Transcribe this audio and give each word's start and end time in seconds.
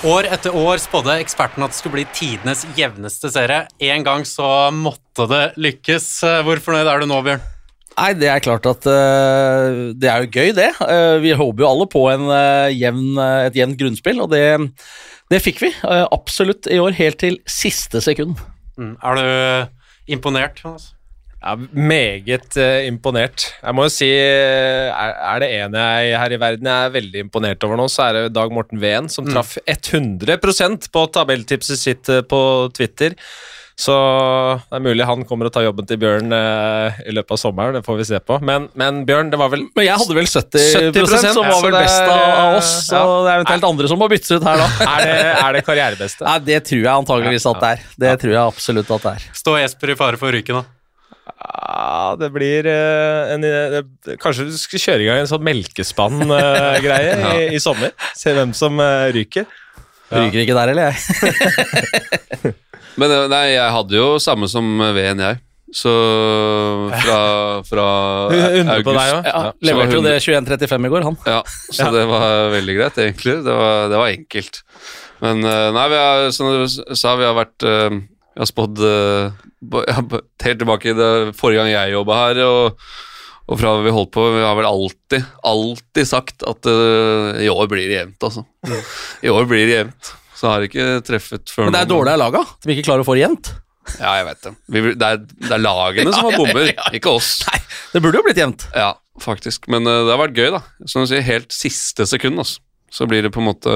År 0.00 0.30
etter 0.32 0.54
år 0.56 0.78
spådde 0.80 1.18
ekspertene 1.20 1.66
at 1.66 1.74
det 1.74 1.76
skulle 1.76 1.98
bli 1.98 2.06
tidenes 2.16 2.62
jevneste 2.72 3.28
serie. 3.28 3.66
En 3.84 4.04
gang 4.06 4.22
så 4.24 4.70
måtte 4.72 5.26
det 5.28 5.42
lykkes. 5.60 6.06
Hvor 6.46 6.62
fornøyd 6.64 6.88
er 6.88 7.02
du 7.02 7.08
nå, 7.10 7.18
Bjørn? 7.26 7.42
Nei, 7.98 8.14
det 8.16 8.30
er 8.32 8.40
klart 8.40 8.64
at 8.70 8.86
uh, 8.88 9.90
det 9.92 10.08
er 10.08 10.24
jo 10.24 10.30
gøy, 10.32 10.54
det. 10.56 10.70
Uh, 10.80 11.18
vi 11.20 11.34
håper 11.36 11.66
jo 11.66 11.68
alle 11.68 11.88
på 11.92 12.06
en, 12.14 12.24
uh, 12.32 12.70
jevn, 12.72 13.18
et 13.50 13.58
jevnt 13.60 13.76
grunnspill, 13.82 14.22
og 14.24 14.32
det, 14.32 14.40
det 15.28 15.42
fikk 15.44 15.60
vi 15.66 15.70
absolutt 15.84 16.70
i 16.72 16.80
år, 16.80 16.96
helt 16.96 17.20
til 17.20 17.36
siste 17.44 18.00
sekund. 18.00 18.40
Mm. 18.80 18.94
Er 19.04 19.20
du 19.20 20.14
imponert? 20.16 20.64
Altså? 20.64 20.94
Ja, 21.40 21.54
meget 21.72 22.56
uh, 22.60 22.80
imponert. 22.84 23.46
Jeg 23.62 23.76
må 23.76 23.86
jo 23.86 23.92
si, 23.94 24.08
er, 24.12 25.14
er, 25.16 25.38
det 25.40 25.52
en 25.56 25.78
jeg 25.80 26.18
her 26.20 26.34
i 26.36 26.40
verden 26.40 26.68
jeg 26.68 26.88
er 26.88 26.96
veldig 26.98 27.22
imponert 27.24 27.64
over 27.64 27.80
nå, 27.80 27.86
så 27.88 28.08
er 28.08 28.18
det 28.18 28.34
Dag 28.36 28.52
Morten 28.52 28.82
Ven, 28.82 29.08
som 29.08 29.24
mm. 29.24 29.32
traff 29.32 29.56
100% 29.64 30.90
på 30.92 31.06
tabelltipset 31.16 31.80
sitt 31.80 32.12
uh, 32.12 32.20
på 32.20 32.42
Twitter. 32.76 33.16
Så 33.80 33.94
det 34.68 34.76
er 34.76 34.82
mulig 34.84 35.06
han 35.08 35.22
kommer 35.24 35.48
og 35.48 35.54
tar 35.54 35.64
jobben 35.64 35.86
til 35.88 35.96
Bjørn 36.02 36.34
uh, 36.34 36.98
i 37.00 37.14
løpet 37.16 37.32
av 37.32 37.38
sommeren. 37.40 37.78
Det 37.78 37.80
får 37.86 37.96
vi 38.02 38.06
se 38.10 38.18
på. 38.20 38.36
Men, 38.44 38.66
men 38.76 39.04
Bjørn, 39.08 39.30
det 39.32 39.38
var 39.40 39.52
vel 39.54 39.62
Men 39.78 39.86
jeg 39.86 39.96
hadde 40.02 40.16
vel 40.18 40.28
70, 40.28 40.66
70 40.92 41.30
som 41.38 41.46
var 41.46 41.62
vel 41.64 41.76
best 41.78 42.02
av 42.02 42.58
oss. 42.58 42.72
Så 42.90 42.98
ja. 42.98 43.14
det 43.24 43.30
er 43.32 43.40
eventuelt 43.40 43.68
andre 43.70 43.92
som 43.92 44.02
må 44.02 44.10
byttes 44.12 44.34
ut 44.34 44.44
her, 44.44 44.60
da. 44.60 44.68
er, 44.90 45.06
det, 45.06 45.22
er 45.32 45.56
det 45.56 45.64
karrierebeste? 45.70 46.26
Nei, 46.28 46.36
det 46.50 46.60
tror 46.68 46.82
jeg 46.82 46.92
antageligvis 46.92 47.48
at 47.54 47.64
det 47.64 47.72
er. 47.72 47.88
Det 48.04 48.12
tror 48.26 48.36
jeg 48.36 48.42
absolutt 48.42 48.92
at 48.98 49.08
det 49.08 49.14
er. 49.16 49.26
Står 49.40 49.62
Jesper 49.62 49.94
i 49.94 49.98
fare 50.02 50.20
for 50.20 50.28
å 50.28 50.36
ryke 50.36 50.58
nå? 50.58 50.66
Ja, 51.30 52.16
det 52.20 52.30
blir 52.34 52.66
uh, 52.66 53.32
en 53.34 53.44
uh, 53.44 54.16
Kanskje 54.20 54.48
du 54.48 54.56
skal 54.58 54.82
kjøre 54.82 55.04
i 55.04 55.08
gang 55.08 55.20
en 55.22 55.30
sånn 55.30 55.44
melkespann-greie 55.46 57.12
uh, 57.20 57.28
i, 57.36 57.44
i, 57.56 57.60
sommer? 57.62 57.94
Se 58.18 58.34
hvem 58.36 58.54
som 58.56 58.80
ryker. 59.14 59.46
Ja. 60.10 60.24
Ryker 60.24 60.42
ikke 60.42 60.56
der, 60.58 60.72
eller 60.72 60.90
jeg? 60.90 60.96
Men 63.00 63.14
nei, 63.30 63.44
jeg 63.54 63.76
hadde 63.76 63.96
jo 63.96 64.08
samme 64.20 64.50
som 64.50 64.66
Ven, 64.96 65.22
jeg. 65.22 65.40
Så 65.70 65.90
fra, 66.90 67.18
fra 67.62 67.84
august 68.34 68.88
på 68.88 68.94
deg, 68.96 69.10
ja. 69.12 69.20
ja. 69.22 69.42
Leverte 69.68 69.94
jo 69.94 70.02
det 70.04 70.16
21.35 70.18 70.88
i 70.88 70.90
går, 70.90 71.06
han. 71.06 71.18
Ja, 71.30 71.40
så 71.70 71.86
ja. 71.86 71.92
det 71.94 72.02
var 72.10 72.50
veldig 72.56 72.74
greit, 72.80 72.98
egentlig. 73.06 73.36
Det 73.46 73.54
var, 73.62 73.86
det 73.92 74.00
var 74.02 74.16
enkelt. 74.16 74.64
Men 75.22 75.44
nei, 75.46 75.86
vi 75.92 76.00
har, 76.02 76.26
som 76.34 76.50
du 76.50 76.66
sa, 76.98 77.14
vi 77.20 77.28
har 77.28 77.38
vært 77.38 77.70
Jeg 78.30 78.44
har 78.44 78.48
spådd 78.50 78.82
helt 80.44 80.60
tilbake 80.62 80.92
i 80.92 80.96
det 80.96 81.12
forrige 81.38 81.62
gang 81.62 81.70
jeg 81.72 81.94
jobba 81.96 82.18
her, 82.20 82.42
og, 82.46 82.84
og, 83.48 83.56
fra 83.58 83.72
vi 83.82 83.94
holdt 83.94 84.12
på, 84.14 84.26
vi 84.36 84.44
har 84.44 84.54
vel 84.58 84.68
alltid, 84.68 85.26
alltid 85.50 86.08
sagt 86.08 86.46
at 86.46 86.70
uh, 86.70 87.34
i 87.42 87.50
år 87.50 87.66
blir 87.70 87.88
det 87.90 87.98
jevnt, 87.98 88.28
altså. 88.28 88.46
Mm. 88.68 88.78
I 89.26 89.34
år 89.34 89.50
blir 89.50 89.66
det 89.66 89.74
jevnt. 89.80 90.12
Så 90.38 90.48
har 90.48 90.62
jeg 90.62 90.70
ikke 90.70 90.86
treffet 91.04 91.52
før 91.52 91.66
nå. 91.66 91.72
Men 91.72 91.76
det 91.76 91.82
er 91.82 91.90
dårlig 91.90 92.14
av 92.14 92.22
laga, 92.22 92.44
vi 92.64 92.78
ikke 92.78 92.86
klarer 92.86 93.04
å 93.04 93.10
få 93.10 93.18
det 93.18 93.26
jevnt. 93.26 93.52
Ja, 93.98 94.14
jeg 94.20 94.26
vet 94.28 94.42
det. 94.46 94.54
Vi, 94.70 94.80
det, 94.86 95.10
er, 95.10 95.20
det, 95.26 95.50
er, 95.50 95.62
lagene 95.66 96.12
som 96.14 96.30
har 96.30 96.38
bomber, 96.38 96.72
ikke 96.96 97.18
oss. 97.18 97.34
Nei, 97.50 97.60
Det 97.90 98.04
burde 98.04 98.22
jo 98.22 98.26
blitt 98.28 98.40
jevnt. 98.40 98.70
Ja, 98.76 98.94
faktisk. 99.20 99.66
Men 99.72 99.88
uh, 99.88 100.04
det 100.06 100.14
har 100.14 100.22
vært 100.22 100.38
gøy, 100.38 100.52
da. 100.54 100.62
Som 100.86 101.04
du 101.04 101.10
sier, 101.10 101.26
helt 101.26 101.50
siste 101.52 102.06
sekund, 102.08 102.38
altså 102.40 102.62
så 102.90 103.06
blir 103.10 103.22
det 103.22 103.30
på 103.34 103.42
en 103.42 103.48
måte 103.48 103.72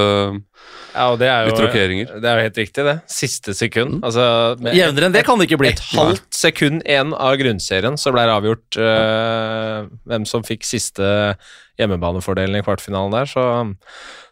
ja, 0.95 1.09
og 1.11 1.19
det 1.19 1.27
er 1.27 1.43
jo, 1.43 1.51
litt 1.51 1.63
rokeringer. 1.65 2.11
Det 2.23 2.29
er 2.31 2.39
jo 2.39 2.47
helt 2.47 2.59
riktig, 2.61 2.85
det. 2.87 2.95
Siste 3.11 3.55
sekund. 3.59 3.97
Mm. 3.99 4.05
Altså, 4.07 4.25
Jevnere 4.79 5.09
enn 5.09 5.17
det 5.17 5.25
kan 5.27 5.41
det 5.41 5.49
ikke 5.49 5.59
bli. 5.65 5.73
Et 5.75 5.83
halvt 5.91 6.29
sekund 6.39 6.85
igjen 6.87 7.11
av 7.19 7.35
grunnserien, 7.41 7.99
så 7.99 8.13
ble 8.15 8.27
det 8.29 8.35
avgjort 8.37 8.79
uh, 8.79 9.91
hvem 10.07 10.27
som 10.31 10.47
fikk 10.47 10.67
siste 10.67 11.09
hjemmebanefordelen 11.81 12.61
i 12.61 12.63
kvartfinalen 12.63 13.17
der. 13.17 13.31
Så, 13.31 13.47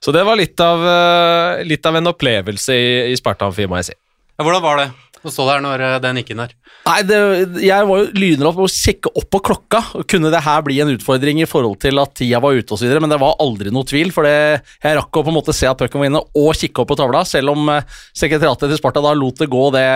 så 0.02 0.14
det 0.14 0.22
var 0.28 0.38
litt 0.38 0.62
av, 0.62 0.86
uh, 0.86 1.64
litt 1.66 1.86
av 1.90 1.98
en 1.98 2.12
opplevelse 2.12 2.78
i, 2.78 2.92
i 3.10 3.18
Spartan 3.18 3.50
Amfi, 3.50 3.66
må 3.66 3.82
jeg 3.82 3.90
si. 3.90 3.98
Ja, 4.38 4.46
hvordan 4.46 4.62
var 4.64 4.78
det? 4.84 4.88
Å 5.28 5.32
stå 5.32 5.46
der 5.46 5.62
når 5.62 5.82
det 5.82 5.90
den 6.02 6.18
gikk 6.20 6.32
inn 6.34 6.42
der? 6.42 6.54
Nei, 6.82 6.96
det, 7.06 7.18
Jeg 7.62 7.86
var 7.86 8.00
jo 8.00 8.08
lynrask 8.18 8.58
på 8.58 8.64
å 8.66 8.70
sjekke 8.70 9.10
opp 9.20 9.28
på 9.30 9.40
klokka. 9.46 9.80
Kunne 10.10 10.32
det 10.32 10.40
her 10.42 10.64
bli 10.66 10.80
en 10.82 10.90
utfordring 10.96 11.42
i 11.44 11.48
forhold 11.48 11.78
til 11.84 12.00
at 12.02 12.14
tida 12.18 12.40
var 12.42 12.58
ute 12.58 12.74
osv., 12.74 12.90
men 12.98 13.12
det 13.12 13.20
var 13.22 13.38
aldri 13.42 13.70
noe 13.74 13.86
tvil. 13.86 14.10
For 14.14 14.26
det, 14.26 14.62
jeg 14.82 14.98
rakk 14.98 15.20
å 15.20 15.22
på 15.22 15.30
en 15.30 15.38
måte 15.38 15.54
se 15.54 15.68
at 15.70 15.78
pucken 15.78 16.02
var 16.02 16.10
inne 16.10 16.22
og 16.22 16.50
kikke 16.58 16.82
opp 16.82 16.90
på 16.90 16.98
tavla, 16.98 17.22
selv 17.28 17.54
om 17.54 17.70
eh, 17.70 17.86
sekretariatet 18.18 18.72
til 18.72 18.80
Sparta 18.80 19.04
da 19.04 19.14
lot 19.14 19.38
det 19.38 19.50
gå 19.52 19.64
det 19.76 19.86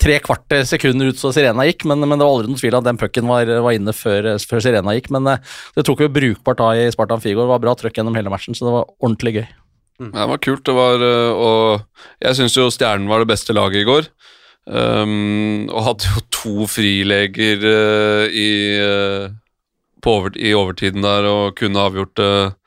tre 0.00 0.18
kvart 0.24 0.56
sekund 0.68 1.04
ut 1.04 1.20
så 1.20 1.34
sirena 1.36 1.68
gikk. 1.68 1.84
Men, 1.90 2.00
men, 2.06 2.16
det 2.16 2.24
var 2.24 2.38
aldri 2.38 2.52
noe 2.52 2.62
tvil 2.62 2.80
at 2.80 2.88
den 2.88 3.00
pucken 3.00 3.28
var, 3.28 3.52
var, 3.52 3.76
inne 3.76 3.96
før, 3.96 4.32
før, 4.40 4.64
sirena 4.64 4.96
gikk. 4.96 5.12
Men 5.12 5.34
eh, 5.34 5.56
det 5.76 5.84
tok 5.88 6.06
jo 6.06 6.12
brukbart 6.12 6.62
da 6.62 6.72
i 6.80 6.88
Sparta 6.94 7.18
Amfigo. 7.18 7.44
Det 7.44 7.52
var 7.52 7.64
bra 7.66 7.76
trøkk 7.76 8.00
gjennom 8.00 8.16
hele 8.16 8.32
matchen, 8.32 8.56
så 8.56 8.68
det 8.68 8.76
var 8.78 8.88
ordentlig 9.02 9.36
gøy. 9.40 9.46
Mm. 10.00 10.14
Det 10.16 10.28
var 10.32 10.44
kult. 10.48 10.64
det 10.64 10.74
var, 10.74 11.02
og 11.36 12.22
Jeg 12.24 12.40
syns 12.40 12.56
jo 12.56 12.70
Stjernen 12.72 13.10
var 13.10 13.20
det 13.20 13.34
beste 13.34 13.52
laget 13.52 13.84
i 13.84 13.88
går. 13.88 14.08
Um, 14.62 15.66
og 15.74 15.88
hadde 15.88 16.10
jo 16.12 16.20
to 16.30 16.66
frileger 16.70 17.64
uh, 17.66 18.26
i, 18.30 18.50
uh, 18.78 19.32
over, 20.06 20.36
i, 20.38 20.52
overtiden 20.54 21.02
der 21.02 21.26
og 21.26 21.56
kunne 21.58 21.82
avgjort 21.82 22.14
det. 22.18 22.34
Uh, 22.50 22.58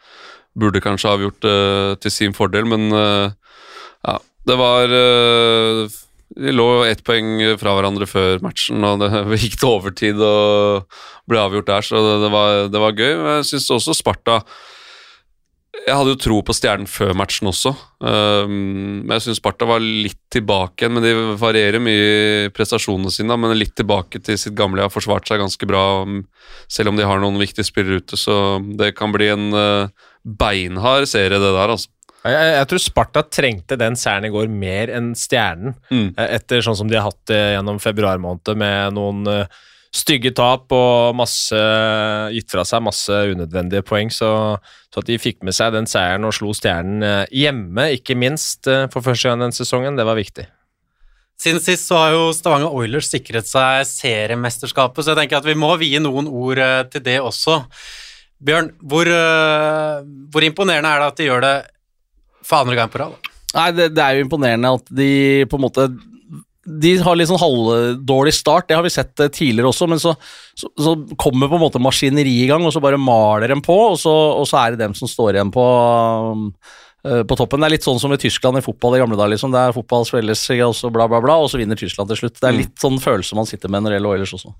burde 0.55 0.79
kanskje 0.79 1.09
avgjort 1.11 1.41
det 1.43 1.99
til 1.99 2.11
sin 2.15 2.31
fordel, 2.31 2.63
men 2.63 2.87
ja, 2.95 4.13
det 4.47 4.55
var 4.55 4.87
De 4.87 6.53
lå 6.55 6.67
ett 6.87 7.01
poeng 7.03 7.41
fra 7.59 7.73
hverandre 7.75 8.07
før 8.07 8.39
matchen, 8.39 8.79
og 8.87 9.03
det 9.03 9.09
gikk 9.43 9.57
til 9.59 9.67
overtid 9.67 10.23
og 10.23 10.87
ble 11.27 11.41
avgjort 11.43 11.67
der, 11.67 11.83
så 11.83 11.99
det, 11.99 12.15
det, 12.23 12.29
var, 12.31 12.61
det 12.71 12.83
var, 12.85 12.95
gøy. 12.95 13.11
Jeg 13.33 13.49
syns 13.51 13.67
også 13.75 13.97
Sparta 13.99 14.37
jeg 15.85 15.93
hadde 15.93 16.13
jo 16.15 16.17
tro 16.17 16.37
på 16.41 16.53
Stjernen 16.57 16.89
før 16.89 17.13
matchen 17.17 17.49
også, 17.51 17.71
um, 18.01 18.53
men 19.05 19.13
jeg 19.15 19.27
syns 19.27 19.39
Sparta 19.41 19.67
var 19.69 19.83
litt 19.83 20.17
tilbake 20.33 20.81
igjen. 20.81 20.95
Men 20.97 21.05
de 21.05 21.11
varierer 21.37 21.83
mye 21.83 22.07
i 22.47 22.53
prestasjonene 22.53 23.13
sine, 23.13 23.37
men 23.37 23.53
litt 23.57 23.75
tilbake 23.77 24.21
til 24.25 24.39
sitt 24.41 24.55
gamle. 24.57 24.81
Har 24.81 24.93
forsvart 24.93 25.29
seg 25.29 25.43
ganske 25.43 25.69
bra, 25.69 25.83
selv 26.71 26.91
om 26.91 26.97
de 26.97 27.05
har 27.05 27.21
noen 27.21 27.37
viktige 27.41 27.67
spillere 27.67 28.01
ute. 28.01 28.17
Så 28.17 28.57
det 28.79 28.95
kan 28.97 29.13
bli 29.13 29.29
en 29.35 29.51
uh, 29.53 30.09
beinhard 30.25 31.05
serie, 31.11 31.37
det 31.37 31.53
der, 31.53 31.75
altså. 31.77 31.91
Jeg, 32.25 32.53
jeg, 32.55 32.67
tror 32.71 32.81
Sparta 32.81 33.21
trengte 33.29 33.77
den 33.77 33.97
seieren 33.99 34.25
i 34.25 34.33
går 34.33 34.49
mer 34.49 34.89
enn 34.97 35.11
Stjernen, 35.13 35.75
mm. 35.91 36.07
Eh, 36.17 36.31
etter 36.39 36.65
sånn 36.65 36.77
som 36.79 36.89
de 36.89 36.97
har 36.97 37.05
hatt 37.11 37.21
det 37.29 37.41
gjennom 37.53 37.77
februar 37.83 38.17
måned, 38.21 38.55
med 38.57 38.97
noen 38.97 39.21
uh, 39.29 39.61
stygge 39.95 40.31
tap 40.35 40.73
og 40.75 41.15
masse, 41.17 41.59
gitt 42.35 42.51
fra 42.51 42.65
seg 42.67 42.83
masse 42.85 43.21
unødvendige 43.31 43.85
poeng. 43.87 44.11
Så, 44.13 44.29
så, 44.91 45.01
at 45.01 45.09
de 45.09 45.19
fikk 45.21 45.41
med 45.45 45.55
seg 45.55 45.73
den 45.75 45.87
seieren 45.89 46.27
og 46.27 46.35
slo 46.35 46.53
Stjernen 46.55 47.05
eh, 47.05 47.35
hjemme, 47.43 47.89
ikke 47.99 48.17
minst 48.19 48.69
eh, 48.71 48.85
for 48.93 49.05
første 49.05 49.31
gang 49.31 49.45
den 49.45 49.55
sesongen, 49.55 49.99
det 49.99 50.07
var 50.07 50.19
viktig. 50.19 50.47
Siden 51.41 51.59
sist 51.59 51.89
så 51.89 51.99
har 51.99 52.15
jo 52.15 52.31
Stavanger 52.35 52.71
Oilers 52.71 53.09
sikret 53.11 53.47
seg 53.47 53.83
seriemesterskapet, 53.89 55.03
så 55.03 55.11
jeg 55.13 55.23
tenker 55.23 55.41
at 55.41 55.47
vi 55.47 55.57
må 55.59 55.73
vie 55.81 55.99
noen 56.03 56.29
ord 56.31 56.61
eh, 56.63 56.81
til 56.91 57.03
det 57.05 57.19
også. 57.23 57.61
Bjørn, 58.45 58.73
hvor, 58.83 59.07
hvor 60.29 60.43
imponerende 60.43 60.89
er 60.91 60.99
det 60.99 61.05
at 61.07 61.19
de 61.21 61.27
gjør 61.29 61.43
det 61.45 61.53
for 62.43 62.65
andre 62.65 62.75
gang 62.77 62.91
på 62.91 62.99
rad? 62.99 63.31
Nei, 63.55 63.69
det, 63.71 63.87
det, 63.95 64.03
er 64.03 64.17
jo 64.17 64.25
imponerende 64.25 64.73
at 64.75 64.91
de 64.91 65.09
på 65.47 65.55
en 65.55 65.63
måte 65.63 65.87
de 66.65 66.95
har 67.05 67.17
litt 67.17 67.29
sånn 67.29 67.41
halvdårlig 67.41 68.33
start, 68.33 68.67
det 68.69 68.77
har 68.77 68.85
vi 68.85 68.93
sett 68.93 69.21
eh, 69.21 69.29
tidligere 69.29 69.69
også, 69.69 69.87
men 69.89 70.01
så, 70.01 70.15
så, 70.57 70.71
så 70.81 70.95
kommer 71.21 71.49
på 71.51 71.59
en 71.59 71.61
måte 71.61 71.81
maskineriet 71.81 72.47
i 72.47 72.49
gang, 72.49 72.65
og 72.65 72.73
så 72.73 72.81
bare 72.81 72.97
maler 73.01 73.53
dem 73.53 73.61
på, 73.65 73.75
og 73.91 73.99
så, 74.01 74.13
og 74.39 74.47
så, 74.49 74.63
er 74.63 74.73
det 74.73 74.81
dem 74.81 74.95
som 74.97 75.09
står 75.09 75.37
igjen 75.37 75.51
på, 75.53 75.65
uh, 77.05 77.21
på 77.21 77.37
toppen. 77.37 77.61
Det 77.61 77.69
er 77.69 77.75
litt 77.75 77.85
sånn 77.85 78.01
som 78.01 78.15
i 78.15 78.19
Tyskland 78.21 78.57
i 78.57 78.65
fotball 78.65 78.97
i 78.97 79.03
gamle 79.03 79.19
dager, 79.19 79.35
liksom. 79.35 79.53
Det 79.53 79.61
er 79.61 79.77
fotball 79.77 80.07
spilles 80.09 80.41
og 80.55 80.73
så 80.77 80.89
bla, 80.93 81.05
bla, 81.11 81.21
bla, 81.21 81.37
og 81.43 81.51
så 81.53 81.61
vinner 81.61 81.77
Tyskland 81.77 82.09
til 82.09 82.23
slutt. 82.23 82.39
Det 82.39 82.49
er 82.49 82.57
mm. 82.57 82.61
litt 82.63 82.81
sånn 82.81 82.97
følelse 83.03 83.37
man 83.37 83.49
sitter 83.49 83.69
med 83.69 83.85
når 83.85 83.93
det 83.93 83.99
gjelder 83.99 84.17
Oilers 84.17 84.35
også. 84.39 84.55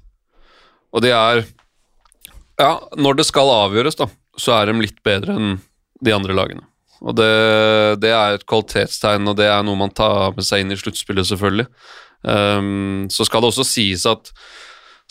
Og 0.96 1.04
de 1.04 1.16
er 1.16 1.42
Ja, 2.62 2.78
når 2.96 3.18
det 3.18 3.26
skal 3.28 3.50
avgjøres, 3.52 3.98
da, 4.00 4.12
så 4.40 4.54
er 4.60 4.70
de 4.70 4.78
litt 4.86 5.02
bedre 5.04 5.34
enn 5.36 5.58
de 6.06 6.14
andre 6.14 6.38
lagene. 6.38 6.68
Og 7.04 7.16
det, 7.18 7.32
det, 8.04 8.12
er 8.16 8.38
et 8.38 8.46
kvalitetstegn, 8.48 9.28
og 9.28 9.38
det 9.40 9.50
er 9.52 9.66
noe 9.66 9.80
man 9.80 9.94
tar 9.94 10.36
med 10.38 10.48
seg 10.48 10.64
inn 10.64 10.72
i 10.74 10.80
sluttspillet, 10.80 11.28
selvfølgelig. 11.28 11.68
Um, 12.26 13.06
så 13.12 13.28
skal 13.28 13.44
det 13.44 13.52
også 13.52 13.66
sies 13.68 14.06
at 14.10 14.32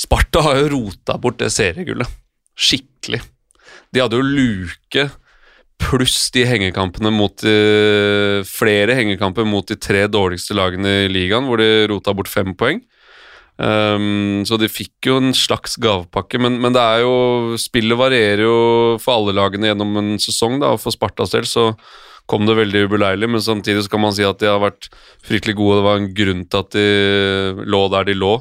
Sparta 0.00 0.40
har 0.42 0.58
jo 0.58 0.70
rota 0.72 1.18
bort 1.20 1.38
det 1.38 1.52
seriegullet. 1.54 2.08
Skikkelig. 2.58 3.20
De 3.94 4.02
hadde 4.02 4.18
jo 4.18 4.26
luke 4.26 5.04
pluss 5.84 6.30
de 6.34 6.44
hengekampene 6.48 7.10
mot 7.14 7.34
de, 7.42 7.54
flere 8.48 8.96
hengekamper 8.98 9.46
mot 9.46 9.66
de 9.68 9.76
tre 9.78 10.04
dårligste 10.10 10.56
lagene 10.56 11.04
i 11.04 11.12
ligaen, 11.12 11.46
hvor 11.46 11.60
de 11.60 11.86
rota 11.90 12.14
bort 12.16 12.30
fem 12.30 12.54
poeng. 12.58 12.80
Um, 13.54 14.42
så 14.48 14.58
de 14.58 14.66
fikk 14.66 15.06
jo 15.06 15.20
en 15.20 15.34
slags 15.36 15.76
gavepakke, 15.78 16.40
men, 16.42 16.56
men, 16.62 16.74
det 16.74 16.82
er 16.82 17.04
jo 17.04 17.58
spillet 17.60 17.98
varierer 17.98 18.42
jo 18.42 18.56
for 19.02 19.20
alle 19.20 19.36
lagene 19.38 19.70
gjennom 19.70 20.00
en 20.00 20.16
sesong, 20.18 20.58
da, 20.62 20.72
og 20.74 20.82
for 20.82 20.94
Spartas 20.94 21.36
del 21.36 21.46
så 21.46 21.68
kom 22.30 22.48
det 22.48 22.56
veldig 22.58 22.86
ubeleilig, 22.88 23.28
men 23.30 23.44
samtidig 23.44 23.84
så 23.84 23.92
kan 23.92 24.02
man 24.02 24.14
si 24.16 24.24
at 24.26 24.40
de 24.40 24.48
har 24.48 24.62
vært 24.62 24.88
fryktelig 25.22 25.58
gode. 25.58 25.78
Det 25.78 25.86
var 25.86 26.00
en 26.00 26.12
grunn 26.16 26.42
til 26.48 26.64
at 26.64 26.74
de 26.74 27.68
lå 27.68 27.82
der 27.92 28.08
de 28.08 28.16
lå. 28.16 28.32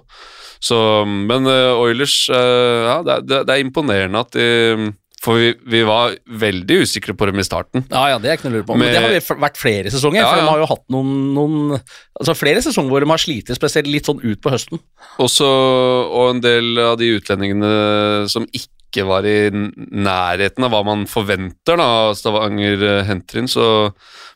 Så, 0.64 0.78
men 1.04 1.50
uh, 1.50 1.76
Oilers 1.84 2.16
uh, 2.32 2.88
ja, 2.88 2.98
det, 3.04 3.18
det, 3.28 3.42
det, 3.50 3.58
er 3.58 3.66
imponerende 3.66 4.22
at 4.24 4.38
de 4.38 4.94
For 5.24 5.40
vi, 5.40 5.54
vi 5.72 5.82
var 5.88 6.18
veldig 6.28 6.82
usikre 6.84 7.16
på 7.16 7.30
dem 7.30 7.40
i 7.40 7.46
starten. 7.48 7.86
Ja, 7.88 8.10
ja, 8.12 8.18
det 8.20 8.28
er 8.28 8.36
ikke 8.38 8.50
noe 8.50 8.58
å 8.58 8.58
lure 8.58 8.68
på. 8.68 8.76
Men 8.76 8.90
Men 8.92 8.98
det 8.98 9.22
har 9.24 9.40
vært 9.40 9.60
flere 9.62 9.94
sesonger. 9.94 10.20
Ja, 10.20 10.28
For 10.28 10.42
de 10.42 10.50
har 10.50 10.64
jo 10.64 10.68
hatt 10.74 10.84
noen, 10.92 11.14
noen 11.38 11.78
Altså 11.78 12.36
flere 12.36 12.64
sesonger 12.66 12.92
hvor 12.92 13.06
de 13.06 13.10
har 13.10 13.22
slitt 13.24 13.54
spesielt 13.56 13.88
litt 13.88 14.10
sånn 14.10 14.20
ut 14.24 14.42
på 14.44 14.52
høsten. 14.52 14.82
Også, 15.24 15.48
og 15.48 16.34
en 16.34 16.44
del 16.44 16.76
av 16.84 16.98
de 17.00 17.14
utlendingene 17.16 17.72
som 18.32 18.46
ikke 18.52 19.08
var 19.08 19.26
i 19.26 19.48
nærheten 19.50 20.68
av 20.68 20.76
hva 20.76 20.84
man 20.92 21.08
forventer 21.10 21.80
da, 21.80 21.88
av 22.10 22.20
Stavanger 22.20 22.84
eh, 22.84 23.02
henter 23.08 23.42
inn, 23.42 23.50
så 23.50 23.66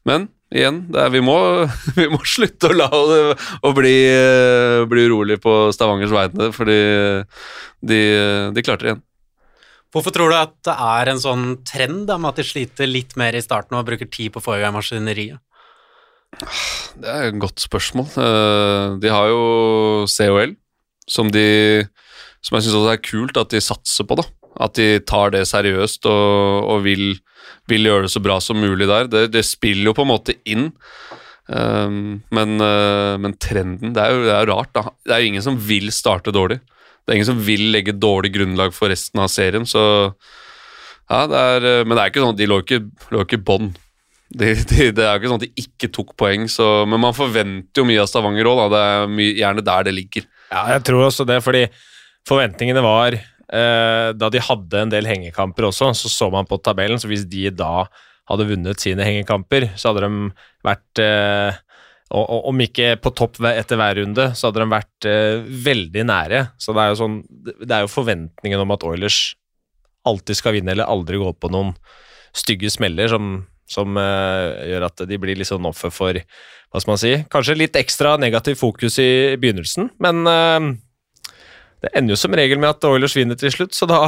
Men 0.08 0.30
igjen, 0.56 0.86
det 0.94 1.04
er, 1.04 1.12
vi, 1.12 1.20
må, 1.22 1.36
vi 2.00 2.08
må 2.10 2.22
slutte 2.24 2.72
å 2.72 2.78
la 2.80 2.88
det 3.12 3.20
å 3.68 3.74
bli, 3.76 3.96
eh, 4.08 4.86
bli 4.88 5.06
urolig 5.12 5.42
på 5.44 5.68
Stavangers 5.76 6.16
vegne, 6.16 6.50
fordi 6.56 6.80
de, 7.92 8.02
de 8.56 8.64
klarte 8.66 8.88
det 8.88 8.94
igjen. 8.94 9.04
Hvorfor 9.98 10.14
tror 10.14 10.30
du 10.30 10.38
at 10.38 10.54
det 10.68 10.76
er 10.78 11.10
en 11.10 11.22
sånn 11.22 11.46
trend 11.66 12.06
da, 12.06 12.20
med 12.22 12.36
at 12.36 12.42
de 12.42 12.46
sliter 12.46 12.90
litt 12.90 13.16
mer 13.18 13.34
i 13.34 13.42
starten 13.42 13.78
og 13.80 13.88
bruker 13.88 14.06
tid 14.06 14.30
på 14.34 14.42
å 14.42 14.46
få 14.46 14.58
i 14.58 14.62
gang 14.62 14.76
maskineriet? 14.76 15.42
Det 17.02 17.08
er 17.10 17.30
et 17.32 17.40
godt 17.42 17.64
spørsmål. 17.64 18.10
Eh, 18.22 18.98
De 19.02 19.10
har 19.10 19.30
jo 19.32 20.06
COL, 20.06 20.54
som 21.10 21.32
de 21.32 21.88
Som 22.46 22.60
jeg 22.60 22.68
syns 22.68 22.92
er 22.92 23.00
kult 23.02 23.38
at 23.42 23.50
de 23.50 23.60
satser 23.60 24.06
på, 24.08 24.16
da. 24.20 24.24
At 24.62 24.76
de 24.78 25.00
tar 25.00 25.32
det 25.34 25.42
seriøst 25.50 26.06
og, 26.06 26.68
og 26.70 26.84
vil, 26.86 27.18
vil 27.68 27.90
gjøre 27.90 28.06
det 28.06 28.12
så 28.14 28.22
bra 28.24 28.38
som 28.40 28.62
mulig 28.62 28.88
der. 28.88 29.10
Det, 29.10 29.24
det 29.34 29.44
spiller 29.44 29.90
jo 29.90 29.96
på 29.98 30.06
en 30.06 30.12
måte 30.14 30.36
inn. 30.46 30.70
Um, 31.50 32.22
men, 32.32 32.60
eh, 32.62 33.16
men 33.24 33.34
trenden 33.40 33.94
Det 33.96 34.04
er 34.04 34.14
jo 34.14 34.24
det 34.28 34.36
er 34.36 34.50
rart, 34.52 34.72
da. 34.78 34.94
Det 35.04 35.16
er 35.16 35.24
jo 35.24 35.32
ingen 35.34 35.44
som 35.44 35.58
vil 35.58 35.90
starte 35.92 36.32
dårlig. 36.32 36.62
Det 37.08 37.14
er 37.14 37.22
ingen 37.22 37.30
som 37.30 37.40
vil 37.40 37.70
legge 37.72 37.96
dårlig 37.96 38.34
grunnlag 38.36 38.74
for 38.76 38.92
resten 38.92 39.22
av 39.24 39.30
serien, 39.32 39.64
så 39.64 39.82
ja, 41.08 41.22
det 41.32 41.40
er, 41.40 41.68
eh, 41.70 41.84
Men 41.86 41.96
det 41.96 42.02
er 42.04 42.12
ikke 42.12 42.24
sånn 42.24 42.34
at 42.36 42.40
de 42.42 42.48
lå 42.52 42.58
ikke, 42.64 42.82
lå 43.16 43.22
ikke 43.24 43.40
i 43.40 43.46
bånn. 43.48 43.70
De, 44.28 44.50
de, 44.60 44.90
det 44.92 45.06
er 45.06 45.14
jo 45.14 45.22
ikke 45.22 45.32
sånn 45.32 45.40
at 45.40 45.46
de 45.46 45.64
ikke 45.64 45.90
tok 45.96 46.12
poeng, 46.20 46.50
så, 46.52 46.84
men 46.84 47.00
man 47.00 47.16
forventer 47.16 47.80
jo 47.80 47.88
mye 47.88 48.02
av 48.04 48.10
Stavanger 48.12 48.50
òg. 48.52 48.66
Det 48.74 48.82
er 48.84 49.14
mye, 49.14 49.38
gjerne 49.40 49.64
der 49.70 49.88
det 49.88 49.94
ligger. 49.96 50.28
Ja, 50.52 50.66
jeg 50.76 50.84
tror 50.90 51.06
også 51.08 51.24
det, 51.28 51.40
fordi 51.44 51.64
forventningene 52.28 52.80
var 52.84 53.16
eh, 53.16 54.10
Da 54.16 54.30
de 54.32 54.40
hadde 54.44 54.80
en 54.80 54.92
del 54.92 55.08
hengekamper 55.08 55.68
også, 55.70 55.94
så 55.96 56.12
så 56.12 56.30
man 56.32 56.48
på 56.48 56.60
tabellen, 56.60 57.00
så 57.00 57.08
hvis 57.08 57.24
de 57.28 57.48
da 57.56 57.88
hadde 58.28 58.50
vunnet 58.50 58.84
sine 58.84 59.08
hengekamper, 59.08 59.70
så 59.80 59.94
hadde 59.94 60.04
de 60.04 60.12
vært 60.68 61.04
eh, 61.04 61.60
og, 62.08 62.24
og, 62.24 62.46
Om 62.52 62.64
ikke 62.64 62.94
på 63.04 63.12
topp 63.18 63.42
etter 63.50 63.80
hver 63.80 63.98
runde, 64.00 64.30
så 64.38 64.48
hadde 64.48 64.64
de 64.64 64.72
vært 64.72 65.08
eh, 65.10 65.42
veldig 65.68 66.06
nære. 66.08 66.44
Så 66.62 66.76
det 66.76 66.84
er 66.84 66.94
jo 66.94 67.00
sånn 67.02 67.18
Det 67.60 67.74
er 67.74 67.84
jo 67.84 67.92
forventningen 67.92 68.64
om 68.64 68.74
at 68.76 68.86
Oilers 68.88 69.22
alltid 70.08 70.40
skal 70.40 70.56
vinne, 70.56 70.72
eller 70.72 70.88
aldri 70.88 71.20
gå 71.20 71.34
på 71.36 71.52
noen 71.52 71.74
stygge 72.38 72.70
smeller 72.72 73.12
som, 73.12 73.42
som 73.68 73.98
eh, 74.00 74.70
gjør 74.72 74.88
at 74.88 75.04
de 75.10 75.20
blir 75.20 75.36
litt 75.36 75.50
sånn 75.50 75.68
offer 75.68 75.92
for 75.92 76.16
hva 76.16 76.82
skal 76.84 76.94
man 76.94 77.02
si, 77.02 77.14
kanskje 77.32 77.58
litt 77.58 77.80
ekstra 77.80 78.14
negativ 78.20 78.60
fokus 78.60 79.00
i 79.04 79.36
begynnelsen, 79.40 79.90
men 80.04 80.24
eh, 80.32 80.70
det 81.84 81.92
ender 81.92 82.16
jo 82.16 82.20
som 82.20 82.36
regel 82.36 82.60
med 82.62 82.72
at 82.72 82.88
Oilers 82.88 83.16
vinner 83.18 83.40
til 83.40 83.52
slutt, 83.54 83.76
så 83.76 83.88
da, 83.90 84.06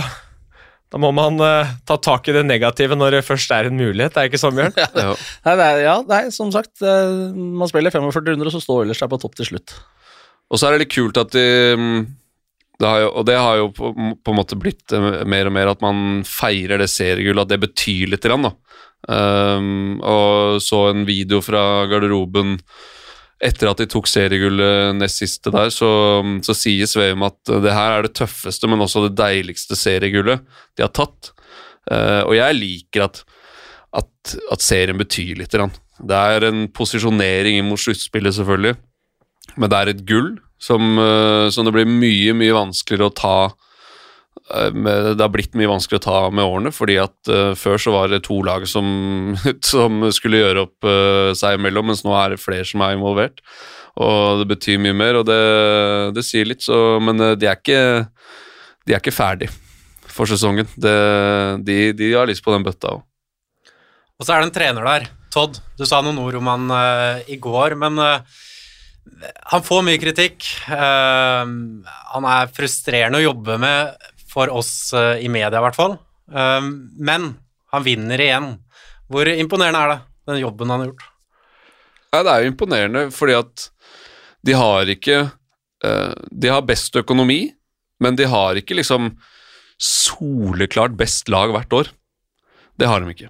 da 0.90 1.00
må 1.02 1.12
man 1.14 1.38
uh, 1.42 1.70
ta 1.86 2.00
tak 2.02 2.28
i 2.30 2.34
det 2.34 2.46
negative 2.48 2.98
når 2.98 3.20
det 3.20 3.26
først 3.28 3.52
er 3.54 3.70
en 3.70 3.78
mulighet, 3.78 4.16
det 4.16 4.24
er 4.24 4.32
ikke 4.32 4.42
sånn, 4.42 4.58
Bjørn? 4.58 4.74
Ja. 5.04 5.14
Nei, 5.46 5.56
det 5.60 5.68
ja, 5.86 5.98
nei, 6.10 6.24
som 6.34 6.54
sagt, 6.56 6.76
uh, 6.82 7.30
man 7.36 7.70
spiller 7.70 7.94
45 7.94 8.32
runder, 8.32 8.50
og 8.50 8.56
så 8.56 8.64
står 8.64 8.86
Oilers 8.86 9.04
der 9.04 9.12
på 9.12 9.22
topp 9.22 9.38
til 9.38 9.52
slutt. 9.52 9.76
Og 10.50 10.58
så 10.58 10.68
er 10.68 10.76
det 10.76 10.88
litt 10.88 10.96
kult 10.96 11.20
at 11.22 11.36
de 11.36 11.46
det 12.80 12.88
har 12.88 13.02
jo, 13.04 13.10
Og 13.20 13.26
det 13.28 13.36
har 13.36 13.58
jo 13.60 13.72
på, 13.76 13.92
på 14.24 14.34
en 14.34 14.38
måte 14.40 14.58
blitt 14.60 14.94
eh, 14.96 15.24
mer 15.28 15.50
og 15.50 15.56
mer 15.56 15.74
at 15.74 15.82
man 15.84 16.22
feirer 16.28 16.80
det 16.80 16.88
seriegullet, 16.92 17.44
at 17.44 17.52
det 17.52 17.64
betyr 17.66 18.14
litt. 18.14 18.24
Grann, 18.24 18.48
da. 18.48 18.54
Um, 19.10 20.00
og 20.04 20.60
så 20.64 20.90
en 20.90 21.06
video 21.08 21.40
fra 21.44 21.86
garderoben 21.92 22.58
etter 23.40 23.70
at 23.72 23.80
de 23.80 23.88
tok 23.88 24.08
seriegullet 24.10 24.98
nest 24.98 25.22
siste 25.22 25.52
der, 25.54 25.72
så, 25.72 25.90
så 26.44 26.56
sier 26.58 26.90
Sveum 26.90 27.24
at 27.28 27.40
det 27.64 27.72
her 27.76 27.98
er 27.98 28.08
det 28.08 28.16
tøffeste, 28.20 28.68
men 28.68 28.84
også 28.84 29.06
det 29.08 29.16
deiligste 29.20 29.78
seriegullet 29.80 30.44
de 30.76 30.84
har 30.84 30.92
tatt. 30.96 31.32
Uh, 31.90 32.28
og 32.28 32.36
jeg 32.36 32.58
liker 32.58 33.08
at, 33.08 33.24
at, 33.96 34.36
at 34.52 34.66
serien 34.66 35.00
betyr 35.00 35.40
litt. 35.40 35.56
Det 35.56 36.20
er 36.20 36.50
en 36.50 36.68
posisjonering 36.76 37.62
inn 37.62 37.70
mot 37.72 37.80
sluttspillet, 37.80 38.36
selvfølgelig, 38.36 38.76
men 39.56 39.72
det 39.72 39.80
er 39.80 39.94
et 39.94 40.06
gull 40.08 40.36
som, 40.60 41.00
uh, 41.00 41.48
som 41.54 41.66
det 41.66 41.74
blir 41.78 41.90
mye, 41.90 42.36
mye 42.36 42.60
vanskeligere 42.60 43.08
å 43.08 43.18
ta 43.24 43.38
det 44.50 45.22
har 45.22 45.32
blitt 45.34 45.54
mye 45.58 45.70
vanskeligere 45.70 46.02
å 46.02 46.06
ta 46.08 46.20
med 46.34 46.48
årene, 46.48 46.72
fordi 46.74 46.96
at 47.02 47.30
uh, 47.30 47.52
før 47.60 47.82
så 47.82 47.94
var 47.94 48.10
det 48.10 48.24
to 48.26 48.40
lag 48.46 48.66
som, 48.70 49.36
som 49.72 50.08
skulle 50.16 50.42
gjøre 50.42 50.64
opp 50.66 50.88
uh, 50.88 51.32
seg 51.38 51.60
imellom, 51.60 51.92
mens 51.92 52.02
nå 52.06 52.16
er 52.18 52.34
det 52.34 52.42
flere 52.42 52.66
som 52.66 52.82
er 52.86 52.98
involvert. 52.98 53.44
Og 54.00 54.42
det 54.42 54.50
betyr 54.50 54.82
mye 54.82 54.96
mer, 54.96 55.20
og 55.20 55.28
det, 55.30 55.42
det 56.18 56.26
sier 56.26 56.48
litt, 56.50 56.64
så 56.66 56.98
Men 57.04 57.22
uh, 57.22 57.36
de 57.38 57.50
er 57.50 57.60
ikke, 57.60 57.82
de 58.88 58.98
ikke 58.98 59.14
ferdig 59.14 59.52
for 60.10 60.30
sesongen. 60.30 60.68
Det, 60.76 60.98
de, 61.68 61.78
de 61.96 62.12
har 62.16 62.30
lyst 62.30 62.46
på 62.46 62.56
den 62.56 62.66
bøtta 62.66 62.98
òg. 62.98 63.06
Og 64.20 64.28
så 64.28 64.36
er 64.36 64.42
det 64.42 64.50
en 64.50 64.56
trener 64.56 64.88
der, 64.88 65.08
Todd. 65.32 65.62
Du 65.80 65.86
sa 65.88 66.02
noen 66.04 66.20
ord 66.20 66.36
om 66.42 66.48
han 66.52 66.72
eh, 66.76 67.34
i 67.36 67.38
går, 67.40 67.78
men 67.80 68.00
eh, 68.04 68.40
han 69.54 69.64
får 69.64 69.86
mye 69.88 70.02
kritikk. 70.02 70.44
Eh, 70.68 71.54
han 72.14 72.28
er 72.34 72.52
frustrerende 72.56 73.22
å 73.22 73.28
jobbe 73.30 73.56
med 73.64 74.10
for 74.30 74.52
oss 74.54 74.94
eh, 74.94 75.24
i 75.26 75.30
media, 75.32 75.58
i 75.58 75.66
hvert 75.66 75.78
fall. 75.78 75.98
Eh, 76.32 76.70
men 77.00 77.32
han 77.74 77.86
vinner 77.86 78.22
igjen. 78.22 78.52
Hvor 79.10 79.30
imponerende 79.30 79.82
er 79.82 79.94
det, 79.94 80.00
den 80.30 80.44
jobben 80.44 80.70
han 80.70 80.84
har 80.84 80.92
gjort? 80.92 81.08
Ja, 82.10 82.22
det 82.26 82.32
er 82.32 82.44
jo 82.44 82.52
imponerende, 82.54 83.04
fordi 83.14 83.38
at 83.38 83.70
de 84.46 84.56
har 84.56 84.90
ikke 84.90 85.18
eh, 85.28 86.14
De 86.32 86.52
har 86.52 86.66
best 86.66 86.96
økonomi, 86.96 87.50
men 88.00 88.16
de 88.16 88.30
har 88.30 88.58
ikke 88.58 88.78
liksom 88.80 89.12
soleklart 89.80 90.96
best 91.00 91.30
lag 91.32 91.52
hvert 91.54 91.76
år. 91.76 91.92
Det 92.80 92.88
har 92.88 93.04
de 93.04 93.12
ikke. 93.14 93.30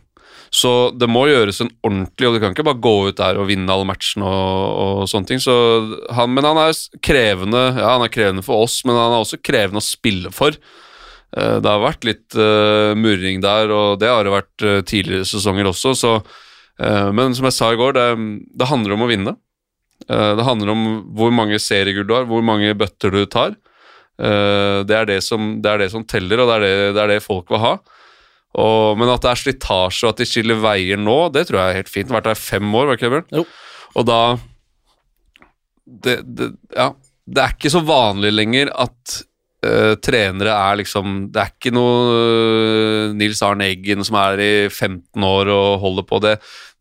Så 0.49 0.91
det 0.97 1.09
må 1.09 1.27
gjøres 1.29 1.61
en 1.61 1.69
ordentlig, 1.85 2.25
og 2.25 2.35
du 2.35 2.41
kan 2.41 2.53
ikke 2.55 2.65
bare 2.65 2.81
gå 2.81 2.93
ut 3.09 3.17
der 3.19 3.37
og 3.37 3.49
vinne 3.51 3.69
alle 3.73 3.85
matchene 3.85 4.25
og, 4.25 5.01
og 5.03 5.09
sånne 5.09 5.29
ting. 5.29 5.41
Så 5.41 5.53
han, 6.15 6.33
men 6.33 6.47
han 6.47 6.57
er 6.61 6.73
krevende 7.05 7.63
Ja, 7.77 7.95
han 7.95 8.05
er 8.05 8.13
krevende 8.13 8.45
for 8.45 8.65
oss, 8.65 8.79
men 8.85 8.97
han 8.97 9.13
er 9.13 9.21
også 9.21 9.41
krevende 9.41 9.83
å 9.83 9.85
spille 9.85 10.33
for. 10.33 10.57
Eh, 11.37 11.57
Det 11.61 11.69
har 11.69 11.83
vært 11.83 12.07
litt 12.07 12.35
eh, 12.35 12.93
murring 12.97 13.41
der, 13.43 13.69
og 13.73 13.99
det 14.01 14.09
har 14.09 14.25
det 14.25 14.33
vært 14.33 14.65
eh, 14.65 14.81
tidligere 14.81 15.27
sesonger 15.29 15.69
også, 15.73 15.95
så 15.97 16.19
Men 16.79 17.33
som 17.35 17.43
jeg 17.43 17.51
sa 17.57 17.73
i 17.73 17.75
går, 17.75 17.91
det, 17.91 18.03
det 18.55 18.67
handler 18.69 18.93
om 18.95 19.01
å 19.03 19.07
vinne. 19.09 19.33
Det 20.07 20.45
handler 20.47 20.69
om 20.71 20.83
hvor 21.11 21.33
mange 21.35 21.57
seriegull 21.59 22.05
du 22.07 22.13
har, 22.15 22.23
hvor 22.23 22.39
mange 22.39 22.69
bøtter 22.71 23.11
du 23.11 23.25
tar. 23.27 23.57
Det 24.15 24.95
er 24.95 25.09
det 25.09 25.17
som, 25.25 25.57
det 25.59 25.73
er 25.73 25.81
det 25.83 25.89
som 25.91 26.05
teller, 26.07 26.39
og 26.39 26.47
det 26.47 26.55
er 26.55 26.63
det, 26.63 26.93
det 26.95 27.01
er 27.03 27.11
det 27.11 27.17
folk 27.25 27.51
vil 27.51 27.59
ha. 27.65 27.73
Og, 28.63 28.95
men 28.95 29.11
at 29.11 29.27
det 29.27 29.33
er 29.33 29.41
slitasje 29.41 30.07
og 30.07 30.13
at 30.13 30.23
de 30.23 30.29
skiller 30.31 30.63
veier 30.63 31.03
nå, 31.03 31.17
det 31.35 31.49
tror 31.49 31.59
jeg 31.59 31.73
er 31.73 31.79
helt 31.81 31.91
fint. 31.91 32.15
Vært 32.15 32.29
der 32.31 32.39
i 32.39 32.43
fem 32.45 32.71
år, 32.71 32.87
var 32.87 32.95
ikke 32.95 33.09
det, 33.09 33.11
Bjørn? 33.17 33.41
Jo. 33.41 33.43
Og 33.99 34.07
da 34.07 34.21
det, 35.83 36.15
det, 36.23 36.53
Ja. 36.79 36.93
Det 37.29 37.43
er 37.43 37.51
ikke 37.53 37.69
så 37.69 37.83
vanlig 37.85 38.31
lenger 38.33 38.71
at 38.73 39.19
eh, 39.65 39.93
trenere 40.03 40.53
er 40.55 40.79
liksom 40.81 41.29
Det 41.33 41.41
er 41.41 41.53
ikke 41.53 41.73
noe 41.75 41.93
uh, 42.09 43.13
Nils 43.17 43.41
Arne 43.45 43.69
Eggen 43.69 44.05
som 44.07 44.17
er 44.21 44.41
i 44.43 44.51
15 44.69 45.25
år 45.25 45.51
og 45.53 45.79
holder 45.83 46.07
på 46.09 46.21
det. 46.25 46.35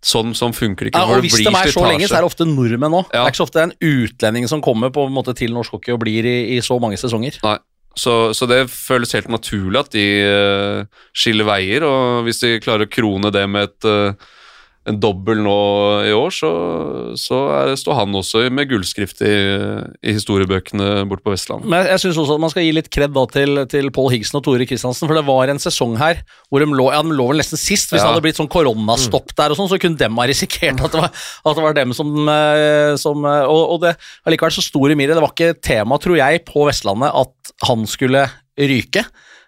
Sånn, 0.05 0.31
sånn 0.39 0.55
funker 0.55 0.87
det 0.87 0.93
ikke. 0.93 1.01
Ja, 1.03 1.17
og 1.17 1.25
hvis 1.25 1.41
det 1.41 1.49
de 1.49 1.57
er 1.59 1.73
så 1.75 1.83
lenge, 1.83 2.07
så 2.07 2.21
er 2.21 2.23
det 2.23 2.31
ofte 2.31 2.47
nordmenn 2.47 3.01
òg. 3.01 3.09
Det 3.11 3.19
er 3.19 3.33
ikke 3.33 3.41
så 3.41 3.49
ofte 3.49 3.65
en 3.65 3.75
utlending 3.83 4.47
som 4.51 4.63
kommer 4.63 4.93
på 4.95 5.09
en 5.09 5.17
måte 5.17 5.35
til 5.39 5.57
norsk 5.57 5.75
hockey 5.75 5.97
og 5.97 6.05
blir 6.05 6.29
i, 6.29 6.37
i 6.55 6.61
så 6.63 6.79
mange 6.83 7.01
sesonger. 7.01 7.41
Nei. 7.43 7.59
Så, 7.99 8.31
så 8.37 8.47
det 8.47 8.69
føles 8.71 9.15
helt 9.17 9.31
naturlig 9.33 9.81
at 9.81 9.91
de 9.95 10.07
uh, 10.23 11.07
skiller 11.17 11.49
veier, 11.49 11.87
og 11.87 12.29
hvis 12.29 12.43
de 12.45 12.59
klarer 12.63 12.87
å 12.87 12.93
krone 12.93 13.33
det 13.35 13.43
med 13.51 13.67
et, 13.67 13.89
eh, 13.89 14.29
en 14.89 14.99
dobbel 15.01 15.41
nå 15.45 15.57
i 16.09 16.13
år, 16.17 16.33
så, 16.35 16.51
så 17.21 17.41
er, 17.55 17.73
står 17.79 17.99
han 18.01 18.17
også 18.17 18.45
med 18.55 18.71
gullskrift 18.71 19.21
i, 19.27 19.35
i 20.01 20.15
historiebøkene 20.17 21.05
borte 21.09 21.25
på 21.27 21.35
Vestlandet. 21.35 21.69
Men 21.71 21.89
jeg, 21.91 22.03
synes 22.03 22.21
også 22.23 22.39
at 22.39 22.43
man 22.43 22.53
skal 22.53 22.67
gi 22.67 22.73
litt 22.77 22.91
kred 22.95 23.13
da 23.15 23.25
til, 23.33 23.63
til 23.71 23.91
Paul 23.95 24.11
Higsen 24.15 24.41
og 24.41 24.47
Tore 24.47 24.67
Kristiansen, 24.69 25.09
for 25.09 25.19
det 25.19 25.25
var 25.29 25.53
en 25.53 25.63
sesong 25.63 25.97
her 26.01 26.23
hvor 26.49 26.65
de 26.65 26.71
lå, 26.71 26.89
ja, 26.95 27.03
de 27.05 27.15
lå 27.15 27.29
vel 27.31 27.43
nesten 27.43 27.61
sist. 27.61 27.93
Hvis 27.93 28.01
det 28.01 28.09
hadde 28.09 28.25
blitt 28.25 28.41
sånn 28.41 28.51
koronastopp 28.53 29.35
der 29.39 29.55
og 29.55 29.61
sånn, 29.61 29.71
så 29.73 29.81
kunne 29.83 30.01
dem 30.01 30.19
ha 30.21 30.29
risikert 30.29 30.81
at 30.81 30.95
det 30.95 31.05
var, 31.05 31.13
at 31.13 31.61
det 31.61 31.67
var 31.69 31.79
dem 31.79 31.97
som, 31.97 32.13
eh, 32.33 32.97
som 33.01 33.25
eh, 33.29 33.45
Og, 33.49 33.63
og 33.77 33.81
det 33.85 33.95
har 33.99 34.35
likevel 34.35 34.55
så 34.55 34.65
stor 34.65 34.93
i 34.93 34.99
mire. 34.99 35.17
Det 35.17 35.25
var 35.25 35.35
ikke 35.35 35.61
tema, 35.65 35.99
tror 36.01 36.19
jeg, 36.21 36.45
på 36.49 36.67
Vestlandet 36.69 37.15
at 37.17 37.57
han 37.69 37.87
skulle 37.89 38.27
ryke. 38.59 39.05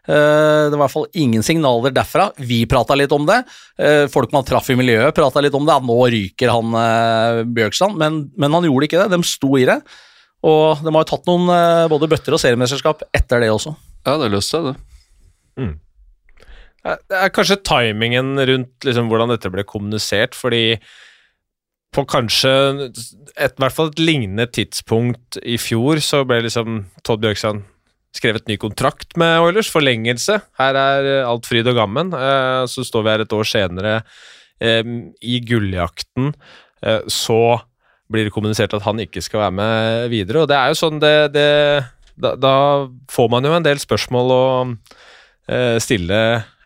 Eh, 0.09 0.71
Det 0.71 0.75
var 0.75 0.79
i 0.79 0.83
hvert 0.85 0.95
fall 0.95 1.09
ingen 1.21 1.43
signaler 1.45 1.93
derfra. 1.95 2.31
Vi 2.39 2.63
prata 2.71 2.97
litt 2.97 3.13
om 3.13 3.27
det. 3.29 3.43
Eh, 3.79 4.07
Folk 4.13 4.33
man 4.33 4.47
traff 4.49 4.71
i 4.71 4.79
miljøet, 4.79 5.15
prata 5.15 5.43
litt 5.45 5.55
om 5.55 5.67
det. 5.69 5.77
Nå 5.87 5.99
ryker 6.15 6.53
han 6.55 6.79
eh, 6.81 7.43
Bjørkstrand, 7.45 7.99
men, 8.01 8.23
men 8.41 8.57
han 8.57 8.65
gjorde 8.69 8.89
ikke 8.89 9.03
det. 9.05 9.11
De 9.13 9.23
sto 9.29 9.53
i 9.61 9.67
det. 9.69 9.81
Og 10.47 10.81
de 10.81 10.89
har 10.95 11.05
jo 11.05 11.11
tatt 11.11 11.27
noen 11.29 11.51
både 11.93 12.09
bøtter 12.09 12.33
og 12.33 12.41
seriemesterskap 12.41 13.03
etter 13.13 13.43
det 13.45 13.51
også. 13.53 13.75
Ja, 14.07 14.15
det 14.17 14.31
løste 14.33 14.57
seg, 14.57 14.71
det. 14.71 15.71
Det 16.81 17.17
er 17.21 17.33
kanskje 17.37 17.59
timingen 17.61 18.39
rundt 18.49 18.87
liksom, 18.89 19.11
hvordan 19.11 19.35
dette 19.35 19.51
ble 19.53 19.67
kommunisert, 19.69 20.33
fordi 20.39 20.79
på 21.93 22.05
kanskje 22.09 22.53
et, 22.87 23.03
i 23.53 23.61
hvert 23.61 23.75
fall 23.75 23.91
et 23.91 24.01
lignende 24.01 24.47
tidspunkt 24.49 25.37
i 25.43 25.59
fjor 25.61 26.01
så 26.01 26.23
ble 26.25 26.39
liksom 26.47 26.85
Todd 27.05 27.21
Bjørkstrand 27.25 27.67
skrevet 28.17 28.49
ny 28.51 28.57
kontrakt 28.61 29.17
med 29.21 29.39
Oilers, 29.45 29.71
forlengelse. 29.71 30.41
Her 30.59 30.79
er 30.79 31.11
alt 31.29 31.47
fryd 31.49 31.69
og 31.71 31.79
gammen. 31.79 32.13
Eh, 32.17 32.65
så 32.71 32.85
står 32.87 33.07
vi 33.07 33.13
her 33.13 33.25
et 33.25 33.37
år 33.37 33.49
senere 33.49 33.95
eh, 34.59 34.83
i 35.23 35.41
gulljakten. 35.47 36.33
Eh, 36.83 37.07
så 37.11 37.61
blir 38.11 38.27
det 38.27 38.35
kommunisert 38.35 38.75
at 38.75 38.85
han 38.87 38.99
ikke 39.03 39.23
skal 39.23 39.45
være 39.45 39.57
med 39.61 40.11
videre, 40.11 40.43
og 40.43 40.51
det 40.51 40.57
er 40.59 40.73
jo 40.73 40.81
sånn 40.81 40.99
det, 40.99 41.15
det 41.31 41.51
da, 42.19 42.35
da, 42.35 42.55
får 43.13 43.29
man 43.31 43.47
jo 43.47 43.53
en 43.55 43.67
del 43.67 43.79
spørsmål 43.79 44.33
å 44.35 44.47
stille 45.83 46.19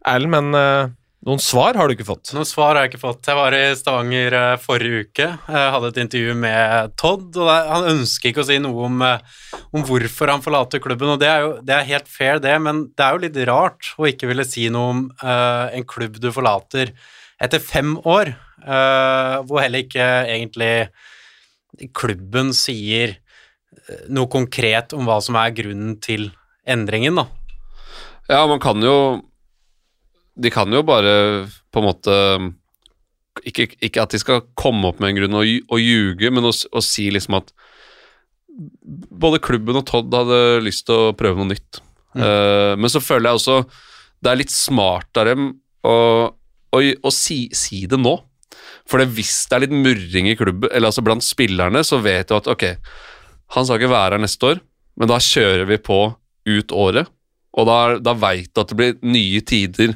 Erlend, 0.09 0.33
men 0.33 0.95
noen 1.25 1.41
svar 1.41 1.77
har 1.79 1.89
du 1.89 1.95
ikke 1.95 2.07
fått? 2.07 2.33
Noen 2.37 2.49
svar 2.49 2.75
har 2.75 2.85
jeg 2.85 2.93
ikke 2.93 3.03
fått. 3.03 3.29
Jeg 3.29 3.39
var 3.39 3.57
i 3.57 3.63
Stavanger 3.79 4.37
uh, 4.37 4.61
forrige 4.61 5.07
uke. 5.07 5.29
Jeg 5.33 5.73
hadde 5.75 5.91
et 5.91 6.01
intervju 6.03 6.37
med 6.43 6.95
Todd, 7.01 7.39
og 7.41 7.51
han 7.51 7.89
ønsker 7.95 8.31
ikke 8.31 8.45
å 8.45 8.49
si 8.49 8.59
noe 8.61 8.89
om, 8.91 9.01
uh, 9.01 9.65
om, 9.71 9.85
hvorfor 9.89 10.33
han 10.35 10.45
forlater 10.45 10.83
klubben. 10.85 11.15
og 11.15 11.23
Det 11.23 11.31
er 11.31 11.47
jo 11.47 11.51
det 11.65 11.77
er 11.79 11.91
helt 11.95 12.13
fair, 12.13 12.43
det, 12.45 12.55
men 12.61 12.85
det 12.93 13.07
er 13.07 13.17
jo 13.17 13.25
litt 13.25 13.41
rart 13.49 13.95
å 13.97 14.09
ikke 14.11 14.29
ville 14.31 14.47
si 14.49 14.69
noe 14.73 14.95
om 14.95 15.03
en 15.25 15.89
klubb 15.89 16.21
du 16.21 16.29
forlater 16.35 16.93
etter 17.43 17.61
fem 17.61 17.97
år, 18.09 18.31
hvor 18.65 19.61
heller 19.61 19.85
ikke 19.85 20.07
egentlig 20.31 20.73
klubben 21.97 22.53
sier 22.57 23.17
noe 24.09 24.31
konkret 24.33 24.95
om 24.97 25.09
hva 25.09 25.19
som 25.25 25.37
er 25.41 25.55
grunnen 25.57 25.97
til 26.05 26.31
endringen, 26.69 27.19
da. 27.21 27.27
Ja, 28.31 28.45
man 28.49 28.61
kan 28.63 28.81
jo 28.81 28.97
de 30.35 30.51
kan 30.51 30.73
jo 30.73 30.83
bare 30.87 31.15
på 31.73 31.81
en 31.81 31.87
måte 31.87 32.19
ikke, 33.43 33.69
ikke, 33.83 34.03
at 34.03 34.15
de 34.15 34.21
skal 34.23 34.45
komme 34.59 34.89
opp 34.89 35.01
med 35.03 35.13
en 35.13 35.19
grunn 35.19 35.39
og, 35.41 35.49
og 35.73 35.83
ljuge, 35.83 36.31
men 36.31 36.47
å, 36.47 36.53
å, 36.53 36.83
si 36.85 37.09
liksom 37.13 37.39
at 37.41 37.51
både 39.11 39.43
klubben 39.43 39.81
og 39.81 39.87
Todd 39.89 40.15
hadde 40.15 40.63
lyst 40.63 40.87
til 40.89 41.11
å 41.11 41.17
prøve 41.19 41.41
noe 41.41 41.51
nytt. 41.55 41.81
Mm. 42.15 42.23
Uh, 42.23 42.73
men 42.79 42.93
så 42.93 43.03
føler 43.03 43.31
jeg 43.31 43.41
også 43.41 43.59
det 44.25 44.31
er 44.31 44.41
litt 44.41 44.55
smart 44.55 45.19
av 45.21 45.29
dem 45.29 45.49
å, 45.85 45.97
å, 46.73 46.79
å 46.81 47.11
si, 47.13 47.45
si, 47.53 47.83
det 47.91 47.99
nå. 48.01 48.15
For 48.89 49.03
hvis 49.17 49.35
det 49.51 49.57
er 49.57 49.65
litt 49.67 49.75
murring 49.75 50.31
i 50.31 50.37
klubben, 50.39 50.71
eller 50.71 50.89
altså 50.89 51.05
blant 51.05 51.25
spillerne, 51.25 51.83
så 51.85 51.99
vet 52.05 52.31
du 52.31 52.39
at 52.39 52.49
ok, 52.49 52.65
han 53.57 53.67
skal 53.67 53.81
ikke 53.81 53.93
være 53.93 54.17
her 54.17 54.25
neste 54.25 54.55
år, 54.55 54.63
men 54.97 55.11
da 55.11 55.19
kjører 55.21 55.69
vi 55.69 55.81
på 55.83 55.99
ut 56.49 56.73
året. 56.73 57.11
Og 57.55 57.69
da, 57.69 57.79
da 58.03 58.15
veit 58.19 58.51
du 58.55 58.63
at 58.63 58.73
det 58.73 58.79
blir 58.79 58.97
nye 59.05 59.43
tider 59.45 59.95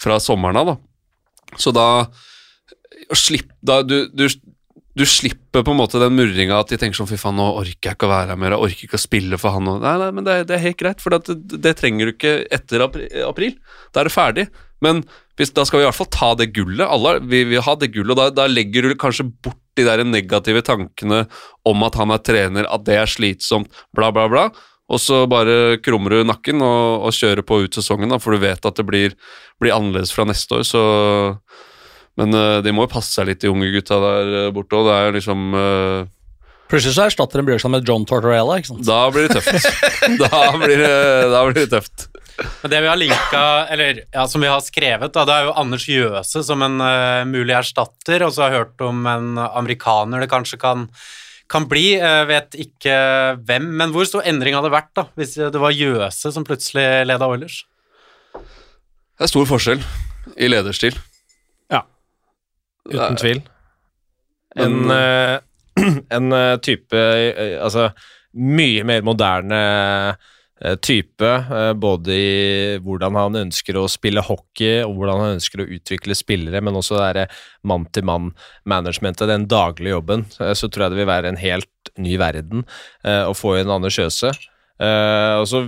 fra 0.00 0.20
sommeren 0.22 0.60
av, 0.60 0.72
da. 0.72 1.58
Så 1.60 1.72
da, 1.74 1.86
slipp, 3.16 3.50
da 3.64 3.80
du, 3.82 4.04
du, 4.14 4.26
du, 4.94 5.04
slipper 5.08 5.64
på 5.66 5.74
en 5.74 5.80
måte 5.80 6.00
den 6.02 6.14
murringa 6.14 6.60
at 6.62 6.70
de 6.70 6.78
tenker 6.78 7.00
sånn 7.00 7.10
Fy 7.10 7.18
faen, 7.18 7.34
nå 7.38 7.48
orker 7.58 7.90
jeg 7.90 7.98
ikke 7.98 8.06
å 8.06 8.12
være 8.12 8.32
her 8.32 8.40
mer, 8.40 8.54
jeg 8.54 8.68
orker 8.68 8.86
ikke 8.86 9.00
å 9.00 9.02
spille 9.02 9.40
for 9.40 9.56
han. 9.56 9.72
Nei, 9.82 9.96
nei, 10.04 10.10
men 10.14 10.26
det, 10.26 10.36
det 10.50 10.56
er 10.56 10.66
helt 10.68 10.80
greit, 10.80 11.02
for 11.02 11.16
det, 11.16 11.38
det, 11.56 11.74
trenger 11.80 12.10
du 12.10 12.14
ikke 12.14 12.36
etter 12.54 12.86
april. 12.86 13.56
Da 13.90 14.02
er 14.02 14.10
det 14.10 14.14
ferdig. 14.14 14.46
Men 14.80 15.02
hvis, 15.36 15.52
da 15.56 15.66
skal 15.68 15.80
vi 15.80 15.84
i 15.84 15.88
hvert 15.88 15.98
fall 15.98 16.12
ta 16.12 16.30
det 16.38 16.50
gullet. 16.56 16.86
Alle 16.86 17.18
vi 17.24 17.42
vil 17.48 17.64
ha 17.64 17.74
det 17.80 17.90
gullet, 17.94 18.14
og 18.14 18.20
da, 18.20 18.30
da 18.42 18.48
legger 18.48 18.88
du 18.88 18.96
kanskje 19.00 19.28
bort 19.44 19.60
de 19.78 19.86
der 19.86 20.02
negative 20.04 20.62
tankene 20.66 21.24
om 21.68 21.86
at 21.86 21.96
han 22.00 22.12
er 22.12 22.22
trener, 22.24 22.68
at 22.68 22.84
det 22.88 22.98
er 23.00 23.08
slitsomt, 23.08 23.70
bla, 23.96 24.10
bla, 24.14 24.26
bla. 24.32 24.48
Og 24.90 24.98
så 24.98 25.22
bare 25.30 25.78
krummer 25.84 26.16
du 26.16 26.26
nakken 26.26 26.62
og, 26.66 27.06
og 27.06 27.14
kjører 27.14 27.46
på 27.46 27.62
ut 27.64 27.76
sesongen, 27.78 28.10
da, 28.10 28.18
for 28.22 28.34
du 28.34 28.42
vet 28.42 28.64
at 28.66 28.78
det 28.80 28.86
blir, 28.88 29.14
blir 29.62 29.74
annerledes 29.76 30.12
fra 30.14 30.26
neste 30.28 30.58
år. 30.60 30.64
Så 30.66 30.82
Men 32.18 32.34
uh, 32.34 32.58
de 32.64 32.74
må 32.74 32.88
jo 32.88 32.94
passe 32.96 33.14
seg 33.14 33.30
litt, 33.30 33.42
de 33.42 33.52
unge 33.52 33.70
gutta 33.70 34.00
der 34.02 34.32
uh, 34.34 34.54
borte 34.54 34.78
òg. 34.78 34.88
Det 34.88 34.96
er 34.96 35.14
liksom 35.20 35.54
uh, 35.54 36.08
Plutselig 36.70 36.94
så 36.94 37.08
erstatter 37.08 37.40
en 37.40 37.46
Bjørkstad 37.48 37.72
med 37.74 37.86
John 37.86 38.04
Tortorella. 38.06 38.60
ikke 38.60 38.70
sant? 38.70 38.84
Da 38.86 39.02
blir 39.10 39.26
det 39.26 39.40
tøft. 39.40 39.70
da, 40.22 40.42
blir 40.54 40.78
det, 40.78 40.98
da 41.32 41.40
blir 41.48 41.56
det 41.58 41.70
tøft. 41.72 42.06
Men 42.62 42.72
det 42.72 42.82
vi 42.82 42.88
har 42.88 42.98
linka, 42.98 43.42
eller 43.74 44.02
ja, 44.04 44.26
som 44.30 44.42
vi 44.42 44.48
har 44.48 44.62
skrevet, 44.64 45.10
da, 45.12 45.24
det 45.28 45.34
er 45.34 45.48
jo 45.48 45.56
Anders 45.60 45.86
Jøse 45.90 46.44
som 46.46 46.62
en 46.66 46.78
uh, 46.82 47.26
mulig 47.28 47.56
erstatter, 47.58 48.22
og 48.26 48.34
så 48.34 48.46
har 48.46 48.54
jeg 48.54 48.62
hørt 48.64 48.86
om 48.86 49.02
en 49.10 49.42
amerikaner 49.50 50.22
det 50.22 50.30
kanskje 50.30 50.60
kan 50.62 50.86
kan 51.50 51.66
bli. 51.70 51.96
Jeg 51.96 52.28
vet 52.30 52.56
ikke 52.66 52.94
hvem, 53.46 53.68
men 53.80 53.94
hvor 53.94 54.06
stor 54.08 54.26
endring 54.28 54.56
hadde 54.56 54.70
det 54.70 54.76
vært 54.76 54.92
da, 54.96 55.06
hvis 55.18 55.36
det 55.40 55.62
var 55.62 55.74
Jøse 55.74 56.32
som 56.34 56.46
plutselig 56.46 56.86
leda 57.10 57.28
Oilers? 57.30 57.62
Det 58.34 59.26
er 59.26 59.32
stor 59.32 59.48
forskjell 59.50 59.82
i 60.40 60.48
lederstil. 60.48 60.96
Ja, 61.70 61.84
uten 62.88 63.18
tvil. 63.20 63.42
En, 64.56 64.78
men, 64.86 64.90
uh, 64.90 65.98
en 66.16 66.34
uh, 66.34 66.56
type 66.58 66.98
Altså 67.62 67.92
mye 68.34 68.82
mer 68.86 69.04
moderne 69.06 69.60
Eh, 70.10 70.30
type, 70.84 71.24
eh, 71.24 71.72
både 71.72 72.12
i 72.12 72.78
hvordan 72.84 73.16
han 73.16 73.38
ønsker 73.46 73.78
å 73.80 73.86
spille 73.88 74.24
hockey 74.24 74.82
og 74.84 74.98
hvordan 74.98 75.22
han 75.22 75.36
ønsker 75.38 75.62
å 75.62 75.68
utvikle 75.76 76.16
spillere, 76.18 76.60
men 76.60 76.76
også 76.76 77.00
det 77.16 77.28
mann-til-mann-managementet, 77.64 79.28
den 79.30 79.48
daglige 79.48 79.96
jobben, 79.96 80.26
eh, 80.40 80.52
så 80.52 80.68
tror 80.68 80.86
jeg 80.86 80.94
det 80.94 81.00
vil 81.00 81.12
være 81.12 81.32
en 81.32 81.40
helt 81.40 81.68
ny 82.00 82.16
verden 82.20 82.66
å 83.02 83.32
få 83.34 83.54
inn 83.58 83.70
Anders 83.72 83.96
Kjøse. 83.96 84.28
Og 84.78 85.46
så 85.48 85.62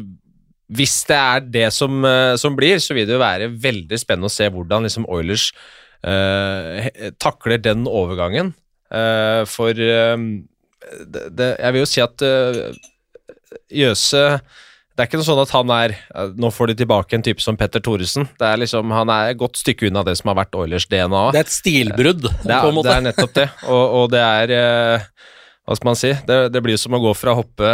hvis 0.73 0.95
det 1.09 1.17
er 1.17 1.47
det 1.55 1.65
som, 1.75 2.05
som, 2.39 2.55
blir, 2.57 2.79
så 2.81 2.95
vil 2.95 3.09
det 3.09 3.17
jo 3.17 3.21
være 3.21 3.49
veldig 3.61 3.99
spennende 4.01 4.29
å 4.29 4.33
se 4.33 4.47
hvordan 4.53 4.87
liksom 4.87 5.09
Oilers 5.13 5.49
eh, 6.07 6.89
takler 7.21 7.61
den 7.65 7.87
overgangen. 7.89 8.53
Eh, 8.93 9.43
for 9.49 9.73
eh, 9.73 10.17
det, 11.05 11.27
det, 11.33 11.51
jeg 11.59 11.75
vil 11.75 11.85
jo 11.85 11.91
si 11.91 12.05
at 12.05 12.27
Jøse 13.73 14.25
det 15.03 15.09
er 15.09 15.11
ikke 15.11 15.19
noe 15.19 15.27
sånn 15.27 15.43
at 15.43 15.53
han 15.57 15.71
er 15.75 15.93
Nå 16.39 16.49
får 16.55 16.71
de 16.71 16.75
tilbake 16.79 17.17
en 17.19 17.25
type 17.27 17.43
som 17.43 17.57
Petter 17.59 17.83
Thoresen. 17.83 18.29
Det 18.39 18.47
er 18.47 18.61
liksom, 18.63 18.93
Han 18.95 19.11
er 19.11 19.33
et 19.33 19.41
godt 19.41 19.59
stykke 19.59 19.89
unna 19.89 20.05
det 20.07 20.15
som 20.21 20.31
har 20.31 20.37
vært 20.39 20.55
Oilers 20.55 20.87
DNA. 20.87 21.23
Det 21.35 21.41
er 21.41 21.47
et 21.49 21.55
stilbrudd, 21.57 22.29
det 22.29 22.47
er, 22.47 22.61
på 22.63 22.69
en 22.71 22.77
måte. 22.77 22.87
Det 22.87 22.99
er 23.01 23.07
nettopp 23.09 23.33
det. 23.35 23.49
Og, 23.67 23.97
og 23.99 24.05
det 24.13 24.21
er 24.23 24.53
eh, 24.55 25.07
Hva 25.67 25.77
skal 25.79 25.89
man 25.89 25.99
si? 25.99 26.13
Det, 26.29 26.37
det 26.55 26.63
blir 26.63 26.79
som 26.79 26.95
å 26.95 27.01
gå 27.03 27.15
fra 27.19 27.33
å 27.35 27.41
hoppe 27.41 27.73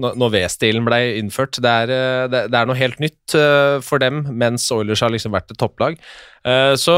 når 0.00 0.32
V-stilen 0.38 0.86
ble 0.88 1.00
innført. 1.18 1.60
Det 1.60 1.74
er, 1.82 1.92
eh, 1.92 2.22
det, 2.32 2.40
det 2.54 2.60
er, 2.62 2.70
noe 2.70 2.80
helt 2.80 3.04
nytt 3.04 3.36
for 3.84 4.00
dem, 4.00 4.22
mens 4.32 4.64
Oilers 4.72 5.04
har 5.04 5.12
liksom 5.12 5.36
vært 5.36 5.52
et 5.52 5.60
topplag. 5.60 6.00
Så, 6.80 6.94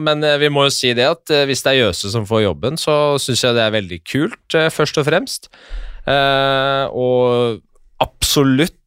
men 0.00 0.24
vi 0.40 0.48
må 0.52 0.62
jo 0.64 0.72
si 0.72 0.92
det 0.96 1.04
at 1.04 1.32
hvis 1.48 1.60
det 1.64 1.72
er 1.72 1.80
Jøse 1.82 2.12
som 2.12 2.24
får 2.28 2.46
jobben, 2.46 2.80
så 2.80 2.94
syns 3.20 3.44
jeg 3.44 3.56
det 3.56 3.64
er 3.64 3.74
veldig 3.74 3.98
kult, 4.08 4.56
først 4.72 5.00
og 5.00 5.08
fremst. 5.08 5.50
og 6.08 7.60
absolutt 8.00 8.79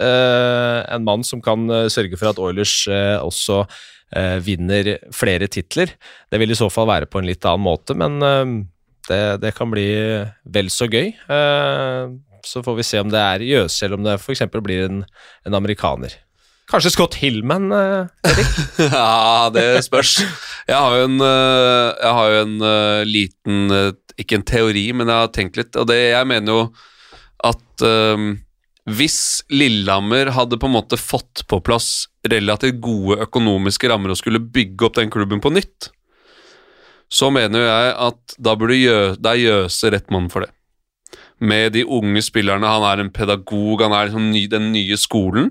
Eh, 0.00 0.80
en 0.94 1.06
mann 1.06 1.24
som 1.26 1.42
kan 1.44 1.68
eh, 1.70 1.88
sørge 1.92 2.18
for 2.18 2.32
at 2.32 2.40
Oilers 2.42 2.82
eh, 2.90 3.16
også 3.20 3.64
vinner 4.42 4.96
flere 5.14 5.46
titler. 5.46 5.92
Det 6.26 6.38
vil 6.42 6.50
i 6.50 6.56
så 6.58 6.66
fall 6.66 6.88
være 6.90 7.06
på 7.06 7.20
en 7.20 7.28
litt 7.28 7.46
annen 7.46 7.62
måte, 7.62 7.94
men 7.94 8.16
det, 9.06 9.20
det 9.38 9.52
kan 9.54 9.70
bli 9.70 9.84
vel 10.50 10.70
så 10.74 10.88
gøy. 10.90 11.12
Så 12.42 12.64
får 12.66 12.80
vi 12.80 12.86
se 12.88 12.98
om 13.04 13.12
det 13.14 13.22
er 13.22 13.44
Jøse, 13.46 13.84
eller 13.86 14.00
om 14.00 14.08
det 14.08 14.16
f.eks. 14.18 14.42
blir 14.66 14.82
en, 14.88 15.04
en, 15.46 15.58
amerikaner. 15.60 16.18
Kanskje 16.74 16.90
Scott 16.96 17.20
Hillman, 17.22 17.70
Erik? 17.70 18.50
ja, 18.88 19.46
det 19.54 19.68
spørs. 19.86 20.16
Jeg 20.66 20.74
har 20.74 20.98
jo 20.98 21.06
en, 21.06 21.22
har 21.22 22.34
jo 22.34 22.44
en 22.48 22.60
liten 23.06 23.94
Ikke 24.18 24.40
en 24.40 24.48
teori, 24.56 24.88
men 24.90 25.06
jeg 25.06 25.22
har 25.22 25.34
tenkt 25.38 25.62
litt, 25.62 25.78
og 25.78 25.86
det, 25.94 26.02
jeg 26.16 26.32
mener 26.34 26.64
jo 26.64 26.68
at 27.46 27.86
hvis 28.88 29.42
Lillehammer 29.52 30.32
hadde 30.34 30.58
på 30.60 30.68
en 30.68 30.76
måte 30.78 30.98
fått 31.00 31.44
på 31.50 31.60
plass 31.64 32.08
relativt 32.28 32.80
gode 32.82 33.20
økonomiske 33.26 33.90
rammer 33.90 34.12
og 34.12 34.20
skulle 34.20 34.40
bygge 34.40 34.86
opp 34.88 34.96
den 34.96 35.12
klubben 35.12 35.42
på 35.42 35.52
nytt, 35.52 35.90
så 37.10 37.28
mener 37.34 37.66
jeg 37.66 37.92
at 38.06 38.36
da 38.38 38.54
burde 38.56 38.78
Jø, 38.78 38.98
det 39.18 39.32
er 39.34 39.42
Jøse 39.42 39.90
rett 39.92 40.10
mann 40.14 40.30
for 40.32 40.46
det. 40.46 40.52
Med 41.40 41.74
de 41.74 41.82
unge 41.84 42.22
spillerne, 42.22 42.68
han 42.68 42.84
er 42.86 43.02
en 43.02 43.12
pedagog, 43.12 43.82
han 43.82 43.94
er 43.96 44.08
liksom 44.08 44.30
ny, 44.30 44.44
den 44.52 44.70
nye 44.74 44.98
skolen, 45.00 45.50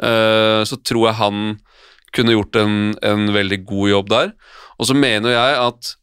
uh, 0.00 0.62
så 0.64 0.78
tror 0.80 1.08
jeg 1.10 1.20
han 1.20 1.42
kunne 2.14 2.36
gjort 2.36 2.56
en, 2.56 2.94
en 3.02 3.28
veldig 3.34 3.60
god 3.66 3.90
jobb 3.90 4.10
der. 4.12 4.34
Og 4.78 4.88
så 4.88 4.96
mener 4.96 5.34
jeg 5.34 5.60
at 5.60 5.94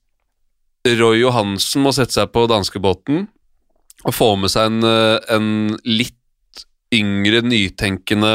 Roy 1.00 1.22
Johansen 1.22 1.86
må 1.86 1.94
sette 1.96 2.16
seg 2.18 2.32
på 2.34 2.48
danskebåten 2.50 3.28
og 4.02 4.16
få 4.16 4.34
med 4.40 4.52
seg 4.52 4.72
en, 4.72 4.88
eh, 4.88 5.18
en 5.36 5.50
litt 5.86 6.18
yngre, 6.94 7.42
nytenkende 7.46 8.34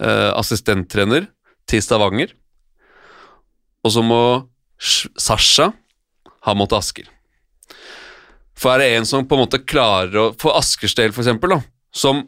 eh, 0.00 0.30
assistenttrener 0.34 1.28
til 1.70 1.82
Stavanger. 1.82 2.34
Og 3.84 3.94
så 3.94 4.04
må 4.04 4.20
Sasha 4.78 5.70
ha 6.44 6.54
mot 6.56 6.72
Asker. 6.76 7.08
For 8.58 8.74
er 8.74 8.82
det 8.82 8.96
en 8.98 9.08
som 9.08 9.26
på 9.26 9.36
en 9.36 9.44
måte 9.44 9.62
klarer 9.66 10.18
å 10.20 10.26
For 10.38 10.54
Askers 10.56 10.94
del, 10.96 11.12
for 11.12 11.24
eksempel, 11.24 11.56
som 11.94 12.22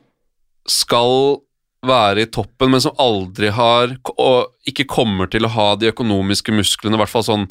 skal 0.66 1.42
være 1.86 2.24
i 2.24 2.30
toppen, 2.32 2.72
men 2.72 2.82
som 2.82 2.96
aldri 2.98 3.52
har 3.54 3.92
Og 4.18 4.48
ikke 4.66 4.88
kommer 4.90 5.30
til 5.30 5.46
å 5.46 5.52
ha 5.54 5.68
de 5.78 5.92
økonomiske 5.92 6.54
musklene, 6.56 6.96
i 6.96 7.02
hvert 7.02 7.12
fall 7.12 7.26
sånn, 7.26 7.46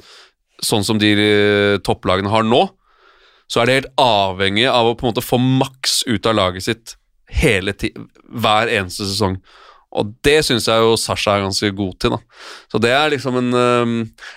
sånn 0.59 0.83
som 0.87 0.99
de 0.99 1.13
eh, 1.15 1.77
topplagene 1.85 2.31
har 2.33 2.43
nå, 2.43 2.65
så 3.47 3.61
er 3.61 3.67
det 3.67 3.77
helt 3.77 4.01
avhengig 4.01 4.65
av 4.67 4.89
å 4.89 4.95
på 4.97 5.05
en 5.05 5.13
måte 5.13 5.23
få 5.23 5.39
maks 5.39 6.01
ut 6.09 6.25
av 6.27 6.35
laget 6.35 6.65
sitt 6.65 6.95
hele 7.31 7.73
ti 7.73 7.91
hver 8.29 8.71
eneste 8.71 9.07
sesong. 9.09 9.39
Og 9.95 10.11
det 10.27 10.41
syns 10.43 10.67
jeg 10.67 10.83
jo 10.83 10.95
Sasha 10.99 11.37
er 11.37 11.45
ganske 11.45 11.71
god 11.75 11.93
til. 11.99 12.15
da. 12.15 12.19
Så 12.71 12.81
det 12.83 12.91
er 12.91 13.13
liksom 13.13 13.37
en 13.39 13.51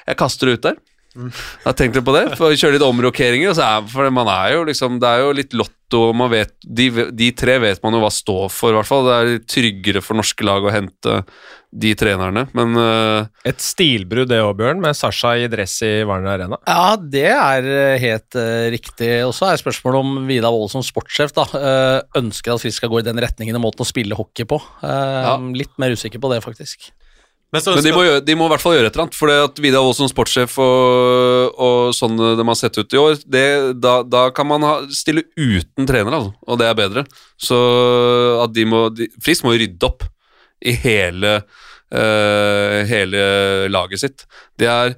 Jeg 0.06 0.16
kaster 0.16 0.46
det 0.46 0.58
ut 0.58 0.68
der. 0.68 0.76
Jeg 1.18 1.66
har 1.66 1.74
tenkt 1.78 1.98
litt 1.98 2.06
på 2.06 2.14
det, 2.14 2.24
for 2.38 2.52
å 2.52 2.56
kjøre 2.58 2.76
litt 2.78 2.86
omrokeringer. 2.86 3.50
er- 3.58 3.86
For 3.90 4.10
man 4.14 4.28
er 4.30 4.54
jo 4.54 4.64
liksom, 4.68 5.00
det 5.02 5.08
er 5.08 5.24
jo 5.24 5.32
litt 5.34 5.52
lotto, 5.58 6.12
man 6.14 6.30
vet, 6.30 6.52
de, 6.62 6.90
de 7.10 7.30
tre 7.32 7.58
vet 7.58 7.82
man 7.82 7.94
jo 7.96 8.00
hva 8.04 8.10
står 8.12 8.50
for, 8.52 8.70
i 8.70 8.76
hvert 8.78 8.86
fall. 8.86 9.06
Det 9.08 9.14
er 9.16 9.30
litt 9.34 9.46
tryggere 9.48 10.02
for 10.04 10.14
norske 10.20 10.44
lag 10.46 10.62
å 10.62 10.70
hente 10.74 11.24
de 11.68 11.90
trenerne, 12.00 12.46
men 12.56 12.76
uh, 12.80 13.26
Et 13.44 13.58
stilbrudd 13.60 14.28
det 14.30 14.38
òg, 14.40 14.54
Bjørn, 14.56 14.78
med 14.80 14.96
Sasha 14.96 15.34
i 15.36 15.48
dress 15.52 15.74
i 15.84 15.90
Warner 16.08 16.38
Arena. 16.38 16.56
Ja, 16.64 16.94
det 16.96 17.26
er 17.28 17.66
eh, 17.68 17.98
helt 18.00 18.38
uh, 18.40 18.68
riktig. 18.72 19.10
Og 19.26 19.34
så 19.36 19.50
er 19.50 19.60
spørsmålet 19.60 20.00
om 20.00 20.22
Vidar 20.30 20.54
Wold 20.54 20.70
som 20.72 20.84
sportssjef 20.86 21.34
da, 21.36 21.44
uh, 21.52 21.98
ønsker 22.16 22.54
at 22.54 22.64
vi 22.64 22.72
skal 22.72 22.88
gå 22.88 23.00
i 23.02 23.08
den 23.10 23.20
retningen 23.20 23.58
og 23.60 23.66
måten 23.66 23.84
å 23.84 23.88
spille 23.90 24.16
hockey 24.16 24.48
på. 24.48 24.60
Eh, 24.80 25.20
Ja. 25.28 25.36
Litt 25.36 25.74
mer 25.80 25.92
usikker 25.92 26.20
på 26.22 26.30
det, 26.32 26.40
faktisk. 26.44 26.88
Men 27.48 27.62
Men 27.64 27.80
de 27.80 27.92
må, 27.96 28.02
gjøre, 28.04 28.20
de 28.26 28.34
må 28.36 28.44
i 28.44 28.50
hvert 28.52 28.60
fall 28.60 28.74
gjøre 28.76 28.90
et 28.90 28.96
eller 28.96 29.06
annet. 29.06 29.16
For 29.16 29.30
det 29.30 29.36
at 29.46 29.60
Vidar 29.64 29.84
Wold 29.84 29.96
som 29.96 30.10
sportssjef 30.10 30.58
og, 30.60 31.54
og 31.56 31.94
sånn 31.96 32.18
de 32.20 32.44
har 32.44 32.58
sett 32.60 32.76
ut 32.76 32.92
i 32.92 33.00
år, 33.00 33.16
det, 33.24 33.44
da, 33.80 34.02
da 34.04 34.26
kan 34.36 34.50
man 34.50 34.66
ha, 34.66 34.74
stille 34.92 35.24
uten 35.32 35.88
trener, 35.88 36.12
altså, 36.12 36.34
og 36.44 36.60
det 36.60 36.68
er 36.68 36.76
bedre. 36.76 37.06
Så 37.40 37.56
at 38.44 38.52
de 38.52 38.66
må 38.68 38.82
de, 38.92 39.08
Frisk 39.24 39.46
må 39.46 39.54
jo 39.56 39.62
rydde 39.62 39.88
opp 39.88 40.04
i 40.60 40.74
hele, 40.76 41.38
uh, 41.94 42.76
hele 42.90 43.22
laget 43.72 44.04
sitt. 44.04 44.26
Det 44.58 44.68
er 44.68 44.92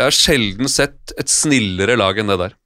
Jeg 0.00 0.06
har 0.06 0.16
sjelden 0.16 0.70
sett 0.72 1.14
et 1.20 1.30
snillere 1.30 1.94
lag 2.00 2.18
enn 2.18 2.30
det 2.32 2.40
der. 2.40 2.58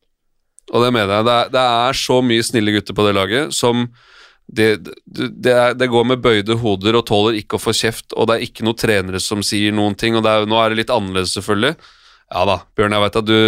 Og 0.73 0.81
det 0.81 0.93
mener 0.95 1.19
jeg. 1.19 1.29
Det 1.29 1.37
er, 1.37 1.53
det 1.53 1.69
er 1.85 2.01
så 2.01 2.21
mye 2.25 2.45
snille 2.47 2.73
gutter 2.79 2.97
på 2.97 3.05
det 3.05 3.15
laget 3.17 3.53
som 3.53 3.89
det, 4.47 4.69
det, 5.05 5.55
det, 5.79 5.89
går 5.89 6.05
med 6.05 6.23
bøyde 6.23 6.57
hoder 6.61 6.99
og 6.99 7.07
tåler 7.09 7.39
ikke 7.41 7.57
å 7.57 7.63
få 7.63 7.73
kjeft, 7.77 8.13
og 8.13 8.29
det 8.29 8.37
er 8.37 8.47
ikke 8.47 8.67
noen 8.67 8.79
trenere 8.79 9.21
som 9.23 9.43
sier 9.47 9.75
noen 9.75 9.97
ting, 9.99 10.19
og 10.19 10.27
er, 10.29 10.49
nå 10.49 10.59
er 10.61 10.73
det 10.73 10.83
litt 10.83 10.93
annerledes, 10.93 11.35
selvfølgelig. 11.39 11.75
Ja 12.35 12.45
da, 12.49 12.59
Bjørn, 12.77 12.97
jeg 12.97 13.05
vet 13.05 13.21
at 13.21 13.29
du 13.29 13.39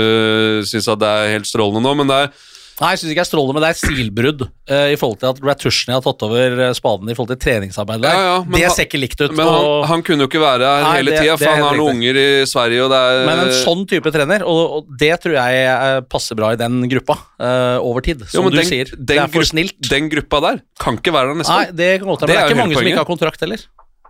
syns 0.69 0.89
at 0.93 1.01
det 1.03 1.11
er 1.11 1.35
helt 1.35 1.49
strålende 1.49 1.85
nå, 1.85 1.95
men 2.01 2.11
det 2.11 2.21
er 2.25 2.31
Nei, 2.77 2.91
jeg 2.93 3.01
syns 3.01 3.13
ikke 3.15 3.23
jeg 3.23 3.29
stråler, 3.31 3.55
men 3.57 3.65
det 3.65 3.69
er 3.73 3.79
stilbrudd 3.81 4.43
uh, 4.45 4.89
i 4.93 4.97
forhold 5.01 5.21
til 5.23 5.31
at 5.31 5.39
Ratushny 5.49 5.95
har 5.95 6.03
tatt 6.05 6.25
over 6.27 6.59
eh, 6.67 6.73
spaden 6.77 7.09
i 7.09 7.15
forhold 7.17 7.31
til 7.33 7.39
treningsarbeidet. 7.41 8.11
Ja, 8.13 8.25
ja, 8.27 8.35
det 8.53 8.73
ser 8.75 8.85
ikke 8.85 9.01
likt 9.01 9.23
ut. 9.23 9.33
Men 9.33 9.49
han, 9.49 9.57
og, 9.65 9.87
han 9.89 10.05
kunne 10.05 10.27
jo 10.27 10.29
ikke 10.29 10.43
være 10.43 10.69
her 10.69 10.85
Nei, 10.85 10.91
hele 10.99 11.15
det- 11.15 11.23
tida, 11.25 11.37
for 11.41 11.49
er 11.49 11.57
han 11.57 11.65
har 11.65 11.81
noen 11.81 11.95
unger 11.97 12.21
i 12.21 12.27
Sverige, 12.51 12.83
og 12.85 12.93
det 12.93 13.01
er 13.01 13.23
men 13.31 13.43
en 13.47 13.55
sånn 13.63 13.87
type 13.89 14.13
trener, 14.13 14.45
og, 14.45 14.61
og 14.77 14.93
det 15.01 15.13
tror 15.25 15.39
jeg 15.39 15.63
eh, 15.71 16.01
passer 16.13 16.37
bra 16.37 16.53
i 16.53 16.61
den 16.61 16.83
gruppa 16.93 17.17
uh, 17.41 17.79
over 17.81 18.05
tid. 18.05 18.27
Som 18.29 18.45
Jo, 18.45 18.53
du 18.53 18.61
den- 18.61 18.69
sier. 18.69 18.93
den 18.93 19.09
det 19.09 19.19
er 19.25 19.33
for 19.33 19.49
snilt. 19.49 19.81
Den 19.89 20.13
gruppa 20.13 20.43
der 20.45 20.61
kan 20.85 21.01
ikke 21.01 21.17
være 21.17 21.33
der 21.33 21.41
neste 21.41 21.57
år. 21.57 21.73
det 21.73 21.91
hende. 21.97 22.21
Det 22.21 22.21
men 22.21 22.29
Det 22.29 22.37
er 22.37 22.43
er 22.43 22.45
ikke 22.51 22.61
mange 22.61 22.75
mange 22.77 22.81
som 22.83 22.93
ikke 22.93 23.03
har 23.07 23.09
kontrakt 23.09 23.41
heller. 23.41 23.65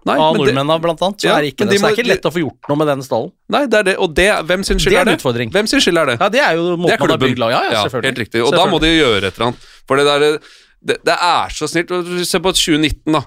Nei, 0.06 0.14
Av 0.22 0.36
nordmennene, 0.38 0.76
blant 0.82 1.00
annet. 1.02 1.18
Så 1.20 1.26
Ja, 1.26 1.36
er 1.40 1.48
ikke 1.48 1.64
det. 1.66 1.70
de 1.74 1.78
Så 1.78 1.82
det 1.82 1.90
er 1.90 1.96
ikke 1.98 2.08
lett 2.12 2.26
å 2.28 2.30
få 2.30 2.40
gjort 2.44 2.68
noe 2.70 2.78
med 2.78 2.86
den 2.92 3.00
stallen. 3.02 3.32
Nei, 3.50 3.64
det 3.66 3.78
er 3.80 3.82
det, 3.88 3.94
og 3.98 4.12
det, 4.14 4.28
hvem 4.46 4.62
sin 4.64 4.78
skyld 4.78 4.92
Det 4.94 4.98
er 5.00 5.00
er 5.02 5.10
det? 5.10 5.16
utfordring. 5.18 5.50
Hvem 5.50 5.66
sin 5.72 5.80
skyld 5.82 5.98
er 5.98 6.06
det? 6.12 6.16
Ja, 6.20 6.28
det 6.30 6.40
er 6.44 6.52
jo 6.60 6.76
måten 6.76 7.00
man 7.00 7.10
har 7.10 7.18
bygd 7.24 7.38
lag 7.42 7.50
Ja, 7.56 7.62
ja, 7.72 7.82
selvfølgelig. 7.88 8.04
helt 8.12 8.18
riktig. 8.22 8.44
Og 8.46 8.52
da 8.54 8.66
må 8.70 8.78
de 8.80 8.92
gjøre 8.94 9.24
et 9.26 9.34
eller 9.34 9.46
annet. 9.50 9.66
For 9.88 9.96
det 9.96 10.06
der 10.06 10.38
Det, 10.86 10.96
det 11.04 11.16
er 11.18 11.48
så 11.50 11.66
snilt. 11.66 11.90
Se 12.28 12.38
på 12.38 12.52
2019, 12.54 13.12
da. 13.16 13.24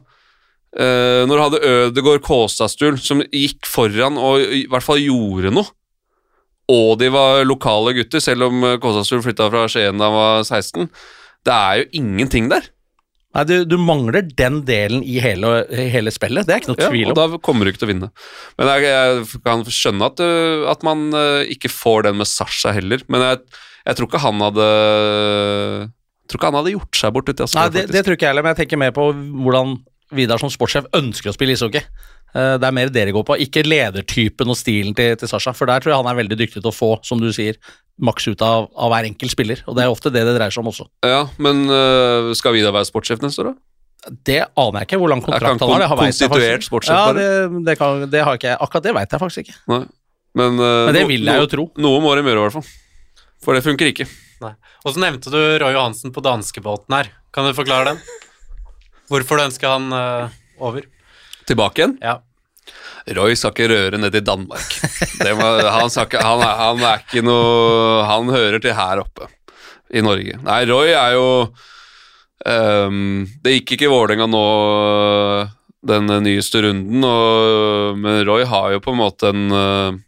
Uh, 0.80 1.26
når 1.28 1.34
du 1.36 1.42
hadde 1.44 1.60
Ødegård 1.66 2.22
Kåsastul, 2.24 2.98
som 3.02 3.20
gikk 3.34 3.66
foran 3.66 4.18
og 4.22 4.40
i 4.40 4.68
hvert 4.70 4.86
fall 4.86 5.02
gjorde 5.02 5.52
noe. 5.52 5.66
Og 6.70 7.00
de 7.02 7.10
var 7.10 7.44
lokale 7.44 7.96
gutter, 7.98 8.22
selv 8.22 8.44
om 8.48 8.62
Kåsastul 8.80 9.24
flytta 9.26 9.50
fra 9.50 9.66
Skien 9.68 9.98
da 9.98 10.06
han 10.06 10.14
var 10.14 10.44
16. 10.46 10.88
Det 11.44 11.52
er 11.56 11.80
jo 11.82 11.86
ingenting 12.04 12.48
der. 12.52 12.70
Nei, 13.38 13.44
du, 13.46 13.54
du 13.70 13.76
mangler 13.78 14.26
den 14.26 14.64
delen 14.66 15.04
i 15.06 15.20
hele, 15.22 15.62
hele 15.70 16.10
spillet. 16.14 16.48
Det 16.48 16.56
er 16.56 16.64
ikke 16.64 16.72
noe 16.72 16.80
tvil 16.82 17.12
om. 17.12 17.12
Ja, 17.12 17.14
og 17.14 17.20
da 17.20 17.42
kommer 17.46 17.66
du 17.66 17.72
ikke 17.72 17.84
til 17.84 17.90
å 17.90 17.92
vinne. 17.92 18.10
Men 18.58 18.72
jeg, 18.72 18.88
jeg 18.90 19.44
kan 19.46 19.62
skjønne 19.70 20.10
at, 20.10 20.24
øh, 20.26 20.66
at 20.72 20.86
man 20.88 21.06
øh, 21.14 21.44
ikke 21.54 21.70
får 21.70 22.08
den 22.08 22.18
med 22.24 22.30
Sasha 22.30 22.74
heller. 22.74 23.04
Men 23.06 23.28
jeg, 23.28 23.44
jeg 23.86 24.00
tror 24.00 24.10
ikke 24.10 24.24
han 24.26 24.42
hadde 24.48 24.68
tror 26.30 26.42
ikke 26.42 26.50
han 26.52 26.60
hadde 26.60 26.74
gjort 26.76 27.00
seg 27.00 27.14
bort 27.16 27.30
uti 27.30 27.46
Nei, 27.58 27.70
det, 27.74 27.86
det 27.94 28.04
tror 28.06 28.18
ikke 28.18 28.28
jeg 28.28 28.34
heller, 28.34 28.46
men 28.46 28.54
jeg 28.54 28.64
tenker 28.64 28.82
mer 28.82 28.94
på 28.96 29.10
hvordan 29.14 29.78
Vidar 30.18 30.42
som 30.42 30.50
sportssjef 30.50 30.88
ønsker 30.98 31.30
å 31.30 31.36
spille 31.36 31.54
ishockey. 31.54 31.84
Eh, 32.36 32.58
Det 32.62 32.68
er 32.68 32.76
mer 32.76 32.90
det 32.94 33.06
det 33.10 33.14
går 33.16 33.26
på, 33.26 33.38
ikke 33.42 33.64
ledertypen 33.66 34.50
og 34.52 34.58
stilen 34.60 34.94
til, 34.96 35.16
til 35.18 35.28
Sasha. 35.32 35.54
For 35.58 35.66
der 35.70 35.80
tror 35.82 35.94
jeg 35.96 36.02
han 36.04 36.12
er 36.12 36.20
veldig 36.22 36.38
dyktig 36.38 36.62
til 36.62 36.70
å 36.70 36.76
få, 36.76 36.92
som 37.06 37.20
du 37.22 37.32
sier, 37.34 37.58
maks 38.00 38.28
ut 38.30 38.42
av, 38.46 38.70
av 38.78 38.92
hver 38.94 39.08
enkelt 39.10 39.32
spiller. 39.34 39.64
Og 39.68 39.76
det 39.76 39.84
er 39.84 39.90
ofte 39.92 40.12
det 40.14 40.22
det 40.28 40.36
dreier 40.38 40.54
seg 40.54 40.62
om 40.64 40.70
også. 40.72 40.86
Ja, 41.06 41.24
men 41.42 41.66
øh, 41.70 42.30
skal 42.38 42.54
Vidar 42.56 42.72
være 42.76 42.88
sportssjef 42.88 43.20
neste 43.26 43.44
år, 43.44 43.54
da? 43.54 44.14
Det 44.24 44.38
aner 44.56 44.80
jeg 44.80 44.88
ikke, 44.88 45.00
hvor 45.02 45.12
lang 45.12 45.20
kontrakt 45.26 45.44
han 45.44 45.60
han 45.60 45.70
har. 45.74 45.82
Det 45.84 45.88
har 45.92 45.98
jeg 46.00 46.14
konstituert 46.14 46.64
sportssjef 46.64 46.96
Ja, 46.96 47.10
det, 47.18 47.64
det, 47.68 47.74
kan, 47.82 48.06
det 48.10 48.22
har 48.24 48.38
ikke 48.40 48.48
jeg. 48.54 48.60
Akkurat 48.64 48.86
det 48.88 48.94
veit 48.96 49.12
jeg 49.12 49.20
faktisk 49.26 49.42
ikke. 49.44 49.58
Nei. 49.74 49.82
Men, 50.40 50.56
øh, 50.62 50.86
Men 50.88 50.94
det 50.96 51.02
no- 51.04 51.10
vil 51.10 51.26
jeg 51.26 51.36
no- 51.36 51.42
jo 51.44 51.50
tro. 51.52 51.66
Noe 51.84 52.00
må 52.06 52.14
de 52.16 52.24
gjøre, 52.24 52.38
i 52.40 52.46
hvert 52.46 52.56
fall. 52.56 52.70
For 53.44 53.58
det 53.58 53.64
funker 53.66 53.90
ikke. 53.92 54.06
Nei. 54.40 54.54
Og 54.86 54.94
så 54.96 55.02
nevnte 55.04 55.34
du 55.34 55.40
Roy 55.60 55.74
Johansen 55.76 56.14
på 56.16 56.24
danskebåten 56.24 56.96
her. 56.96 57.10
Kan 57.36 57.50
du 57.50 57.52
forklare 57.58 57.92
den? 57.92 58.00
Hvorfor 59.12 59.40
du 59.42 59.44
ønsker 59.50 59.68
han 59.74 59.92
eh, 59.92 60.38
over? 60.64 60.86
Tilbake 61.50 61.84
igjen. 61.84 61.98
Ja. 62.04 62.20
Roy 63.18 63.34
skal 63.40 63.56
ikke 63.56 63.70
røre 63.72 64.00
ned 64.02 64.16
i 64.16 64.22
Danmark. 64.26 64.76
Det 65.20 65.32
må, 65.38 65.48
han, 65.66 65.90
ikke, 65.90 66.22
han, 66.22 66.44
er, 66.46 66.56
han 66.60 66.84
er 66.86 67.02
ikke 67.02 67.24
noe 67.26 68.04
Han 68.08 68.30
hører 68.32 68.62
til 68.62 68.76
her 68.78 69.02
oppe 69.02 69.30
i 69.90 70.04
Norge. 70.06 70.38
Nei, 70.46 70.60
Roy 70.70 70.94
er 70.94 71.16
jo 71.16 71.30
um, 72.46 73.24
Det 73.42 73.56
gikk 73.58 73.74
ikke 73.76 73.88
i 73.88 73.92
Vålerenga 73.92 74.30
nå 74.30 74.44
den 75.90 76.12
nyeste 76.26 76.60
runden, 76.66 77.06
og, 77.08 77.96
men 78.04 78.20
Roy 78.28 78.44
har 78.52 78.74
jo 78.74 78.82
på 78.84 78.92
en 78.92 79.00
måte 79.00 79.30
en 79.32 80.02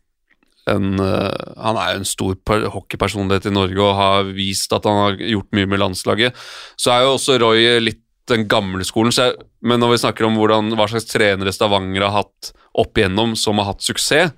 en, 0.70 1.00
han 1.02 1.80
er 1.80 1.96
jo 1.96 2.02
en 2.02 2.08
stor 2.08 2.36
hockeypersonlighet 2.76 3.48
i 3.50 3.54
Norge 3.56 3.82
og 3.82 3.98
har 3.98 4.30
vist 4.36 4.74
at 4.76 4.86
han 4.86 5.00
har 5.00 5.18
gjort 5.18 5.50
mye 5.58 5.70
med 5.70 5.82
landslaget. 5.82 6.38
Så 6.78 6.94
er 6.94 7.06
jo 7.06 7.16
også 7.16 7.40
Roy 7.42 7.66
litt 7.82 8.01
den 8.30 8.46
gamle 8.50 8.86
skolen, 8.88 9.14
jeg, 9.16 9.34
men 9.66 9.82
når 9.82 9.96
vi 9.96 10.02
snakker 10.04 10.28
om 10.28 10.38
hvordan, 10.40 10.74
hva 10.78 10.88
slags 10.92 11.10
trenere 11.10 11.54
Stavanger 11.56 12.06
har 12.06 12.22
hatt 12.22 12.52
opp 12.78 12.98
igjennom 12.98 13.34
som 13.40 13.60
har 13.60 13.74
hatt 13.74 13.86
suksess, 13.86 14.36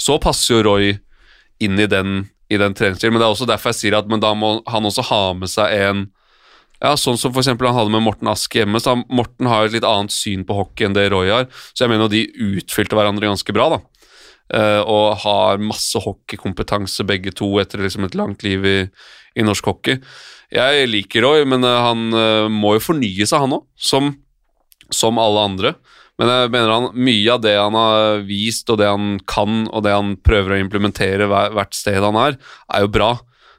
så 0.00 0.18
passer 0.22 0.56
jo 0.56 0.62
Roy 0.66 0.92
inn 1.62 1.78
i 1.78 1.86
den, 1.90 2.24
i 2.50 2.58
den 2.58 2.74
treningsstilen. 2.74 3.14
Men 3.14 3.22
det 3.22 3.28
er 3.28 3.34
også 3.36 3.48
derfor 3.48 3.70
jeg 3.70 3.80
sier 3.80 3.98
at 3.98 4.08
da 4.10 4.32
må 4.34 4.56
han 4.70 4.88
også 4.88 5.06
ha 5.10 5.22
med 5.38 5.50
seg 5.50 5.74
en 5.86 6.06
ja, 6.82 6.90
Sånn 7.00 7.16
som 7.16 7.32
eksempel 7.38 7.70
han 7.70 7.78
hadde 7.78 7.92
med 7.94 8.02
Morten 8.04 8.28
Ask 8.28 8.52
hjemme. 8.58 8.80
så 8.82 8.96
Morten 9.08 9.48
har 9.48 9.64
et 9.64 9.76
litt 9.76 9.86
annet 9.88 10.12
syn 10.12 10.42
på 10.44 10.56
hockey 10.58 10.84
enn 10.84 10.96
det 10.96 11.06
Roy 11.12 11.30
har, 11.30 11.46
så 11.72 11.84
jeg 11.84 11.92
mener 11.94 12.10
de 12.12 12.26
utfylte 12.58 12.98
hverandre 12.98 13.30
ganske 13.30 13.54
bra. 13.56 13.70
da. 13.76 13.78
Eh, 14.52 14.80
og 14.82 15.22
har 15.22 15.62
masse 15.62 15.96
hockeykompetanse 16.04 17.06
begge 17.08 17.32
to 17.32 17.48
etter 17.62 17.80
liksom 17.80 18.04
et 18.04 18.18
langt 18.18 18.44
liv 18.44 18.66
i, 18.68 18.78
i 19.34 19.44
norsk 19.46 19.66
hockey. 19.70 20.00
Jeg 20.54 20.86
liker 20.90 21.24
Roy, 21.24 21.42
men 21.48 21.64
eh, 21.66 21.82
han 21.86 22.06
eh, 22.14 22.46
må 22.52 22.76
jo 22.76 22.86
fornye 22.90 23.26
seg, 23.26 23.42
han 23.44 23.56
òg, 23.58 23.66
som, 23.74 24.12
som 24.92 25.20
alle 25.20 25.48
andre. 25.50 25.74
Men 26.20 26.30
jeg 26.30 26.52
mener 26.54 26.70
han, 26.70 26.88
mye 26.94 27.32
av 27.34 27.42
det 27.42 27.56
han 27.58 27.74
har 27.74 28.22
vist, 28.28 28.68
og 28.70 28.78
det 28.78 28.90
han 28.90 29.16
kan, 29.30 29.64
og 29.66 29.82
det 29.86 29.96
han 29.96 30.14
prøver 30.22 30.54
å 30.54 30.60
implementere 30.62 31.26
hvert 31.26 31.74
sted 31.74 31.98
han 32.04 32.20
er, 32.20 32.38
er 32.70 32.86
jo 32.86 32.92
bra. 32.94 33.10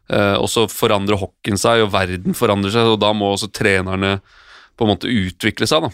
Eh, 0.07 0.37
og 0.39 0.47
så 0.51 0.67
forandrer 0.71 1.19
hockeyen 1.19 1.59
seg, 1.59 1.83
og 1.83 1.93
verden 1.95 2.37
forandrer 2.37 2.77
seg, 2.77 2.95
og 2.95 3.01
da 3.03 3.11
må 3.17 3.33
også 3.33 3.51
trenerne 3.51 4.19
på 4.75 4.83
en 4.83 4.91
måte 4.91 5.11
utvikle 5.11 5.67
seg. 5.67 5.85
da. 5.87 5.91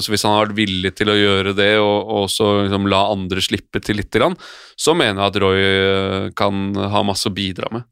Så 0.00 0.12
hvis 0.12 0.22
han 0.24 0.34
har 0.34 0.42
vært 0.46 0.58
villig 0.58 0.90
til 0.96 1.08
å 1.08 1.16
gjøre 1.16 1.54
det, 1.56 1.70
og, 1.80 2.10
og 2.12 2.26
så 2.32 2.50
liksom 2.66 2.84
la 2.92 2.98
andre 3.12 3.40
slippe 3.44 3.80
til 3.80 3.96
litt, 3.96 4.18
så 4.76 4.92
mener 4.92 5.22
jeg 5.22 5.30
at 5.30 5.38
Roy 5.40 5.62
kan 6.36 6.76
ha 6.92 7.00
masse 7.04 7.32
å 7.32 7.32
bidra 7.32 7.70
med. 7.72 7.86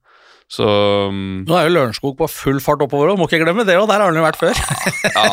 Så 0.52 0.66
um, 1.08 1.44
Nå 1.48 1.54
er 1.56 1.68
jo 1.68 1.76
Lørenskog 1.78 2.16
på 2.18 2.28
full 2.28 2.58
fart 2.60 2.82
oppover, 2.84 3.12
òg, 3.12 3.20
må 3.20 3.28
ikke 3.28 3.40
glemme 3.40 3.64
det, 3.64 3.78
og 3.80 3.88
der 3.88 4.02
har 4.02 4.10
han 4.10 4.18
jo 4.18 4.24
vært 4.24 4.40
før. 4.40 4.58
ja. 5.16 5.24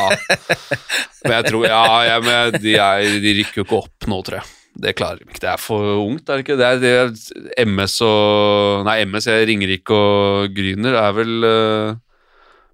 Men 1.25 1.35
jeg 1.35 1.49
tror 1.49 1.65
Ja, 1.67 1.81
jeg, 2.07 2.23
men 2.23 2.55
de, 2.63 2.77
er, 2.79 3.19
de 3.25 3.35
rykker 3.41 3.61
jo 3.61 3.67
ikke 3.67 3.81
opp 3.81 4.07
nå, 4.11 4.21
tror 4.23 4.39
jeg. 4.39 4.53
Det 4.79 4.93
klarer 4.95 5.19
de 5.19 5.27
ikke. 5.27 5.41
Det 5.43 5.49
er 5.51 5.59
for 5.59 6.05
ungt, 6.05 6.29
er 6.29 6.39
det 6.39 6.45
ikke? 6.45 6.55
Det 6.59 6.67
er, 6.69 6.79
det 6.79 6.93
er 6.95 7.67
MS 7.67 7.97
og 8.05 8.85
Nei, 8.87 9.01
MS, 9.09 9.27
jeg 9.27 9.49
Ringerike 9.49 9.97
og 9.97 10.55
Gryner 10.55 10.95
er 11.01 11.17
vel 11.17 11.35
uh, 11.43 11.97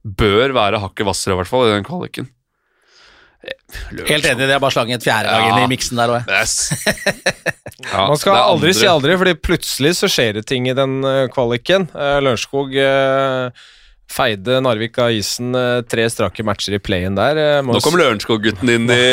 Bør 0.05 0.53
være 0.53 0.84
hakket 0.84 1.08
hvassere, 1.08 1.34
i 1.34 1.39
hvert 1.39 1.49
fall, 1.49 1.65
i 1.65 1.73
den 1.73 1.88
kvaliken. 1.88 2.29
Eh, 3.45 4.05
Helt 4.10 4.25
enig, 4.25 4.47
det 4.47 4.55
er 4.55 4.62
bare 4.63 4.73
slangen 4.73 4.97
et 4.97 5.03
fjerde 5.05 5.29
lag 5.31 5.45
inn 5.51 5.63
i 5.65 5.71
miksen 5.75 5.99
der 5.99 6.15
òg. 6.17 6.29
Ja, 7.86 8.05
Man 8.08 8.17
skal 8.17 8.34
aldri 8.39 8.71
andre- 8.71 8.77
si 8.79 8.88
aldri, 8.88 9.15
fordi 9.19 9.34
plutselig 9.45 9.91
så 9.99 10.08
skjer 10.10 10.38
det 10.39 10.45
ting 10.49 10.65
i 10.69 10.73
den 10.77 11.03
eh, 11.05 11.25
kvaliken. 11.34 11.89
Uh, 11.93 12.17
Lørenskog 12.23 12.71
eh, 12.81 13.65
Feide 14.15 14.60
Narvik 14.63 14.97
av 15.03 15.12
isen. 15.13 15.51
eh, 15.60 15.81
Tre 15.89 16.05
strake 16.10 16.45
matcher 16.47 16.77
i 16.77 16.79
play-in 16.81 17.17
der. 17.19 17.38
eh, 17.41 17.60
må 17.65 17.75
Nå 17.75 17.81
kom 17.84 17.91
kommer 17.91 18.05
Lørenskog-gutten 18.05 18.71
inn 18.77 18.89
i, 18.89 19.12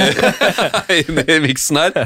inn 1.03 1.21
i 1.27 1.39
miksen 1.45 1.81
her. 1.83 1.99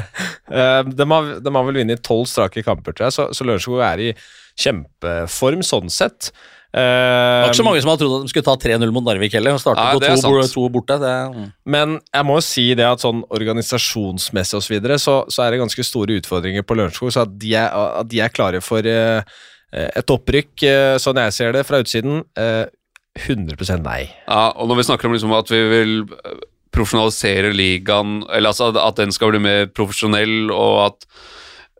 Eh, 0.49 0.81
de, 0.89 1.07
har, 1.13 1.31
de 1.45 1.55
har 1.59 1.67
vel 1.69 1.79
vunnet 1.83 2.03
tolv 2.03 2.27
strake 2.31 2.65
kamper, 2.67 2.95
tror 2.97 3.07
jeg, 3.11 3.17
så, 3.19 3.29
så 3.37 3.47
Lørenskog 3.47 3.83
er 3.85 4.03
i 4.09 4.11
kjempeform 4.57 5.63
sånn 5.67 5.91
sett. 5.93 6.31
Det 6.73 6.83
var 6.83 7.43
Eh, 7.47 7.47
ikke 7.47 7.57
så 7.61 7.65
mange 7.65 7.81
som 7.81 7.89
hadde 7.89 8.01
trodd 8.03 8.15
at 8.17 8.25
de 8.27 8.31
skulle 8.33 8.45
ta 8.45 8.55
3-0 8.59 8.91
mot 8.93 9.05
Narvik 9.05 9.33
heller. 9.37 9.55
og 9.55 9.61
Starte 9.61 9.81
Nei, 9.81 9.93
på 9.95 10.19
to, 10.21 10.47
to 10.51 10.69
borte. 10.69 10.97
Det, 10.99 11.13
mm. 11.33 11.45
Men 11.65 11.99
jeg 12.13 12.27
må 12.27 12.35
jo 12.37 12.43
si 12.45 12.65
det 12.75 12.85
at 12.85 13.01
sånn 13.01 13.23
organisasjonsmessig 13.33 14.57
og 14.59 14.65
så, 14.65 14.73
videre, 14.73 14.97
så, 15.01 15.15
så 15.31 15.45
er 15.45 15.51
det 15.55 15.61
ganske 15.63 15.85
store 15.87 16.17
utfordringer 16.19 16.65
på 16.67 16.75
Lørenskog. 16.77 17.13
Så 17.15 17.23
at 17.23 17.37
de 17.39 17.53
er, 17.55 17.71
at 17.71 18.09
de 18.11 18.19
er 18.21 18.33
klare 18.35 18.61
for 18.61 18.83
uh, 18.83 19.21
et 19.73 20.13
opprykk, 20.13 20.51
uh, 20.67 20.97
sånn 21.01 21.21
jeg 21.23 21.37
ser 21.39 21.55
det 21.55 21.63
fra 21.67 21.79
utsiden, 21.83 22.21
eh, 22.37 22.65
100% 23.17 23.81
nei. 23.81 24.03
Ja, 24.27 24.51
og 24.53 24.67
når 24.69 24.81
vi 24.83 24.87
snakker 24.91 25.09
om 25.09 25.15
liksom 25.15 25.33
at 25.33 25.49
vi 25.49 25.63
vil 25.71 25.95
profesjonalisere 26.75 27.49
ligaen, 27.55 28.19
eller 28.29 28.51
altså 28.51 28.69
at- 28.69 28.83
at 28.83 28.95
den 29.01 29.11
skal 29.11 29.31
bli 29.31 29.39
mer 29.41 29.65
profesjonell, 29.67 30.51
og 30.53 30.85
at 30.85 31.05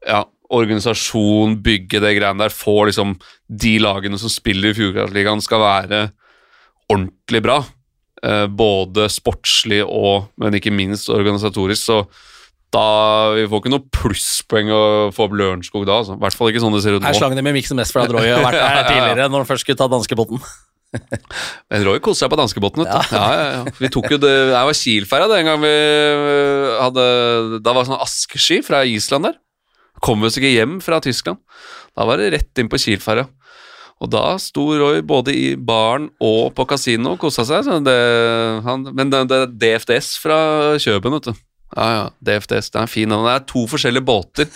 ja, 0.08 0.24
organisasjon, 0.50 1.58
bygge 1.62 2.00
det 2.02 2.16
greiene 2.18 2.40
der, 2.40 2.50
får 2.56 2.88
liksom 2.90 3.18
de 3.48 3.78
lagene 3.80 4.20
som 4.20 4.32
spiller 4.32 4.74
i 4.74 4.78
Fjordkraftligaen 4.78 5.44
skal 5.44 5.64
være 5.64 6.02
ordentlig 6.92 7.42
bra. 7.44 7.62
Eh, 8.26 8.48
både 8.50 9.08
sportslig 9.14 9.84
og, 9.86 10.32
men 10.42 10.58
ikke 10.58 10.74
minst 10.74 11.12
organisatorisk, 11.14 11.84
så 11.84 12.02
da, 12.74 12.84
vi 13.38 13.46
får 13.48 13.62
ikke 13.62 13.72
noe 13.72 13.88
plusspoeng 13.96 14.72
å 14.76 14.80
få 15.16 15.28
opp 15.30 15.36
Lørenskog 15.40 15.86
da, 15.88 16.02
altså. 16.02 16.18
I 16.18 16.24
hvert 16.26 16.36
fall 16.36 16.50
ikke 16.52 16.64
sånn 16.64 16.76
det 16.76 16.82
ser 16.84 16.98
ut 16.98 17.06
Her 17.06 17.16
nå. 17.16 17.20
slang 17.22 17.36
de 17.38 17.44
med 17.46 17.56
miksen 17.56 17.80
mest 17.80 17.96
Droy 17.96 18.28
og 18.28 18.42
har 18.42 18.44
vært 18.44 18.60
der 18.60 18.90
tidligere 18.92 19.30
når 19.32 19.44
han 19.46 19.50
først 19.52 19.64
skulle 19.64 19.80
ta 19.80 19.88
danskebåten. 19.92 20.42
Men 21.72 21.86
Roy 21.88 22.02
koste 22.04 22.26
seg 22.26 22.32
på 22.32 22.40
danskebåten. 22.40 22.88
Ja. 22.88 23.00
Ja, 23.12 23.24
ja, 23.40 23.74
Vi 23.80 23.90
tok 23.92 24.08
jo 24.14 24.20
det 24.24 24.32
Jeg 24.32 24.70
var 24.70 24.78
Kiel-ferja 24.82 25.28
den 25.32 25.50
gang 25.50 25.60
vi 25.60 25.72
øh, 25.72 26.78
hadde 26.80 27.08
Da 27.60 27.74
var 27.76 27.84
det 27.84 27.90
sånn 27.90 28.06
askeski 28.06 28.62
fra 28.64 28.86
Island 28.88 29.28
der. 29.28 29.36
Kom 30.04 30.22
vi 30.22 30.30
oss 30.30 30.38
ikke 30.40 30.54
hjem 30.54 30.78
fra 30.84 31.02
Tyskland. 31.04 31.42
Da 31.98 32.06
var 32.08 32.22
det 32.22 32.32
rett 32.36 32.62
inn 32.62 32.70
på 32.72 32.80
Kiel-ferja. 32.80 33.28
Og 33.98 34.10
da 34.14 34.36
sto 34.42 34.68
Roy 34.78 35.02
både 35.06 35.34
i 35.34 35.46
baren 35.58 36.12
og 36.22 36.52
på 36.58 36.68
kasino 36.70 37.16
og 37.16 37.22
kosa 37.24 37.46
seg. 37.48 37.70
Det, 37.86 37.98
han, 38.66 38.86
men 38.94 39.14
det, 39.14 39.24
det 39.32 39.40
er 39.42 39.56
DFDS 39.64 40.12
fra 40.22 40.40
Kjøben, 40.82 41.18
vet 41.18 41.32
du. 41.32 41.40
Ja, 41.76 41.88
ja, 41.92 42.04
DFDS, 42.24 42.70
den 42.76 42.86
er 42.86 42.92
fin. 42.92 43.12
Det 43.12 43.34
er 43.34 43.48
to 43.50 43.66
forskjellige 43.70 44.06
båter. 44.08 44.52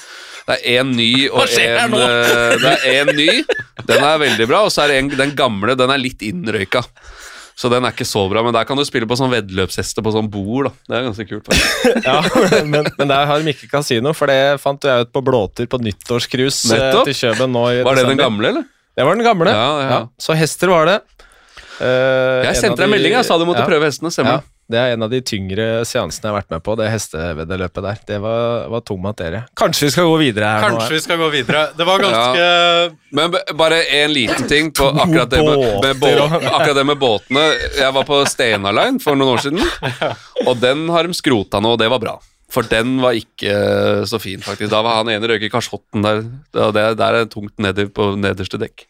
Det 0.47 0.58
er 0.58 0.80
én 0.82 0.93
ny 0.93 1.12
og 1.34 1.49
én 1.49 1.82
en, 1.88 1.97
øh, 1.97 2.54
Det 2.62 2.71
er 2.71 2.86
én 3.01 3.12
ny. 3.17 3.41
Den 3.89 4.06
er 4.06 4.21
veldig 4.21 4.47
bra, 4.49 4.63
og 4.67 4.71
så 4.73 4.86
er 4.86 4.93
det 4.93 5.01
en, 5.01 5.12
den 5.25 5.36
gamle. 5.38 5.75
Den 5.80 5.91
er 5.93 6.01
litt 6.01 6.21
innrøyka. 6.25 6.86
Så 7.58 7.69
den 7.69 7.86
er 7.86 7.93
ikke 7.93 8.08
så 8.08 8.23
bra, 8.32 8.41
men 8.45 8.56
der 8.56 8.65
kan 8.65 8.80
du 8.80 8.84
spille 8.88 9.06
på 9.10 9.17
sånn 9.19 9.30
veddeløpshester 9.34 10.01
på 10.06 10.13
sånn 10.15 10.30
bord. 10.32 10.69
da. 10.69 10.71
Det 10.88 10.97
er 10.97 11.08
ganske 11.10 11.25
kult. 11.30 11.49
faktisk. 11.49 12.06
Ja, 12.08 12.21
men, 12.65 12.88
men 12.97 13.12
der 13.12 13.27
har 13.30 13.41
de 13.41 13.54
ikke 13.54 13.69
kasino, 13.69 14.13
for 14.17 14.32
det 14.32 14.62
fant 14.63 14.86
jeg 14.88 15.06
ut 15.06 15.12
på 15.13 15.21
Blåtur 15.25 15.67
på 15.69 15.82
nyttårscruise 15.82 16.77
eh, 16.77 17.01
til 17.10 17.17
Kjøben 17.17 17.54
nå 17.54 17.65
i 17.69 17.84
Var 17.86 17.99
det 17.99 18.08
den 18.13 18.21
gamle, 18.21 18.54
eller? 18.54 18.69
Det 19.02 19.10
var 19.10 19.18
den 19.18 19.26
gamle. 19.26 19.50
Ja, 19.50 19.68
ja. 19.82 20.00
Så 20.22 20.38
hester 20.38 20.70
var 20.70 20.86
det. 20.86 21.00
Uh, 21.82 22.46
Jeg 22.46 22.60
sendte 22.60 22.78
deg 22.78 22.86
en 22.86 22.92
de- 22.92 22.94
melding, 22.94 23.14
jeg 23.18 23.26
sa 23.26 23.38
du 23.42 23.48
måtte 23.50 23.64
ja. 23.64 23.70
prøve 23.70 23.88
hestene. 23.90 24.12
Stemmer 24.14 24.36
Ja, 24.36 24.42
det 24.72 24.78
er 24.78 24.94
en 24.94 25.06
av 25.08 25.10
de 25.10 25.20
tyngre 25.26 25.66
seansene 25.90 26.28
jeg 26.28 26.30
har 26.30 26.38
vært 26.38 26.54
med 26.54 26.64
på, 26.64 26.76
det 26.78 26.90
hesteveddeløpet 26.94 27.86
der. 27.88 28.02
Det 28.12 28.20
var, 28.22 28.68
var 28.70 28.84
tung 28.86 29.02
materie. 29.02 29.42
Kanskje 29.58 29.88
vi 29.88 29.94
skal 29.96 30.10
gå 30.12 30.20
videre 30.22 30.52
her 30.54 30.62
nå? 30.62 30.78
Kanskje 30.78 31.00
vi 31.00 31.02
skal 31.08 31.20
gå 31.24 31.30
videre. 31.34 31.64
Det 31.80 31.88
var 31.90 32.04
ganske 32.06 32.96
Men 33.18 33.34
bare 33.58 33.82
en 34.04 34.14
liten 34.14 34.48
ting 34.52 34.70
på 34.78 34.92
akkurat 34.94 35.34
det 35.34 35.42
med, 35.42 35.66
med, 35.88 36.04
bå 36.04 36.12
akkurat 36.30 36.78
det 36.78 36.86
med 36.92 37.02
båtene. 37.02 37.48
Jeg 37.82 37.96
var 37.98 38.08
på 38.08 38.22
Stena 38.30 38.76
Line 38.78 39.02
for 39.02 39.18
noen 39.18 39.34
år 39.34 39.42
siden, 39.48 39.66
og 40.48 40.62
den 40.62 40.86
har 40.94 41.10
de 41.10 41.18
skrota 41.18 41.64
nå, 41.64 41.74
og 41.74 41.82
det 41.82 41.90
var 41.90 42.04
bra. 42.04 42.20
For 42.52 42.68
den 42.68 42.98
var 43.02 43.16
ikke 43.16 43.52
eh, 43.52 44.06
så 44.10 44.20
fin, 44.22 44.42
faktisk. 44.44 44.70
Da 44.74 44.82
var 44.84 45.02
han 45.02 45.12
ene 45.14 45.28
røyker 45.30 45.48
i 45.48 45.52
kasjotten 45.54 46.04
der. 46.04 46.24
Det, 46.52 46.72
det, 46.76 46.88
der 47.00 47.22
er 47.22 47.30
tungt 47.32 47.56
nedi 47.64 47.88
på 47.88 48.12
nederste 48.20 48.60
dekk. 48.62 48.86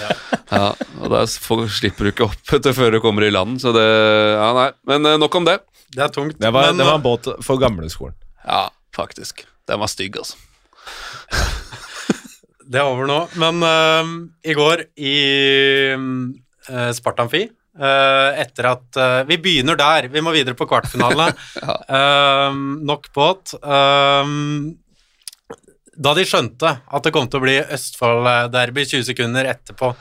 Ja. 0.00 0.70
og 1.00 1.10
da 1.12 1.22
slipper 1.28 2.06
du 2.06 2.10
ikke 2.12 2.26
opp 2.28 2.54
etter 2.56 2.74
før 2.76 2.96
du 2.96 3.00
kommer 3.04 3.26
i 3.26 3.32
land, 3.32 3.60
så 3.62 3.72
det 3.74 3.84
Ja, 3.84 4.50
nei. 4.56 4.68
Men 4.90 5.06
eh, 5.08 5.18
nok 5.20 5.34
om 5.40 5.48
det. 5.48 5.58
Det 5.94 6.02
er 6.06 6.14
tungt. 6.14 6.38
Det 6.40 6.50
var, 6.52 6.70
men, 6.70 6.80
det 6.82 6.88
var 6.88 6.98
en 6.98 7.04
båt 7.04 7.28
for 7.46 7.60
gamleskolen. 7.62 8.16
Ja, 8.44 8.68
faktisk. 8.96 9.44
Den 9.68 9.80
var 9.82 9.92
stygg, 9.92 10.18
altså. 10.20 10.36
Det 12.64 12.80
er 12.80 12.88
over 12.88 13.04
nå. 13.06 13.18
Men 13.38 13.60
uh, 13.60 14.14
i 14.48 14.54
går 14.56 14.86
i 14.96 15.16
uh, 15.94 16.90
Spartanfi 16.96 17.44
Uh, 17.74 18.30
Etter 18.38 18.68
at 18.70 18.98
uh, 19.02 19.20
Vi 19.26 19.40
begynner 19.42 19.74
der. 19.78 20.06
Vi 20.12 20.22
må 20.22 20.30
videre 20.34 20.54
på 20.54 20.66
kvartfinalene. 20.70 21.32
uh, 21.96 22.54
nok 22.86 23.08
båt. 23.14 23.56
Øhm, 23.58 24.76
da 25.96 26.14
de 26.16 26.24
skjønte 26.28 26.76
at 26.84 27.04
det 27.06 27.12
kom 27.14 27.28
til 27.30 27.40
å 27.40 27.44
bli 27.44 27.58
Østfold-derby 27.62 28.86
20 28.86 29.08
sekunder 29.10 29.50
etterpå, 29.52 29.92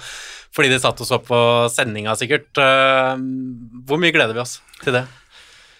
fordi 0.53 0.69
de 0.73 0.79
satt 0.81 1.01
og 1.01 1.09
så 1.09 1.19
på 1.23 1.41
sendinga 1.73 2.13
sikkert, 2.19 2.51
hvor 2.53 4.01
mye 4.01 4.13
gleder 4.13 4.37
vi 4.37 4.43
oss 4.43 4.59
til 4.83 4.99
det? 4.99 5.05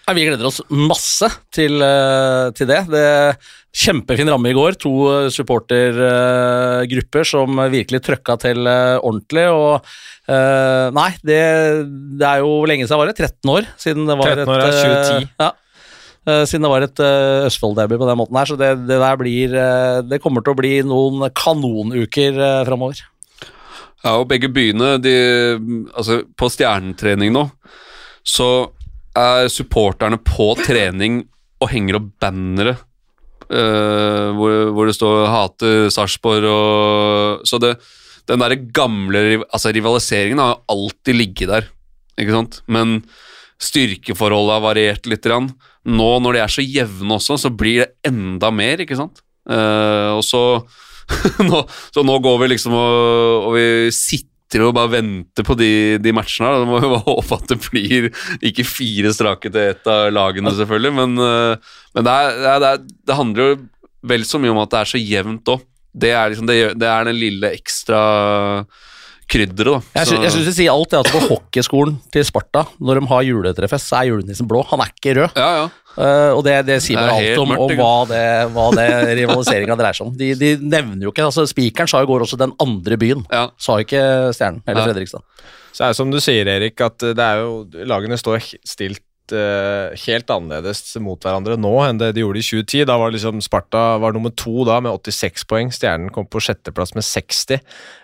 Ja, 0.04 0.12
vi 0.18 0.26
gleder 0.28 0.50
oss 0.50 0.60
masse 0.68 1.30
til, 1.56 1.80
eh, 1.80 2.50
til 2.58 2.68
det. 2.68 2.82
det. 2.92 3.38
Kjempefin 3.74 4.28
ramme 4.28 4.52
i 4.52 4.56
går. 4.56 4.76
To 4.84 4.92
eh, 5.08 5.30
supportergrupper 5.32 7.24
som 7.28 7.62
virkelig 7.72 8.02
trøkka 8.04 8.36
til 8.44 8.68
eh, 8.68 8.98
ordentlig. 9.00 9.46
Og 9.48 9.80
eh, 10.28 10.92
nei, 10.98 11.10
det, 11.24 11.40
det 12.20 12.28
er 12.28 12.44
jo 12.44 12.66
lenge 12.68 12.84
siden 12.90 13.00
var 13.00 13.14
det? 13.14 13.30
13 13.32 13.54
år 13.56 13.70
siden 13.80 14.10
det 14.10 14.20
var 14.20 14.34
13 14.44 14.52
år 14.52 14.66
et 14.66 14.68
eh, 14.68 14.82
2010. 14.84 15.30
Ja. 15.40 15.52
Eh, 16.24 16.44
Siden 16.48 16.64
det 16.64 16.72
var 16.72 16.86
et 16.86 17.02
uh, 17.04 17.48
Østfold-derby 17.50 17.98
på 18.00 18.08
den 18.08 18.20
måten 18.20 18.38
her, 18.40 18.48
så 18.48 18.60
det, 18.60 18.70
det 18.88 19.00
der 19.02 19.18
blir 19.20 19.56
eh, 19.60 19.98
Det 20.08 20.22
kommer 20.24 20.44
til 20.44 20.54
å 20.54 20.60
bli 20.60 20.78
noen 20.88 21.28
kanonuker 21.36 22.40
uh, 22.40 22.62
framover. 22.68 23.02
Ja, 24.04 24.16
og 24.18 24.30
begge 24.32 24.50
byene, 24.52 24.96
de, 25.04 25.16
altså 25.96 26.22
på 26.40 26.50
stjernetrening 26.52 27.32
nå, 27.36 27.46
så 28.28 28.50
er 29.16 29.52
supporterne 29.52 30.18
på 30.20 30.50
trening 30.60 31.22
og 31.64 31.72
henger 31.72 32.02
opp 32.02 32.10
bannere 32.24 32.80
Uh, 33.54 34.32
hvor, 34.34 34.54
hvor 34.74 34.88
det 34.88 34.96
står 34.96 35.28
'hate 35.28 35.70
Sarpsborg' 35.92 36.48
og 36.48 37.44
Så 37.46 37.60
det, 37.60 37.76
den 38.26 38.40
derre 38.40 38.56
gamle 38.56 39.44
altså 39.52 39.70
rivaliseringen 39.76 40.40
har 40.40 40.62
alltid 40.72 41.16
ligget 41.16 41.52
der, 41.52 41.68
ikke 42.18 42.34
sant? 42.34 42.62
Men 42.72 43.04
styrkeforholdet 43.60 44.56
har 44.56 44.64
variert 44.64 45.06
litt. 45.06 45.22
Grann. 45.22 45.52
Nå 45.84 46.10
når 46.24 46.38
de 46.38 46.42
er 46.44 46.52
så 46.52 46.64
jevne 46.64 47.18
også, 47.18 47.38
så 47.42 47.52
blir 47.52 47.84
det 47.84 48.12
enda 48.12 48.52
mer, 48.56 48.84
ikke 48.84 48.98
sant? 49.00 49.24
Uh, 49.50 50.16
og 50.16 50.24
så 50.24 50.44
nå, 51.50 51.66
så 51.92 52.04
nå 52.08 52.14
går 52.24 52.38
vi 52.44 52.54
liksom 52.54 52.76
og, 52.78 53.50
og 53.50 53.58
vi 53.58 53.66
sitter 53.92 54.64
og 54.64 54.76
bare 54.78 54.94
venter 54.94 55.44
på 55.44 55.58
de, 55.60 55.98
de 56.00 56.14
matchene. 56.16 56.48
her. 56.48 56.64
Da 56.64 56.70
må 56.70 56.80
vi 56.80 56.92
bare 56.94 57.08
håpe 57.10 57.40
at 57.42 57.52
det 57.52 57.60
blir 57.66 58.10
ikke 58.46 58.68
fire 58.68 59.12
strake 59.16 59.52
til 59.52 59.74
ett 59.74 59.92
av 59.92 60.08
lagene, 60.16 60.54
selvfølgelig. 60.56 60.96
Men, 61.02 61.20
uh, 61.20 61.76
men 61.98 62.08
det, 62.08 62.16
er, 62.16 62.40
det, 62.40 62.54
er, 62.54 62.64
det, 62.88 63.12
er, 63.12 63.20
handler 63.20 63.54
jo 63.54 63.60
vel 64.14 64.26
så 64.28 64.40
mye 64.40 64.54
om 64.54 64.64
at 64.64 64.72
det 64.72 64.82
er 64.82 64.94
så 64.94 65.04
jevnt 65.04 65.54
òg. 65.56 65.68
Det, 65.94 66.10
liksom, 66.32 66.48
det, 66.50 66.58
det 66.82 66.90
er 66.90 67.06
den 67.06 67.20
lille 67.20 67.52
ekstra 67.54 68.00
krydderet, 69.34 69.70
da. 69.74 70.00
Jeg, 70.00 70.10
sy 70.10 70.18
jeg 70.22 70.34
synes 70.36 70.50
det 70.50 70.56
sier 70.58 70.74
alt 70.74 70.94
det 70.94 71.00
at 71.02 71.12
på 71.14 71.22
hockeyskolen 71.28 71.96
til 72.14 72.26
Sparta, 72.28 72.66
når 72.80 73.00
de 73.00 73.10
har 73.12 73.26
juletrefest, 73.28 73.90
så 73.90 74.02
er 74.02 74.12
julenissen 74.12 74.50
blå. 74.50 74.62
Han 74.72 74.84
er 74.84 74.94
ikke 74.94 75.18
rød. 75.22 75.40
ja, 75.40 75.50
ja. 75.62 75.72
Uh, 75.94 76.32
og 76.34 76.40
det, 76.42 76.56
det 76.66 76.80
sier 76.82 76.98
er 76.98 77.06
bare 77.06 77.18
alt 77.22 77.42
om, 77.44 77.52
mørkt, 77.52 77.64
om 77.68 77.78
hva 77.78 77.98
det, 78.10 78.22
hva 78.56 78.64
det 78.74 78.88
rivaliseringa 79.20 79.76
dreier 79.78 79.98
seg 80.00 80.08
om. 80.08 80.16
De, 80.18 80.32
de 80.40 80.50
nevner 80.58 81.06
jo 81.06 81.12
ikke 81.14 81.28
altså 81.28 81.46
Spikeren 81.46 81.92
sa 81.92 82.02
i 82.02 82.08
går 82.10 82.26
også 82.26 82.40
'den 82.42 82.56
andre 82.64 82.98
byen', 82.98 83.22
ja. 83.30 83.44
sa 83.62 83.78
ikke 83.84 84.02
Stjernen 84.34 84.64
eller 84.66 84.82
Ja. 84.82 84.88
Fredrikstad. 84.90 85.22
Så 85.74 85.86
er 85.86 85.94
det 85.94 86.00
som 86.00 86.10
du 86.10 86.18
sier, 86.22 86.50
Erik, 86.50 86.82
at 86.82 86.98
det 86.98 87.22
er 87.22 87.44
jo 87.44 87.86
Lagene 87.90 88.18
står 88.18 88.42
stilt 88.66 89.06
helt 89.32 90.32
annerledes 90.34 90.98
mot 91.00 91.22
hverandre 91.24 91.56
nå 91.56 91.72
enn 91.86 92.00
det 92.02 92.10
de 92.18 92.24
gjorde 92.26 92.42
i 92.42 92.44
2010. 92.44 92.84
Da 92.90 92.98
var 93.00 93.14
liksom 93.14 93.40
Sparta 93.42 93.98
var 94.04 94.12
nummer 94.16 94.34
to 94.36 94.66
da 94.68 94.80
med 94.84 94.92
86 94.92 95.46
poeng. 95.48 95.72
Stjernen 95.72 96.12
kom 96.14 96.28
på 96.28 96.42
sjetteplass 96.44 96.92
med 96.98 97.06
60. 97.08 97.62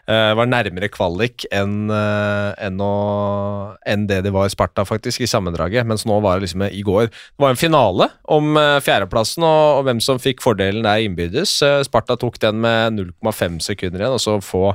Uh, 0.10 0.32
var 0.40 0.48
nærmere 0.50 0.88
kvalik 0.90 1.44
enn 1.54 1.92
uh, 1.92 2.56
enn 2.58 2.80
å- 2.82 3.76
det 4.10 4.22
de 4.26 4.32
var 4.34 4.48
i 4.48 4.54
Sparta, 4.54 4.86
faktisk, 4.88 5.22
i 5.22 5.30
sammendraget. 5.30 5.86
Mens 5.86 6.06
nå 6.08 6.22
var 6.24 6.40
det 6.40 6.48
liksom 6.48 6.64
i 6.70 6.82
går 6.82 7.12
Det 7.12 7.44
var 7.44 7.54
en 7.54 7.60
finale 7.60 8.10
om 8.24 8.56
uh, 8.58 8.80
fjerdeplassen 8.82 9.44
og, 9.44 9.80
og 9.80 9.86
hvem 9.86 10.02
som 10.02 10.22
fikk 10.22 10.42
fordelen 10.42 10.88
der 10.88 11.04
innbyrdes. 11.06 11.60
Eh, 11.66 11.84
Sparta 11.86 12.18
tok 12.20 12.40
den 12.42 12.62
med 12.64 12.98
0,5 12.98 13.60
sekunder 13.64 14.02
igjen, 14.02 14.16
og 14.18 14.24
så 14.24 14.40
få 14.44 14.74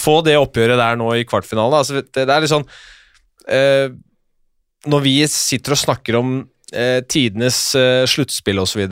få 0.00 0.20
det 0.24 0.36
oppgjøret 0.38 0.78
der 0.78 0.98
nå 1.00 1.08
i 1.18 1.24
kvartfinalen. 1.26 1.80
Altså, 1.80 1.98
det, 2.00 2.24
det 2.28 2.30
er 2.30 2.44
litt 2.44 2.52
sånn 2.52 2.66
eh, 3.50 3.90
Når 4.88 5.04
vi 5.04 5.14
sitter 5.28 5.76
og 5.76 5.80
snakker 5.82 6.16
om 6.20 6.36
eh, 6.72 7.00
tidenes 7.04 7.58
eh, 7.76 8.06
sluttspill 8.08 8.62
osv., 8.62 8.86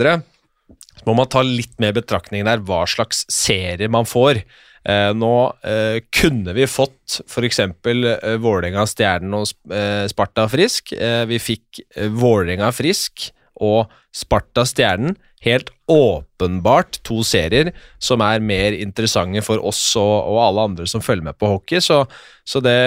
så 0.98 1.06
må 1.06 1.14
man 1.16 1.30
ta 1.30 1.40
litt 1.46 1.78
mer 1.80 1.94
betraktning 1.96 2.44
der 2.44 2.60
hva 2.66 2.82
slags 2.90 3.22
serie 3.32 3.88
man 3.88 4.08
får. 4.08 4.42
Eh, 4.88 5.10
nå 5.16 5.32
eh, 5.64 6.02
kunne 6.14 6.52
vi 6.56 6.66
fått 6.68 7.20
f.eks. 7.24 7.60
Eh, 7.64 8.36
Vålerenga-Stjernen 8.42 9.38
og 9.38 9.72
eh, 9.72 10.04
Sparta 10.10 10.48
frisk. 10.52 10.92
Eh, 10.92 11.24
vi 11.30 11.40
fikk 11.40 11.82
eh, 11.94 12.10
Vålerenga 12.12 12.70
frisk 12.76 13.30
og 13.64 13.92
Sparta-Stjernen. 14.16 15.16
Helt 15.44 15.70
åpenbart 15.86 16.98
to 17.06 17.20
serier 17.22 17.70
som 18.02 18.22
er 18.26 18.42
mer 18.42 18.74
interessante 18.74 19.42
for 19.46 19.62
oss 19.62 19.80
og, 19.98 20.14
og 20.32 20.40
alle 20.42 20.64
andre 20.72 20.86
som 20.90 21.04
følger 21.04 21.28
med 21.28 21.38
på 21.38 21.50
hockey. 21.52 21.78
Så, 21.84 22.00
så 22.42 22.62
det 22.64 22.78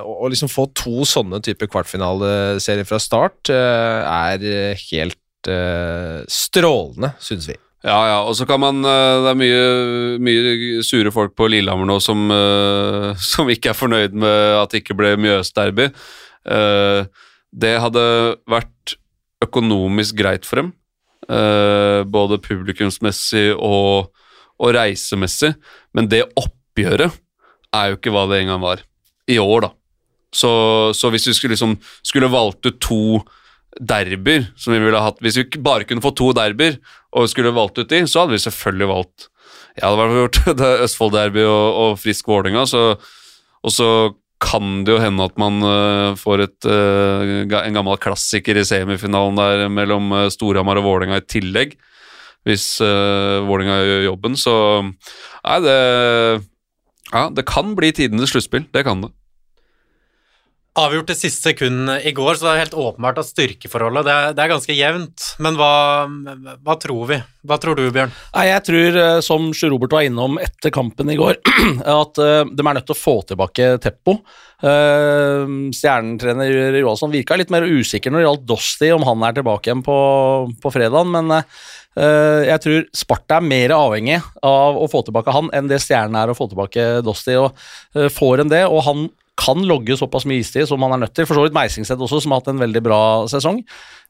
å 0.00 0.30
liksom 0.32 0.48
få 0.52 0.70
to 0.72 1.04
sånne 1.08 1.42
typer 1.44 1.68
kvartfinaleserier 1.72 2.88
fra 2.88 3.00
start 3.02 3.52
eh, 3.52 4.00
er 4.40 4.80
helt 4.86 5.50
uh, 5.50 6.24
strålende, 6.24 7.12
syns 7.20 7.50
vi. 7.52 7.58
Ja, 7.84 7.98
ja, 8.08 8.18
og 8.24 8.32
så 8.32 8.46
kan 8.48 8.62
man 8.62 8.78
eh, 8.88 9.14
Det 9.20 9.28
er 9.28 9.36
mye, 9.36 9.64
mye 10.24 10.84
sure 10.88 11.10
folk 11.12 11.34
på 11.36 11.50
Lillehammer 11.52 11.90
nå 11.90 11.98
som, 12.00 12.32
som 13.34 13.50
ikke 13.52 13.74
er 13.74 13.76
fornøyd 13.76 14.16
med 14.16 14.60
at 14.62 14.72
det 14.72 14.80
ikke 14.80 14.96
ble 14.96 15.12
Mjøsderby. 15.20 15.90
Det 17.54 17.74
hadde 17.84 18.06
vært 18.50 18.73
økonomisk 19.46 20.16
greit 20.18 20.48
for 20.48 20.62
dem, 20.62 20.72
Uh, 21.24 22.04
både 22.04 22.36
publikumsmessig 22.44 23.54
og, 23.54 24.10
og 24.60 24.74
reisemessig, 24.76 25.54
men 25.96 26.08
det 26.12 26.20
oppgjøret 26.36 27.14
er 27.74 27.88
jo 27.88 27.96
ikke 27.96 28.12
hva 28.12 28.26
det 28.28 28.42
en 28.42 28.50
gang 28.52 28.60
var. 28.60 28.82
I 29.24 29.38
år, 29.40 29.64
da. 29.64 29.70
Så, 30.34 30.50
så 30.92 31.08
hvis 31.14 31.24
vi 31.30 31.32
skulle, 31.32 31.54
liksom, 31.54 31.78
skulle 32.04 32.28
valgt 32.28 32.66
ut 32.68 32.76
to 32.82 33.22
derbyer 33.80 34.50
som 34.60 34.74
vi 34.74 34.80
ville 34.82 35.00
hatt 35.00 35.20
Hvis 35.22 35.38
vi 35.38 35.62
bare 35.62 35.86
kunne 35.86 36.02
få 36.02 36.12
to 36.14 36.28
derbyer 36.36 36.76
og 37.14 37.30
skulle 37.30 37.54
valgt 37.54 37.78
ut 37.78 37.88
de, 37.90 38.02
så 38.10 38.22
hadde 38.22 38.34
vi 38.34 38.42
selvfølgelig 38.42 38.88
valgt 38.90 39.28
Jeg 39.78 39.86
hadde 39.86 40.00
fall 40.02 40.18
gjort 40.18 40.40
Østfold-derby 40.84 41.46
og, 41.46 41.78
og 41.84 41.96
Frisk 42.02 42.28
Vålerenga, 42.28 42.66
og 43.64 43.72
så 43.72 43.94
kan 44.44 44.84
det 44.84 44.94
jo 44.94 45.00
hende 45.02 45.24
at 45.24 45.36
man 45.40 45.64
uh, 45.64 46.12
får 46.20 46.44
et, 46.44 46.68
uh, 46.68 47.44
en 47.48 47.76
gammel 47.76 47.98
klassiker 48.02 48.60
i 48.60 48.66
semifinalen 48.68 49.40
der 49.40 49.66
mellom 49.72 50.12
uh, 50.12 50.28
Storhamar 50.32 50.80
og 50.80 50.86
Vålerenga 50.88 51.22
i 51.22 51.26
tillegg, 51.26 51.76
hvis 52.44 52.66
uh, 52.84 53.40
Vålerenga 53.48 53.80
gjør 53.80 54.08
jobben. 54.10 54.38
Så 54.40 54.54
nei, 54.84 55.60
det 55.64 55.78
Ja, 57.14 57.28
det 57.30 57.44
kan 57.46 57.76
bli 57.78 57.92
tidenes 57.94 58.32
sluttspill. 58.32 58.64
Det 58.74 58.82
kan 58.86 59.04
det. 59.04 59.12
Avgjort 60.74 61.06
det 61.06 61.14
siste 61.14 61.52
sekundet 61.52 62.02
i 62.02 62.10
går, 62.10 62.34
så 62.34 62.48
det 62.48 62.52
er 62.52 62.64
helt 62.64 62.72
åpenbart 62.74 63.20
at 63.22 63.28
styrkeforholdet 63.28 64.08
det 64.08 64.10
er, 64.14 64.32
det 64.34 64.42
er 64.42 64.50
ganske 64.50 64.74
jevnt. 64.74 65.26
Men 65.46 65.54
hva, 65.54 65.68
hva, 66.66 66.74
tror 66.82 67.04
vi? 67.12 67.18
Hva 67.46 67.58
tror 67.62 67.78
du, 67.78 67.84
Bjørn? 67.94 68.10
Nei, 68.34 68.46
Jeg 68.48 68.64
tror, 68.66 68.98
eh, 69.04 69.18
som 69.22 69.46
Sjur 69.54 69.70
Robert 69.76 69.94
var 69.94 70.08
innom 70.08 70.34
etter 70.42 70.74
kampen 70.74 71.14
i 71.14 71.16
går, 71.20 71.38
at 72.02 72.18
uh, 72.18 72.42
de 72.50 72.66
er 72.66 72.78
nødt 72.80 72.88
til 72.90 72.96
å 72.96 72.98
få 72.98 73.16
tilbake 73.30 73.70
Teppo. 73.86 74.16
Uh, 74.64 75.46
Stjernetrener 75.70 76.80
Johansson 76.80 77.14
virka 77.14 77.38
litt 77.38 77.54
mer 77.54 77.70
usikker 77.70 78.10
når 78.10 78.24
det 78.24 78.28
gjaldt 78.28 78.46
Dosti, 78.50 78.90
om 78.98 79.06
han 79.06 79.30
er 79.30 79.38
tilbake 79.38 79.70
igjen 79.70 79.86
på, 79.86 79.98
på 80.58 80.74
fredagen. 80.74 81.14
Men 81.14 81.38
jeg 81.94 82.58
tror 82.58 82.86
Sparta 82.90 83.36
er 83.38 83.44
mer 83.46 83.70
avhengig 83.70 84.16
av 84.42 84.74
å 84.82 84.88
få 84.90 85.04
tilbake 85.06 85.30
han 85.30 85.46
enn 85.54 85.68
det 85.70 85.78
Stjernen 85.78 86.16
er 86.18 86.32
å 86.32 86.34
få 86.34 86.48
tilbake 86.50 87.04
Dosti. 87.06 87.36
og 87.38 87.54
Får 88.10 88.42
en 88.42 88.50
det, 88.50 88.64
og 88.66 88.82
han 88.88 89.04
kan 89.38 89.64
logge 89.66 89.96
såpass 89.98 90.26
mye 90.30 90.44
istid 90.44 90.68
som 90.70 90.82
han 90.86 90.94
er 90.94 91.04
nødt 91.04 91.14
til. 91.16 91.26
For 91.26 91.36
så 91.36 91.44
vidt 91.44 91.56
Meisingset 91.56 92.00
også, 92.00 92.22
som 92.22 92.32
har 92.32 92.42
hatt 92.42 92.52
en 92.52 92.62
veldig 92.62 92.82
bra 92.84 93.00
sesong. 93.30 93.62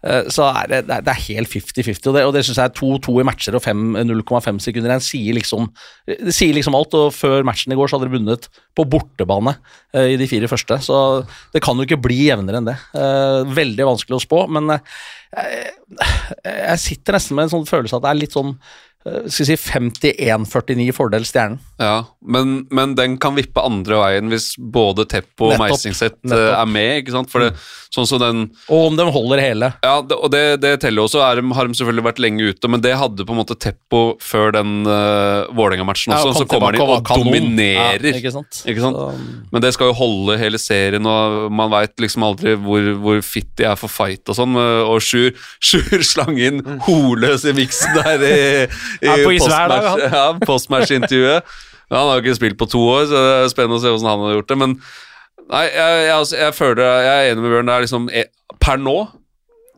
Eh, 0.05 0.29
så 0.33 0.47
er 0.51 0.69
det, 0.69 0.81
det 0.91 1.13
er 1.13 1.23
helt 1.31 1.49
50-50, 1.49 2.11
og 2.11 2.17
det, 2.17 2.25
og 2.29 2.35
det 2.37 2.43
syns 2.45 2.61
jeg 2.61 2.69
er 2.69 2.77
2-2 2.77 3.15
i 3.23 3.27
matcher 3.27 3.57
og 3.57 3.65
0,5 3.65 4.61
sekunder 4.61 4.93
igjen 4.93 5.05
sier 5.05 5.39
liksom, 5.39 5.71
det 6.11 6.35
sier 6.37 6.53
liksom 6.57 6.77
alt. 6.77 6.97
og 6.99 7.15
Før 7.17 7.47
matchen 7.49 7.73
i 7.73 7.79
går 7.79 7.89
så 7.89 7.99
hadde 7.99 8.11
de 8.11 8.19
vunnet 8.19 8.49
på 8.77 8.87
bortebane 8.91 9.57
uh, 9.97 10.05
i 10.05 10.19
de 10.21 10.29
fire 10.29 10.51
første, 10.51 10.81
så 10.85 10.99
det 11.55 11.63
kan 11.65 11.79
jo 11.79 11.87
ikke 11.89 12.03
bli 12.05 12.27
jevnere 12.27 12.61
enn 12.61 12.69
det. 12.69 12.77
Uh, 12.93 13.49
veldig 13.57 13.89
vanskelig 13.95 14.19
å 14.19 14.25
spå, 14.25 14.45
men 14.53 14.77
jeg, 14.77 15.71
jeg 16.45 16.83
sitter 16.83 17.17
nesten 17.17 17.39
med 17.39 17.49
en 17.49 17.55
sånn 17.57 17.71
følelse 17.71 17.97
at 17.97 18.05
det 18.05 18.13
er 18.13 18.21
litt 18.21 18.37
sånn 18.37 18.59
skal 19.05 19.45
vi 19.45 19.45
si 19.51 19.57
51-49 19.61 20.95
fordel 20.97 21.27
Stjernen. 21.29 21.59
Ja, 21.79 22.05
men, 22.23 22.67
men, 22.71 22.95
den 22.95 23.17
kan 23.19 23.35
vippe 23.35 23.63
andre 23.65 23.99
veien 23.99 24.31
hvis 24.31 24.53
både 24.57 25.09
Teppo 25.11 25.49
og 25.51 25.59
Meisingset 25.59 26.21
eh, 26.31 26.53
er 26.55 26.69
med. 26.71 27.01
ikke 27.03 27.15
sant? 27.17 27.33
Det, 27.35 27.51
mm. 27.51 27.65
sånn 27.97 28.07
som 28.07 28.21
den... 28.23 28.45
Og 28.71 28.93
om 28.93 28.99
de 28.99 29.07
holder 29.17 29.43
hele. 29.43 29.71
Ja, 29.83 29.97
det, 30.07 30.15
og 30.15 30.31
det, 30.31 30.43
det 30.63 30.77
teller 30.85 31.09
også. 31.09 31.19
Er, 31.27 31.43
har 31.59 31.67
de 31.67 31.79
selvfølgelig 31.79 32.07
vært 32.07 32.23
lenge 32.23 32.53
ute, 32.53 32.71
men 32.71 32.85
det 32.85 32.95
hadde 33.01 33.27
på 33.27 33.35
en 33.35 33.41
måte 33.41 33.59
Teppo 33.59 34.05
før 34.23 34.55
den 34.55 34.87
uh, 34.87 35.51
Vålerenga-matchen 35.51 36.15
også. 36.15 36.31
Ja, 36.31 36.37
så 36.39 36.49
kommer 36.51 36.79
de 36.79 36.85
og 36.85 37.03
kanon. 37.09 37.27
dominerer. 37.27 38.07
Ja, 38.07 38.15
ikke 38.23 38.35
sant? 38.37 38.63
Ikke 38.71 38.87
sant? 38.87 39.01
Så... 39.01 39.45
Men 39.51 39.67
det 39.67 39.75
skal 39.75 39.91
jo 39.91 39.99
holde 39.99 40.39
hele 40.39 40.63
serien, 40.63 41.11
og 41.11 41.51
man 41.51 41.75
veit 41.75 41.99
liksom 42.07 42.29
aldri 42.29 42.55
hvor, 42.55 42.93
hvor 43.03 43.21
fit 43.27 43.51
de 43.59 43.67
er 43.73 43.79
for 43.81 43.91
fight 43.91 44.31
og 44.31 44.39
sånn. 44.39 44.55
Og 44.55 45.03
Sjur, 45.03 45.35
Sjur 45.59 46.07
slang 46.07 46.39
inn 46.39 46.63
mm. 46.63 46.81
holøs 46.87 47.49
i 47.51 47.57
miksen 47.57 47.99
der 47.99 48.23
i 48.31 48.35
i 49.05 49.07
ja, 49.07 50.25
postmatch-intervjuet. 50.47 51.43
han 51.99 52.11
har 52.11 52.21
jo 52.21 52.25
ikke 52.25 52.39
spilt 52.41 52.61
på 52.61 52.71
to 52.71 52.81
år, 52.91 53.05
så 53.11 53.19
det 53.19 53.35
er 53.35 53.51
spennende 53.53 53.81
å 53.81 53.83
se 53.83 53.93
hvordan 53.93 54.11
han 54.11 54.25
har 54.29 54.39
gjort 54.39 54.53
det. 54.53 54.61
Men 54.63 54.79
nei, 55.51 55.67
jeg, 55.69 55.99
jeg, 56.05 56.15
altså, 56.15 56.39
jeg 56.41 56.57
føler 56.57 56.87
jeg 57.07 57.13
er 57.15 57.33
enig 57.33 57.45
med 57.45 57.55
Bjørn. 57.55 57.69
Det 57.71 57.77
er 57.77 57.87
liksom, 57.87 58.09
e, 58.11 58.25
per 58.65 58.81
nå 58.83 58.97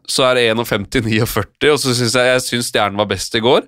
så 0.07 0.29
er 0.29 0.39
det 0.39 0.47
51-49, 0.55 1.73
og 1.73 1.81
så 1.83 1.95
syns 1.99 2.15
jeg, 2.15 2.31
jeg 2.31 2.43
synes 2.45 2.71
Stjernen 2.71 3.01
var 3.01 3.11
best 3.11 3.35
i 3.35 3.43
går. 3.43 3.67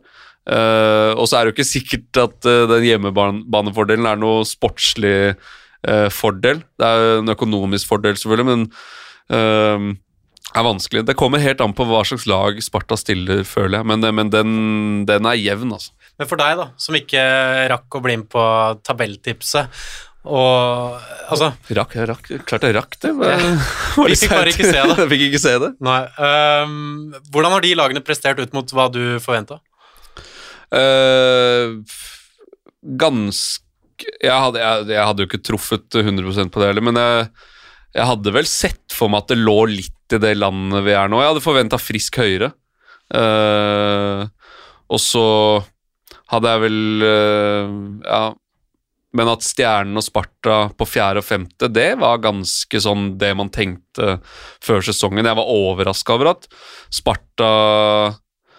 Uh, 0.48 1.12
og 1.20 1.26
så 1.28 1.37
er 1.37 1.44
det 1.44 1.50
jo 1.50 1.56
ikke 1.58 1.68
sikkert 1.68 2.20
at 2.22 2.46
uh, 2.48 2.64
den 2.70 2.87
hjemmebanefordelen 2.87 4.06
er 4.08 4.20
noe 4.20 4.46
sportslig 4.48 5.34
uh, 5.34 6.08
fordel. 6.14 6.62
Det 6.80 6.88
er 6.88 7.02
jo 7.02 7.24
en 7.24 7.34
økonomisk 7.34 7.90
fordel, 7.90 8.16
selvfølgelig, 8.16 8.48
men 8.54 8.68
er 9.28 10.64
vanskelig. 10.64 11.02
Det 11.04 11.18
kommer 11.20 11.42
helt 11.42 11.61
an 11.61 11.74
på 11.76 11.84
hva 11.84 11.98
slags 12.08 12.24
lag 12.30 12.56
Sparta 12.64 12.96
stiller, 12.96 13.42
føler 13.44 13.82
jeg, 13.82 13.88
men, 13.90 14.06
men 14.16 14.30
den, 14.32 14.54
den, 15.04 15.28
er 15.28 15.37
jevn, 15.37 15.74
altså. 15.76 15.92
Men 16.18 16.28
for 16.28 16.40
deg, 16.40 16.59
da, 16.59 16.68
som 16.81 16.96
ikke 16.98 17.22
rakk 17.70 17.94
å 17.94 18.02
bli 18.02 18.16
med 18.18 18.31
på 18.33 18.44
tabelltipset, 18.87 19.81
og 20.28 20.98
altså 21.31 21.52
Rakk, 21.78 21.94
rakk, 22.11 22.26
klart 22.48 22.66
jeg 22.66 22.74
rakk 22.76 22.98
det. 23.00 23.12
Men, 23.16 23.61
Vi 24.02 24.16
fikk 24.20 24.35
bare 24.35 24.52
ikke 24.52 24.66
se 24.66 24.76
det. 24.76 24.96
jeg 25.02 25.11
fikk 25.12 25.24
ikke 25.28 25.40
se 25.40 25.54
det. 25.62 25.70
Nei. 25.85 26.00
Um, 26.18 27.14
hvordan 27.33 27.54
har 27.54 27.64
de 27.64 27.76
lagene 27.78 28.04
prestert 28.04 28.42
ut 28.42 28.57
mot 28.57 28.74
hva 28.76 28.88
du 28.92 29.02
forventa? 29.24 29.61
Uh, 30.74 31.81
ganske 32.98 33.64
jeg 33.98 34.31
hadde, 34.31 34.61
jeg, 34.62 34.90
jeg 34.92 35.07
hadde, 35.09 35.24
jo 35.24 35.26
ikke 35.26 35.40
truffet 35.42 35.96
100% 35.98 36.52
på 36.54 36.61
det 36.61 36.68
heller, 36.68 36.85
men 36.87 37.00
jeg, 37.00 37.24
jeg 37.96 38.07
hadde 38.07 38.35
vel 38.37 38.46
sett 38.46 38.94
for 38.94 39.11
meg 39.11 39.24
at 39.24 39.33
det 39.33 39.40
lå 39.40 39.57
litt 39.72 40.14
i 40.14 40.20
det 40.22 40.37
landet 40.38 40.85
vi 40.87 40.94
er 40.94 41.11
nå. 41.11 41.18
Jeg 41.18 41.33
hadde 41.33 41.42
forventa 41.42 41.81
frisk 41.83 42.20
høyere. 42.20 42.52
Uh, 43.11 44.28
og 44.88 45.00
så 45.02 45.24
hadde 46.32 46.52
jeg 46.52 46.64
vel 46.66 47.08
uh, 47.08 47.72
Ja. 48.04 48.26
Men 49.16 49.30
at 49.32 49.40
Stjernen 49.40 49.96
og 49.96 50.04
Sparta 50.04 50.56
på 50.76 50.84
fjerde 50.84 51.22
og 51.22 51.24
femte, 51.24 51.70
det 51.72 51.94
var 51.98 52.20
ganske 52.20 52.80
sånn 52.84 53.14
det 53.18 53.30
man 53.38 53.48
tenkte 53.48 54.18
før 54.60 54.84
sesongen. 54.84 55.24
Jeg 55.24 55.38
var 55.38 55.48
overraska 55.48 56.12
over 56.12 56.34
at 56.34 56.44
Sparta 56.92 57.48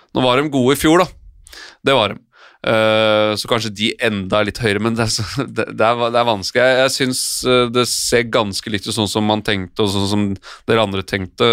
Nå 0.10 0.24
var 0.26 0.42
de 0.42 0.50
gode 0.50 0.74
i 0.74 0.80
fjor, 0.82 1.04
da. 1.04 1.62
Det 1.86 1.94
var 1.94 2.16
de. 2.16 2.18
Uh, 2.60 3.38
så 3.40 3.48
kanskje 3.48 3.72
de 3.72 3.94
enda 4.04 4.42
litt 4.44 4.58
høyere, 4.60 4.82
men 4.84 4.98
det 4.98 5.06
er, 5.06 5.46
det, 5.62 5.70
er, 5.70 6.02
det 6.12 6.20
er 6.20 6.28
vanskelig. 6.28 6.66
Jeg, 6.66 6.80
jeg 6.82 6.96
syns 6.98 7.22
uh, 7.48 7.70
det 7.72 7.86
ser 7.92 8.28
ganske 8.34 8.74
likt 8.74 8.90
ut 8.90 8.96
sånn 8.98 9.12
som 9.12 9.30
man 9.30 9.46
tenkte, 9.46 9.86
og 9.86 9.94
sånn 9.94 10.10
som 10.12 10.26
dere 10.68 10.84
andre 10.84 11.06
tenkte. 11.08 11.48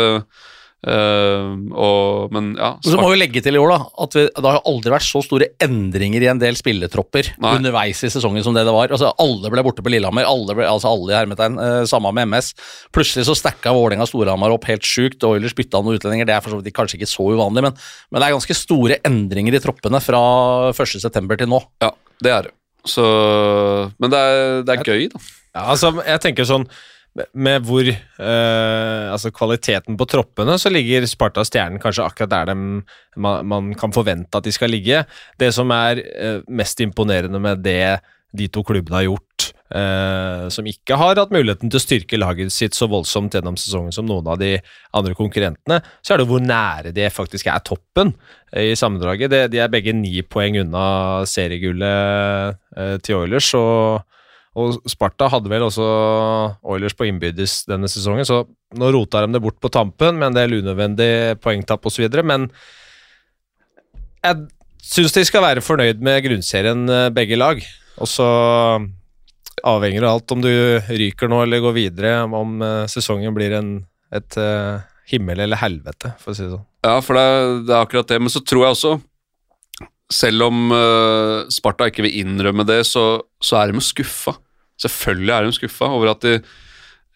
Uh, 0.86 1.56
og, 1.74 2.28
men 2.30 2.52
ja 2.54 2.68
Så 2.84 2.94
må 2.94 3.08
vi 3.10 3.16
legge 3.18 3.40
til 3.42 3.56
i 3.56 3.58
år 3.58 3.72
da 3.72 3.78
at 4.04 4.12
vi, 4.14 4.22
det 4.30 4.50
har 4.54 4.68
aldri 4.70 4.92
vært 4.94 5.02
så 5.02 5.18
store 5.24 5.48
endringer 5.64 6.22
i 6.22 6.28
en 6.30 6.38
del 6.38 6.54
spilletropper 6.54 7.32
Nei. 7.42 7.56
underveis 7.58 8.04
i 8.06 8.10
sesongen 8.12 8.44
som 8.46 8.54
det 8.54 8.62
det 8.68 8.74
var. 8.74 8.94
Altså 8.94 9.10
Alle 9.22 9.50
ble 9.50 9.64
borte 9.66 9.82
på 9.82 9.90
Lillehammer, 9.90 10.28
alle, 10.30 10.54
ble, 10.54 10.68
altså 10.70 10.92
alle 10.92 11.10
i 11.10 11.18
hermetegn. 11.18 11.58
Uh, 11.58 11.82
samme 11.90 12.12
med 12.14 12.30
MS. 12.30 12.52
Plutselig 12.94 13.26
så 13.26 13.34
stacka 13.38 13.74
Vålerenga 13.74 14.06
Storhamar 14.06 14.54
opp 14.54 14.68
helt 14.70 14.86
sjukt. 14.86 15.26
Oilers 15.26 15.56
bytta 15.58 15.82
noen 15.82 15.98
utlendinger, 15.98 16.28
det 16.28 16.36
er 16.36 16.44
for 16.44 16.54
så 16.54 16.62
vidt 16.62 16.76
kanskje 16.76 17.00
ikke 17.00 17.10
så 17.10 17.26
uvanlig, 17.34 17.66
men, 17.66 17.74
men, 18.10 18.20
det 18.20 18.28
er 18.28 18.36
ganske 18.36 18.58
store 18.62 19.00
endringer 19.06 19.58
i 19.58 19.62
troppene 19.62 20.00
fra 20.04 20.22
1.9. 20.70 21.10
til 21.34 21.50
nå. 21.50 21.64
Ja, 21.82 21.90
det 22.22 22.36
er 22.38 22.48
det. 22.48 22.54
Så 22.86 23.02
Men 23.98 24.12
det 24.12 24.18
er, 24.22 24.44
det 24.62 24.76
er 24.76 24.86
gøy, 24.86 25.08
da. 25.10 25.24
Ja, 25.56 25.70
altså, 25.72 25.96
jeg 26.04 26.22
tenker 26.22 26.46
sånn 26.46 26.66
med 27.32 27.64
hvor 27.64 27.88
uh, 27.88 29.12
altså 29.12 29.32
kvaliteten 29.34 29.96
på 29.96 30.08
troppene, 30.10 30.58
så 30.60 30.72
ligger 30.72 31.06
Sparta 31.08 31.44
Stjernen 31.46 31.80
kanskje 31.82 32.04
akkurat 32.04 32.32
der 32.32 32.50
de, 32.50 32.56
man, 33.16 33.46
man, 33.48 33.72
kan 33.78 33.94
forvente 33.94 34.36
at 34.36 34.44
de 34.44 34.52
skal 34.54 34.72
ligge. 34.74 35.04
Det 35.40 35.52
som 35.56 35.72
er 35.74 36.02
uh, 36.02 36.44
mest 36.48 36.82
imponerende 36.84 37.40
med 37.42 37.64
det 37.64 37.98
de 38.36 38.48
to 38.52 38.62
klubbene 38.66 38.98
har 38.98 39.06
gjort, 39.06 39.50
eh, 39.74 40.46
som 40.52 40.66
ikke 40.68 40.98
har 40.98 41.18
hatt 41.18 41.32
muligheten 41.34 41.70
til 41.70 41.78
å 41.78 41.82
styrke 41.82 42.18
laget 42.18 42.52
sitt 42.54 42.76
så 42.76 42.88
voldsomt 42.90 43.36
gjennom 43.36 43.58
sesongen 43.60 43.94
som 43.94 44.08
noen 44.08 44.26
av 44.32 44.40
de 44.40 44.56
andre 44.96 45.16
konkurrentene, 45.18 45.80
så 46.04 46.14
er 46.14 46.22
det 46.22 46.28
hvor 46.30 46.42
nære 46.42 46.92
de 46.96 47.08
faktisk 47.12 47.48
er 47.52 47.64
toppen 47.66 48.12
eh, 48.52 48.72
i 48.72 48.76
sammendraget. 48.78 49.32
De, 49.32 49.42
de 49.52 49.62
er 49.62 49.72
begge 49.72 49.94
ni 49.96 50.20
poeng 50.26 50.60
unna 50.64 50.86
seriegullet 51.28 52.60
eh, 52.76 52.96
til 53.06 53.22
Oilers, 53.22 53.52
og, 53.58 54.04
og 54.56 54.88
Sparta 54.88 55.28
hadde 55.28 55.50
vel 55.52 55.66
også 55.66 55.86
Oilers 56.64 56.96
på 56.96 57.04
innbyrdes 57.10 57.66
denne 57.68 57.90
sesongen, 57.92 58.24
så 58.24 58.42
nå 58.76 58.90
rota 58.94 59.20
de 59.22 59.36
det 59.36 59.42
bort 59.44 59.58
på 59.60 59.70
tampen 59.72 60.16
med 60.16 60.30
en 60.30 60.38
del 60.38 60.58
unødvendig 60.62 61.36
poengtap 61.44 61.84
osv., 61.88 62.06
men 62.24 62.48
jeg 64.24 64.46
syns 64.86 65.14
de 65.14 65.24
skal 65.28 65.44
være 65.44 65.64
fornøyd 65.64 66.00
med 66.04 66.22
grunnserien, 66.24 66.86
eh, 66.88 67.10
begge 67.14 67.38
lag. 67.38 67.60
Og 68.00 68.08
så 68.10 68.26
avhenger 69.66 70.02
det 70.02 70.08
av 70.08 70.18
alt 70.18 70.34
om 70.34 70.42
du 70.44 70.52
ryker 70.88 71.30
nå 71.30 71.42
eller 71.44 71.62
går 71.64 71.76
videre, 71.76 72.14
om 72.24 72.62
eh, 72.64 72.86
sesongen 72.90 73.36
blir 73.36 73.56
en, 73.58 73.74
et 74.14 74.38
eh, 74.40 74.80
himmel 75.12 75.44
eller 75.44 75.60
helvete, 75.60 76.14
for 76.22 76.32
å 76.32 76.38
si 76.38 76.46
det 76.46 76.54
sånn. 76.54 76.66
Ja, 76.86 76.96
for 77.04 77.18
det 77.18 77.28
det 77.68 77.76
er 77.76 77.84
akkurat 77.84 78.08
det. 78.10 78.22
Men 78.22 78.32
så 78.32 78.42
tror 78.46 78.64
jeg 78.64 78.76
også, 78.76 78.96
selv 80.12 80.46
om 80.46 80.70
uh, 80.70 81.46
Sparta 81.50 81.88
ikke 81.90 82.04
vil 82.06 82.20
innrømme 82.22 82.66
det, 82.66 82.84
så, 82.86 83.24
så 83.42 83.58
er 83.58 83.72
de 83.72 83.82
skuffa. 83.82 84.36
Selvfølgelig 84.82 85.32
er 85.34 85.46
de 85.48 85.56
skuffa 85.56 85.88
over 85.88 86.12
at 86.12 86.24
de 86.26 86.36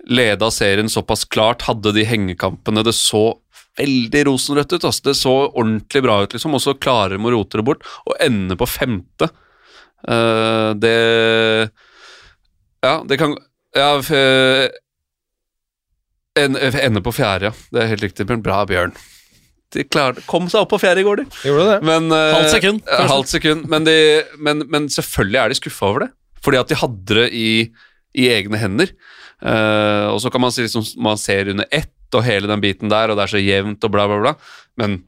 leda 0.08 0.48
serien 0.54 0.88
såpass 0.88 1.26
klart, 1.28 1.66
hadde 1.68 1.92
de 1.92 2.06
hengekampene. 2.08 2.84
Det 2.86 2.94
så 2.96 3.34
veldig 3.78 4.22
rosenrødt 4.30 4.72
ut. 4.78 4.84
Altså. 4.88 5.04
Det 5.10 5.16
så 5.18 5.34
ordentlig 5.50 6.02
bra 6.06 6.22
ut, 6.24 6.34
liksom, 6.34 6.56
og 6.56 6.62
så 6.64 6.76
klarer 6.80 7.16
de 7.16 7.24
å 7.28 7.34
rote 7.34 7.60
det 7.60 7.66
bort 7.68 7.84
og 8.06 8.16
ende 8.24 8.56
på 8.60 8.68
femte. 8.68 9.30
Uh, 10.08 10.72
det 10.80 11.70
Ja, 12.80 13.02
det 13.04 13.18
kan 13.20 13.34
Ja, 13.76 13.98
eh, 14.00 14.70
en- 16.40 16.56
ende 16.56 17.00
på 17.04 17.12
fjerde, 17.12 17.50
ja. 17.50 17.52
Det 17.70 17.82
er 17.82 17.86
helt 17.92 18.02
riktig. 18.02 18.26
Bjørn. 18.26 18.42
Bra, 18.42 18.64
Bjørn. 18.66 18.94
De 19.70 19.84
klarte, 19.84 20.24
kom 20.26 20.48
seg 20.48 20.62
opp 20.64 20.70
på 20.72 20.80
fjerde 20.80 20.98
i 20.98 21.04
går, 21.06 21.16
de. 21.20 21.24
Gjorde 21.46 21.66
det? 21.68 21.82
Men, 21.86 22.10
uh, 22.10 22.32
Halvt 22.34 22.50
sekund, 22.56 22.80
halvt 22.88 23.28
sekund. 23.28 23.68
Men, 23.70 23.84
de, 23.84 24.24
men, 24.38 24.64
men 24.68 24.88
selvfølgelig 24.88 25.38
er 25.38 25.48
de 25.52 25.54
skuffa 25.60 25.86
over 25.86 26.00
det. 26.00 26.10
Fordi 26.44 26.60
at 26.60 26.70
de 26.70 26.78
hadde 26.80 27.16
det 27.18 27.30
i, 27.36 27.50
i 28.16 28.28
egne 28.32 28.60
hender. 28.60 28.92
Uh, 29.40 30.12
og 30.12 30.20
så 30.20 30.32
kan 30.32 30.42
man 30.42 30.52
si 30.52 30.66
liksom, 30.66 30.84
man 31.00 31.20
ser 31.20 31.52
under 31.52 31.68
ett 31.72 32.16
og 32.16 32.24
hele 32.26 32.48
den 32.50 32.62
biten 32.62 32.90
der, 32.90 33.12
og 33.12 33.16
det 33.16 33.24
er 33.24 33.32
så 33.36 33.40
jevnt 33.40 33.84
og 33.86 33.92
bla, 33.94 34.06
bla, 34.10 34.18
bla. 34.24 34.32
Men 34.80 34.98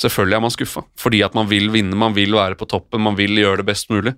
selvfølgelig 0.00 0.36
er 0.36 0.44
man 0.44 0.54
skuffa. 0.54 0.84
Fordi 1.00 1.22
at 1.26 1.36
man 1.38 1.48
vil 1.50 1.70
vinne, 1.72 1.96
man 1.98 2.16
vil 2.16 2.36
være 2.36 2.58
på 2.60 2.68
toppen, 2.68 3.02
man 3.06 3.16
vil 3.18 3.38
gjøre 3.40 3.62
det 3.62 3.70
best 3.70 3.90
mulig. 3.92 4.14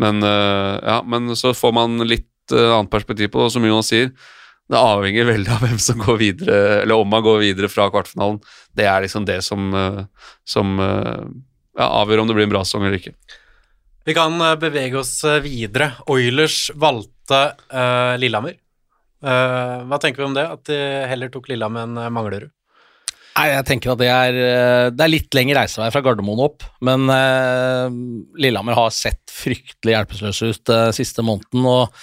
Men, 0.00 0.22
uh, 0.24 0.78
ja, 0.78 1.00
men 1.04 1.34
så 1.38 1.52
får 1.56 1.74
man 1.76 2.06
litt 2.06 2.54
uh, 2.54 2.78
annet 2.78 2.92
perspektiv 2.92 3.32
på 3.32 3.42
det, 3.42 3.50
og 3.50 3.56
som 3.56 3.66
Jonas 3.66 3.90
sier, 3.92 4.12
det 4.70 4.78
avhenger 4.78 5.26
veldig 5.28 5.50
av 5.52 5.64
hvem 5.66 5.80
som 5.82 5.98
går 6.00 6.20
videre, 6.20 6.58
eller 6.84 7.02
om 7.02 7.08
man 7.10 7.24
går 7.24 7.42
videre 7.42 7.68
fra 7.68 7.88
kvartfinalen. 7.92 8.38
Det 8.78 8.86
er 8.88 9.02
liksom 9.04 9.26
det 9.28 9.40
som, 9.44 9.66
som 10.48 10.78
ja, 10.78 11.88
avgjør 11.88 12.22
om 12.22 12.30
det 12.30 12.36
blir 12.38 12.46
en 12.46 12.54
bra 12.54 12.62
sesong 12.64 12.86
eller 12.86 13.02
ikke. 13.02 13.12
Vi 14.04 14.14
kan 14.14 14.40
eh, 14.40 14.56
bevege 14.58 14.98
oss 14.98 15.20
eh, 15.24 15.40
videre. 15.44 15.92
Oilers 16.10 16.70
valgte 16.74 17.42
uh, 17.70 18.18
Lillehammer. 18.18 18.58
Uh, 19.22 19.86
hva 19.86 19.98
tenker 20.02 20.24
vi 20.24 20.26
om 20.26 20.34
det, 20.34 20.42
at 20.42 20.64
de 20.66 20.78
heller 21.06 21.30
tok 21.30 21.46
Lillehammer 21.52 21.86
enn 21.86 22.00
Manglerud? 22.14 22.50
Nei, 23.32 23.46
jeg 23.48 23.64
tenker 23.64 23.94
at 23.94 24.00
det 24.02 24.08
er, 24.12 24.38
det 24.92 25.04
er 25.06 25.08
litt 25.08 25.32
lengre 25.32 25.62
reisevei 25.62 25.86
fra 25.94 26.02
Gardermoen 26.04 26.42
opp, 26.44 26.66
men 26.84 27.06
uh, 27.08 27.86
Lillehammer 28.36 28.76
har 28.76 28.90
sett 28.92 29.22
fryktelig 29.32 29.94
hjelpeløse 29.94 30.50
ut 30.50 30.72
uh, 30.74 30.90
siste 30.92 31.24
måneden, 31.24 31.64
og 31.64 31.94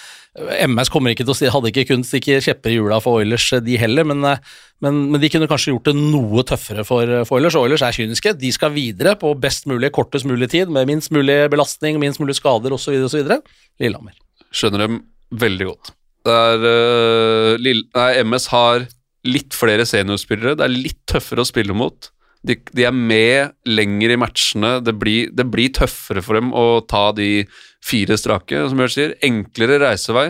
MS 0.69 0.89
kommer 0.93 1.13
ikke 1.13 1.25
til 1.25 1.34
å 1.34 1.38
si, 1.38 1.49
hadde 1.52 1.69
ikke 1.71 1.86
kunnet 1.89 2.08
stikke 2.08 2.39
kjepper 2.43 2.71
i 2.73 2.78
hjula 2.78 2.99
for 3.04 3.19
Oilers, 3.19 3.47
eh, 3.58 3.63
de 3.65 3.78
heller, 3.82 4.08
men, 4.08 4.23
eh, 4.25 4.41
men, 4.86 4.99
men 5.12 5.21
de 5.21 5.30
kunne 5.32 5.49
kanskje 5.52 5.73
gjort 5.73 5.89
det 5.89 5.95
noe 5.99 6.43
tøffere 6.47 6.86
for, 6.88 7.12
for 7.28 7.39
Oilers. 7.39 7.58
Oilers 7.60 7.84
er 7.86 7.95
kyniske, 7.95 8.36
de 8.39 8.52
skal 8.56 8.73
videre 8.75 9.15
på 9.19 9.34
best 9.41 9.67
mulig, 9.69 9.91
kortest 9.95 10.28
mulig 10.30 10.52
tid, 10.54 10.71
med 10.73 10.88
minst 10.89 11.12
mulig 11.15 11.41
belastning, 11.52 11.99
minst 12.02 12.21
mulig 12.23 12.38
skader 12.39 12.75
osv. 12.75 12.95
osv. 13.10 13.34
Lillehammer. 13.82 14.15
Skjønner 14.56 14.86
dem 14.86 15.02
veldig 15.39 15.69
godt. 15.71 15.91
Det 16.28 16.38
er, 16.45 16.69
eh, 16.69 17.58
Lill- 17.60 17.88
nei, 17.95 18.12
MS 18.23 18.47
har 18.54 18.88
litt 19.28 19.52
flere 19.58 19.84
seniorspillere, 19.88 20.56
det 20.58 20.65
er 20.65 20.73
litt 20.73 21.02
tøffere 21.10 21.43
å 21.43 21.47
spille 21.47 21.75
mot. 21.75 22.12
De, 22.47 22.56
de 22.71 22.86
er 22.88 22.95
med 22.95 23.52
lenger 23.67 24.13
i 24.13 24.19
matchene, 24.19 24.78
det 24.86 24.93
blir, 24.95 25.32
det 25.36 25.43
blir 25.52 25.73
tøffere 25.75 26.23
for 26.23 26.39
dem 26.39 26.54
å 26.56 26.80
ta 26.88 27.10
de 27.12 27.43
fire 27.84 28.15
strake, 28.19 28.62
som 28.69 28.80
Bjørn 28.80 28.93
sier. 28.93 29.15
Enklere 29.28 29.82
reisevei. 29.84 30.30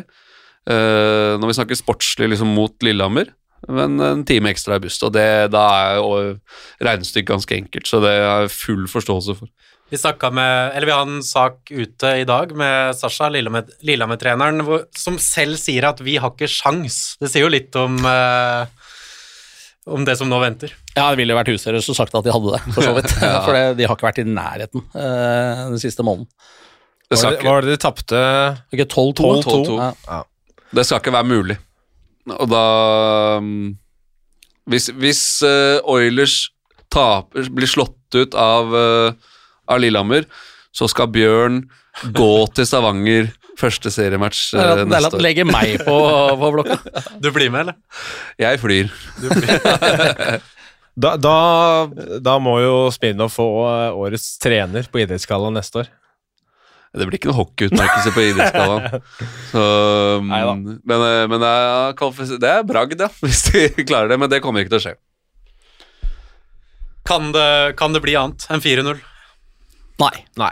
uh, 0.69 1.38
når 1.39 1.52
vi 1.52 1.58
snakker 1.60 1.78
sportslig 1.78 2.32
liksom, 2.34 2.50
mot 2.58 2.74
Lillehammer, 2.86 3.30
men 3.67 4.00
en 4.02 4.26
time 4.26 4.50
ekstra 4.50 4.78
i 4.80 4.84
buss. 4.84 4.98
Og 5.06 5.13
det, 5.13 5.52
da 5.54 5.63
er 5.98 6.38
regnestykket 6.86 7.30
ganske 7.34 7.58
enkelt, 7.58 7.89
så 7.89 8.02
det 8.04 8.13
har 8.17 8.45
jeg 8.45 8.56
full 8.56 8.86
forståelse 8.89 9.38
for. 9.41 9.52
Vi 9.89 9.98
med, 9.98 10.86
vi 10.86 10.91
har 10.93 11.02
en 11.02 11.24
sak 11.26 11.72
ute 11.72 12.12
i 12.22 12.26
dag 12.30 12.52
med 12.56 12.93
Sasha, 12.93 13.26
Lillehammer- 13.34 13.72
Lillehammer-treneren, 13.82 14.62
som 14.93 15.17
selv 15.17 15.58
sier 15.58 15.88
at 15.89 16.00
vi 16.06 16.19
har 16.22 16.30
ikke 16.30 16.50
sjans. 16.50 17.17
Det 17.17 17.32
sier 17.32 17.48
jo 17.48 17.50
litt 17.50 17.74
om, 17.76 17.98
eh, 18.06 18.69
om 19.88 20.06
det 20.06 20.15
som 20.20 20.30
nå 20.30 20.39
venter. 20.42 20.74
Ja, 20.94 21.10
det 21.12 21.20
ville 21.22 21.38
vært 21.38 21.52
useriøst 21.54 21.92
å 21.92 21.96
sagt 21.98 22.15
at 22.18 22.26
de 22.26 22.34
hadde 22.34 22.56
det, 22.56 22.62
for 22.76 22.86
så 22.86 22.96
vidt. 22.98 23.13
For 23.46 23.56
det, 23.56 23.63
de 23.80 23.88
har 23.88 23.96
ikke 23.96 24.10
vært 24.10 24.22
i 24.22 24.28
nærheten 24.28 24.84
eh, 24.94 25.63
den 25.72 25.82
siste 25.82 26.06
måneden. 26.06 26.28
Det 27.10 27.18
var 27.18 27.32
det, 27.32 27.39
ikke, 27.39 27.48
var 27.50 27.65
det 27.65 27.72
de 27.72 27.82
tapte? 27.82 28.20
Ikke 28.76 28.86
12-2? 28.86 29.30
12-2. 29.48 29.78
Ja. 30.06 30.20
Det 30.78 30.86
skal 30.86 31.02
ikke 31.02 31.15
være 31.15 31.30
mulig. 31.30 31.58
Og 32.30 32.46
da 32.52 32.65
mm, 33.42 33.72
Hvis, 34.70 34.92
hvis 35.02 35.24
uh, 35.42 35.82
Oilers 35.89 36.52
taper, 36.94 37.50
blir 37.50 37.70
slått 37.70 37.98
ut 38.13 38.38
av, 38.38 38.70
uh, 38.70 39.34
av 39.65 39.82
Lillehammer, 39.82 40.28
så 40.70 40.86
skal 40.92 41.10
Bjørn 41.10 41.63
gå 42.13 42.34
til 42.54 42.68
Stavanger 42.70 43.32
første 43.60 43.91
seriematch 43.93 44.54
Det 44.56 44.62
er 44.63 44.72
at- 44.72 44.78
det 44.80 44.86
er 44.88 44.91
neste 44.95 45.12
at 45.12 45.17
år. 45.19 45.24
legger 45.28 45.48
meg 45.50 45.76
på, 45.86 45.98
på 46.41 46.52
blokka. 46.56 46.80
Du 47.24 47.30
blir 47.36 47.52
med, 47.54 47.67
eller? 47.67 47.78
Jeg 48.39 48.60
flyr. 48.63 48.91
Da, 51.00 51.13
da, 51.15 51.34
da 52.19 52.34
må 52.43 52.58
jo 52.60 52.72
Smirnov 52.91 53.30
få 53.32 53.45
eh, 53.69 53.93
årets 53.95 54.34
trener 54.43 54.84
på 54.91 55.00
Idrettsgallaen 55.00 55.56
neste 55.56 55.80
år. 55.86 55.91
Det 56.91 57.06
blir 57.06 57.15
ikke 57.19 57.30
noe 57.30 57.38
hockeyutmerkelse 57.38 58.12
på 58.15 58.24
idrettsgallaen. 58.26 59.04
Så, 59.54 59.62
mm, 60.26 60.34
men 60.89 61.04
eh, 61.06 61.22
men 61.30 61.39
det, 61.45 61.52
er, 61.54 62.34
det 62.41 62.50
er 62.52 62.65
bragd, 62.67 63.00
ja, 63.06 63.08
hvis 63.24 63.43
de 63.48 63.86
klarer 63.88 64.12
det. 64.12 64.17
Men 64.19 64.32
det 64.34 64.41
kommer 64.43 64.65
ikke 64.65 64.74
til 64.74 64.82
å 64.82 64.86
skje. 64.89 64.95
Kan 67.08 67.32
det, 67.38 67.48
kan 67.80 67.95
det 67.95 68.02
bli 68.04 68.17
annet 68.19 68.43
enn 68.52 68.65
4-0? 68.65 69.00
Nei. 70.04 70.12
Nei. 70.41 70.52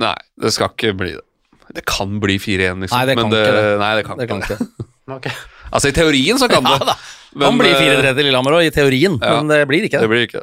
Nei, 0.00 0.14
det 0.40 0.54
skal 0.56 0.72
ikke 0.72 0.94
bli 1.02 1.12
det. 1.18 1.26
Det 1.72 1.84
kan 1.88 2.18
bli 2.22 2.36
4-1, 2.42 2.82
liksom. 2.84 2.98
Nei, 2.98 3.06
det 3.08 3.16
kan 3.16 3.28
men 3.28 3.34
det, 3.34 3.42
ikke 3.42 3.58
det. 3.58 3.74
Nei, 3.80 3.92
det 3.98 4.06
kan 4.06 4.20
Det 4.20 4.28
kan 4.30 4.42
ikke 4.44 4.56
det. 4.56 4.70
ikke. 4.70 4.88
Ok. 5.12 5.26
Altså, 5.74 5.90
i 5.90 5.94
teorien 5.96 6.38
så 6.38 6.46
kan 6.48 6.62
det. 6.62 6.76
Ja 6.78 6.86
da. 6.92 6.94
Men, 7.34 7.48
kan 7.48 7.58
blir 7.58 7.72
eh, 7.74 7.80
4-3 7.98 8.10
til 8.14 8.26
Lillehammer 8.28 8.54
òg, 8.58 8.66
i 8.68 8.72
teorien, 8.74 9.16
ja. 9.18 9.32
men 9.40 9.48
det 9.50 9.62
blir 9.66 9.86
ikke 9.88 9.98
Det 9.98 10.06
det. 10.06 10.10
blir 10.12 10.26
ikke. 10.28 10.42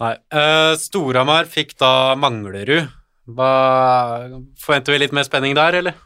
Nei. 0.00 0.14
Uh, 0.32 0.72
Storhamar 0.80 1.48
fikk 1.52 1.76
da 1.80 2.16
Manglerud. 2.18 2.88
Hva 3.30 3.50
Forventer 4.58 4.96
vi 4.96 5.02
litt 5.02 5.14
mer 5.14 5.26
spenning 5.28 5.54
der, 5.54 5.76
eller? 5.82 5.98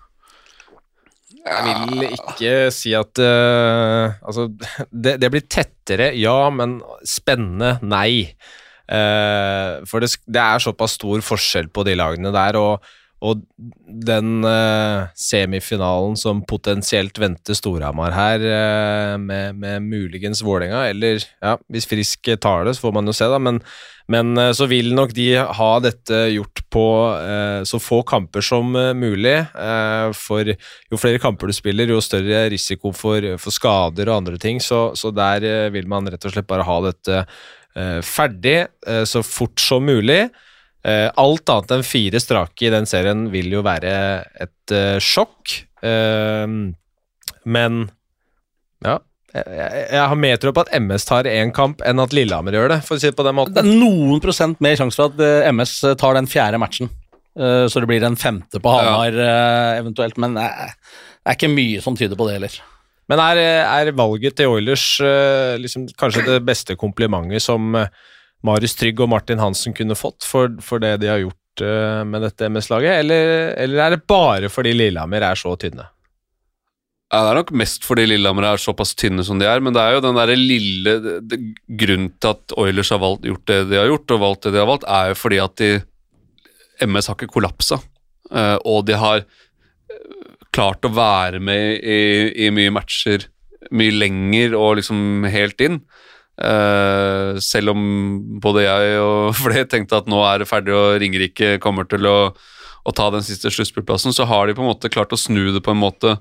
Jeg 1.44 1.76
vil 1.92 2.04
ikke 2.08 2.52
si 2.72 2.94
at 2.96 3.20
uh, 3.20 4.16
Altså, 4.24 4.48
det, 4.90 5.16
det 5.22 5.30
blir 5.32 5.44
tettere, 5.46 6.10
ja, 6.18 6.36
men 6.52 6.78
spennende, 7.08 7.76
nei. 7.84 8.34
Uh, 8.84 9.80
for 9.88 10.04
det, 10.04 10.12
det 10.28 10.42
er 10.42 10.60
såpass 10.60 10.98
stor 10.98 11.24
forskjell 11.24 11.70
på 11.72 11.86
de 11.88 11.96
lagene 11.96 12.34
der, 12.34 12.58
og, 12.60 12.94
og 13.24 13.40
den 14.04 14.44
eh, 14.44 15.06
semifinalen 15.16 16.18
som 16.20 16.42
potensielt 16.44 17.16
venter 17.20 17.56
Storhamar 17.56 18.12
her, 18.12 18.44
eh, 18.44 19.16
med, 19.20 19.56
med 19.62 19.86
muligens 19.88 20.44
Vålerenga, 20.44 20.84
eller 20.92 21.22
ja, 21.22 21.56
hvis 21.72 21.88
Frisk 21.88 22.28
tar 22.42 22.68
det, 22.68 22.76
så 22.76 22.86
får 22.86 22.96
man 22.98 23.08
jo 23.08 23.16
se, 23.16 23.28
da, 23.32 23.40
men, 23.40 23.62
men 24.12 24.36
eh, 24.40 24.52
så 24.56 24.68
vil 24.68 24.92
nok 24.96 25.14
de 25.16 25.30
ha 25.40 25.70
dette 25.84 26.20
gjort 26.34 26.64
på 26.74 26.86
eh, 27.16 27.62
så 27.68 27.80
få 27.80 28.02
kamper 28.08 28.44
som 28.44 28.76
eh, 28.76 28.92
mulig, 28.98 29.36
eh, 29.40 30.08
for 30.18 30.52
jo 30.52 31.00
flere 31.00 31.22
kamper 31.22 31.48
du 31.48 31.56
spiller, 31.56 31.94
jo 31.94 32.02
større 32.04 32.44
risiko 32.52 32.92
for, 32.92 33.34
for 33.40 33.54
skader 33.54 34.10
og 34.10 34.18
andre 34.20 34.40
ting. 34.42 34.60
Så, 34.60 34.90
så 34.98 35.14
der 35.14 35.70
vil 35.74 35.88
man 35.90 36.10
rett 36.10 36.28
og 36.28 36.34
slett 36.34 36.50
bare 36.50 36.66
ha 36.66 36.80
dette 36.90 37.26
ferdig 38.06 38.68
så 39.10 39.18
fort 39.26 39.58
som 39.58 39.82
mulig. 39.82 40.28
Eh, 40.84 41.08
alt 41.16 41.48
annet 41.48 41.72
enn 41.78 41.86
fire 41.86 42.20
strake 42.20 42.66
i 42.66 42.72
den 42.72 42.84
serien 42.88 43.24
vil 43.32 43.48
jo 43.54 43.62
være 43.64 43.92
et 44.44 44.74
eh, 44.74 44.98
sjokk. 45.00 45.56
Eh, 45.80 46.44
men 47.44 47.84
ja. 48.84 48.98
Jeg, 49.34 49.98
har 49.98 50.18
mer 50.20 50.36
tro 50.38 50.52
på 50.54 50.62
at 50.62 50.74
MS 50.76 51.08
tar 51.08 51.26
én 51.26 51.50
kamp 51.56 51.80
enn 51.82 51.98
at 51.98 52.12
Lillehammer 52.14 52.54
gjør 52.54 52.68
det, 52.70 52.82
for 52.86 52.94
å 52.94 53.02
si 53.02 53.08
det 53.08 53.16
på 53.18 53.24
den 53.26 53.34
måten. 53.34 53.56
Det 53.56 53.64
er 53.64 53.80
noen 53.80 54.20
prosent 54.22 54.60
mer 54.62 54.76
sjanse 54.78 55.00
for 55.00 55.10
at 55.10 55.48
MS 55.50 55.72
tar 55.98 56.14
den 56.14 56.28
fjerde 56.30 56.60
matchen. 56.62 56.92
Så 57.34 57.80
det 57.82 57.88
blir 57.90 58.04
en 58.06 58.14
femte 58.14 58.60
på 58.62 58.70
Hamar 58.70 59.16
eh, 59.18 59.80
eventuelt, 59.80 60.20
men 60.22 60.36
det 60.38 60.44
er 60.46 61.34
ikke 61.34 61.50
mye 61.50 61.82
som 61.82 61.96
tyder 61.98 62.14
på 62.20 62.28
det 62.28 62.36
heller. 62.36 62.60
Men 63.10 63.24
er, 63.24 63.40
er 63.64 63.90
valget 63.98 64.36
til 64.38 64.52
Oilers 64.54 64.86
liksom, 65.58 65.88
kanskje 65.98 66.22
det 66.28 66.38
beste 66.46 66.78
komplimentet 66.78 67.42
som 67.42 67.74
Marius 68.44 68.76
Trygg 68.78 69.00
og 69.00 69.10
Martin 69.12 69.40
Hansen 69.40 69.74
kunne 69.76 69.96
fått 69.98 70.26
for, 70.28 70.52
for 70.64 70.82
det 70.82 70.98
de 71.02 71.10
har 71.10 71.22
gjort 71.22 71.64
uh, 71.64 72.02
med 72.08 72.24
dette 72.26 72.50
MS-laget, 72.50 73.00
eller, 73.04 73.54
eller 73.64 73.82
er 73.84 73.94
det 73.94 74.06
bare 74.10 74.50
fordi 74.52 74.74
Lillehammer 74.76 75.24
er 75.30 75.40
så 75.40 75.54
tynne? 75.60 75.88
Ja, 77.12 77.20
Det 77.22 77.30
er 77.30 77.38
nok 77.38 77.52
mest 77.56 77.86
fordi 77.86 78.06
Lillehammer 78.10 78.48
er 78.48 78.60
såpass 78.60 78.94
tynne 78.98 79.24
som 79.26 79.40
de 79.40 79.48
er, 79.48 79.62
men 79.64 79.76
det 79.76 79.82
er 79.82 79.96
jo 79.96 80.04
den 80.04 80.18
der 80.18 80.34
lille 80.34 80.94
Grunnen 81.80 82.12
til 82.18 82.32
at 82.32 82.54
Oilers 82.58 82.90
har 82.90 83.02
valgt, 83.02 83.28
gjort 83.28 83.46
det 83.50 83.58
de 83.70 83.80
har 83.80 83.90
gjort, 83.92 84.16
og 84.16 84.24
valgt 84.24 84.48
det 84.48 84.54
de 84.56 84.62
har 84.62 84.70
valgt, 84.70 84.88
er 84.88 85.12
jo 85.12 85.20
fordi 85.20 85.42
at 85.44 85.60
de 85.60 85.72
MS 86.84 87.08
har 87.08 87.16
ikke 87.16 87.32
kollapsa, 87.36 87.78
eh, 88.34 88.56
og 88.66 88.82
de 88.88 88.96
har 88.98 89.22
eh, 89.22 90.24
klart 90.54 90.84
å 90.84 90.90
være 90.96 91.38
med 91.44 91.78
i, 91.78 92.00
i 92.46 92.50
mye 92.54 92.72
matcher 92.74 93.28
mye 93.72 93.94
lenger 93.94 94.56
og 94.58 94.78
liksom 94.80 95.24
helt 95.30 95.62
inn. 95.64 95.80
Eh, 96.34 97.36
selv 97.38 97.70
om 97.70 97.82
både 98.42 98.64
jeg 98.64 98.96
og 98.98 99.34
flere 99.44 99.68
tenkte 99.70 100.00
at 100.00 100.08
nå 100.10 100.18
er 100.26 100.42
det 100.42 100.50
ferdig 100.50 100.74
og 100.74 100.96
Ringerike 101.02 101.58
kommer 101.62 101.86
til 101.86 102.08
å, 102.10 102.18
å 102.84 102.94
ta 102.96 103.10
den 103.14 103.22
siste 103.26 103.52
sluttspillplassen, 103.54 104.14
så 104.16 104.26
har 104.30 104.48
de 104.48 104.56
på 104.56 104.64
en 104.64 104.72
måte 104.72 104.90
klart 104.92 105.14
å 105.14 105.20
snu 105.20 105.52
det 105.54 105.62
på 105.64 105.74
en 105.74 105.82
måte 105.82 106.16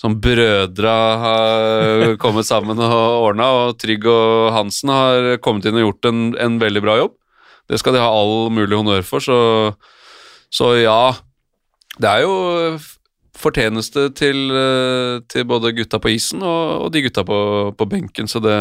som 0.00 0.16
brødra 0.18 0.94
har 1.22 2.16
kommet 2.22 2.48
sammen 2.48 2.80
og 2.82 3.28
ordna, 3.28 3.50
og 3.60 3.76
Trygg 3.82 4.08
og 4.10 4.54
Hansen 4.56 4.92
har 4.92 5.34
kommet 5.44 5.68
inn 5.68 5.78
og 5.78 5.88
gjort 5.88 6.10
en, 6.10 6.24
en 6.40 6.58
veldig 6.62 6.82
bra 6.84 6.98
jobb. 7.02 7.14
Det 7.70 7.78
skal 7.80 7.94
de 7.96 8.02
ha 8.02 8.08
all 8.12 8.50
mulig 8.52 8.76
honnør 8.76 9.04
for, 9.06 9.24
så, 9.24 9.38
så 10.52 10.74
ja. 10.76 11.14
Det 11.94 12.10
er 12.10 12.24
jo 12.24 12.34
fortjeneste 13.44 14.08
til, 14.16 14.38
eh, 14.56 15.20
til 15.30 15.46
både 15.48 15.74
gutta 15.76 16.00
på 16.02 16.14
isen 16.14 16.42
og, 16.44 16.86
og 16.86 16.92
de 16.94 17.04
gutta 17.04 17.24
på, 17.26 17.38
på 17.76 17.88
benken, 17.90 18.28
så 18.30 18.40
det, 18.42 18.54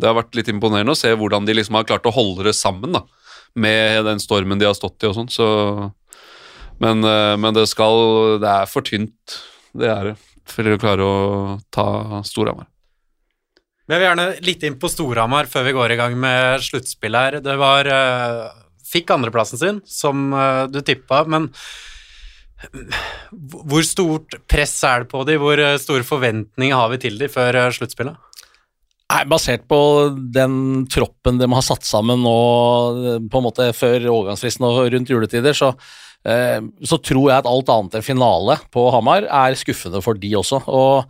det, 0.00 0.06
har 0.06 0.18
vært 0.18 0.36
litt 0.38 0.50
imponerende 0.52 0.94
å 0.94 0.98
se 0.98 1.12
hvordan 1.16 1.48
de 1.48 1.56
liksom 1.56 1.78
har 1.78 1.88
klart 1.88 2.06
å 2.08 2.14
holde 2.14 2.48
det 2.48 2.56
sammen 2.58 2.96
da, 2.96 3.04
med 3.56 4.04
den 4.08 4.22
stormen 4.22 4.60
de 4.60 4.68
har 4.68 4.76
stått 4.76 5.04
i 5.04 5.10
og 5.10 5.16
sånn. 5.18 5.32
Så, 5.32 5.48
men, 6.82 7.04
eh, 7.06 7.34
men 7.40 7.56
det 7.56 7.66
skal 7.72 8.38
Det 8.42 8.52
er 8.52 8.70
for 8.70 8.86
tynt, 8.86 9.40
det 9.76 9.90
er 9.92 10.12
det, 10.12 10.16
for 10.46 10.72
å 10.72 10.80
klare 10.80 11.06
å 11.06 11.16
ta 11.74 11.88
Storhamar. 12.26 12.68
Jeg 13.86 14.00
vil 14.00 14.08
gjerne 14.08 14.30
litt 14.42 14.64
inn 14.66 14.78
på 14.82 14.90
Storhamar 14.90 15.46
før 15.50 15.68
vi 15.68 15.74
går 15.76 15.94
i 15.94 15.98
gang 16.00 16.14
med 16.18 16.62
sluttspillet 16.66 17.26
her. 17.28 17.36
Det 17.44 17.54
var 17.60 17.86
uh, 17.86 18.62
Fikk 18.86 19.12
andreplassen 19.14 19.58
sin, 19.58 19.78
som 19.90 20.30
du 20.70 20.78
tippa, 20.86 21.24
men 21.26 21.48
hvor 23.32 23.84
stort 23.84 24.38
press 24.48 24.78
er 24.86 25.04
det 25.04 25.10
på 25.10 25.24
de? 25.28 25.36
Hvor 25.40 25.60
eh, 25.60 25.76
store 25.80 26.06
forventninger 26.06 26.76
har 26.76 26.90
vi 26.92 27.02
til 27.02 27.18
de 27.20 27.28
før 27.32 27.58
eh, 27.60 27.68
sluttspillet? 27.74 28.16
Nei, 29.06 29.20
Basert 29.30 29.68
på 29.70 29.78
den 30.34 30.86
troppen 30.90 31.38
de 31.38 31.46
har 31.52 31.64
satt 31.64 31.86
sammen 31.86 32.24
nå 32.24 32.38
eh, 33.12 33.20
på 33.22 33.40
en 33.42 33.46
måte 33.46 33.68
før 33.76 34.08
overgangsfristen 34.14 34.66
og 34.68 34.82
rundt 34.94 35.12
juletider, 35.12 35.56
så, 35.56 35.74
så, 36.26 36.98
tror 36.98 37.28
jeg 37.28 37.38
at 37.38 37.46
alt 37.46 37.68
annet 37.70 38.00
enn 38.00 38.06
finale 38.06 38.56
på 38.74 38.88
Hamar 38.90 39.28
er 39.28 39.54
skuffende 39.58 40.00
for 40.02 40.18
de 40.18 40.32
også. 40.40 40.58
Og 40.66 41.06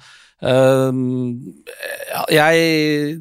jeg 2.28 3.16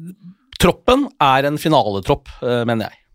Troppen 0.60 1.06
er 1.24 1.48
en 1.48 1.56
finaletropp, 1.60 2.28
mener 2.42 2.90
jeg. 2.90 3.05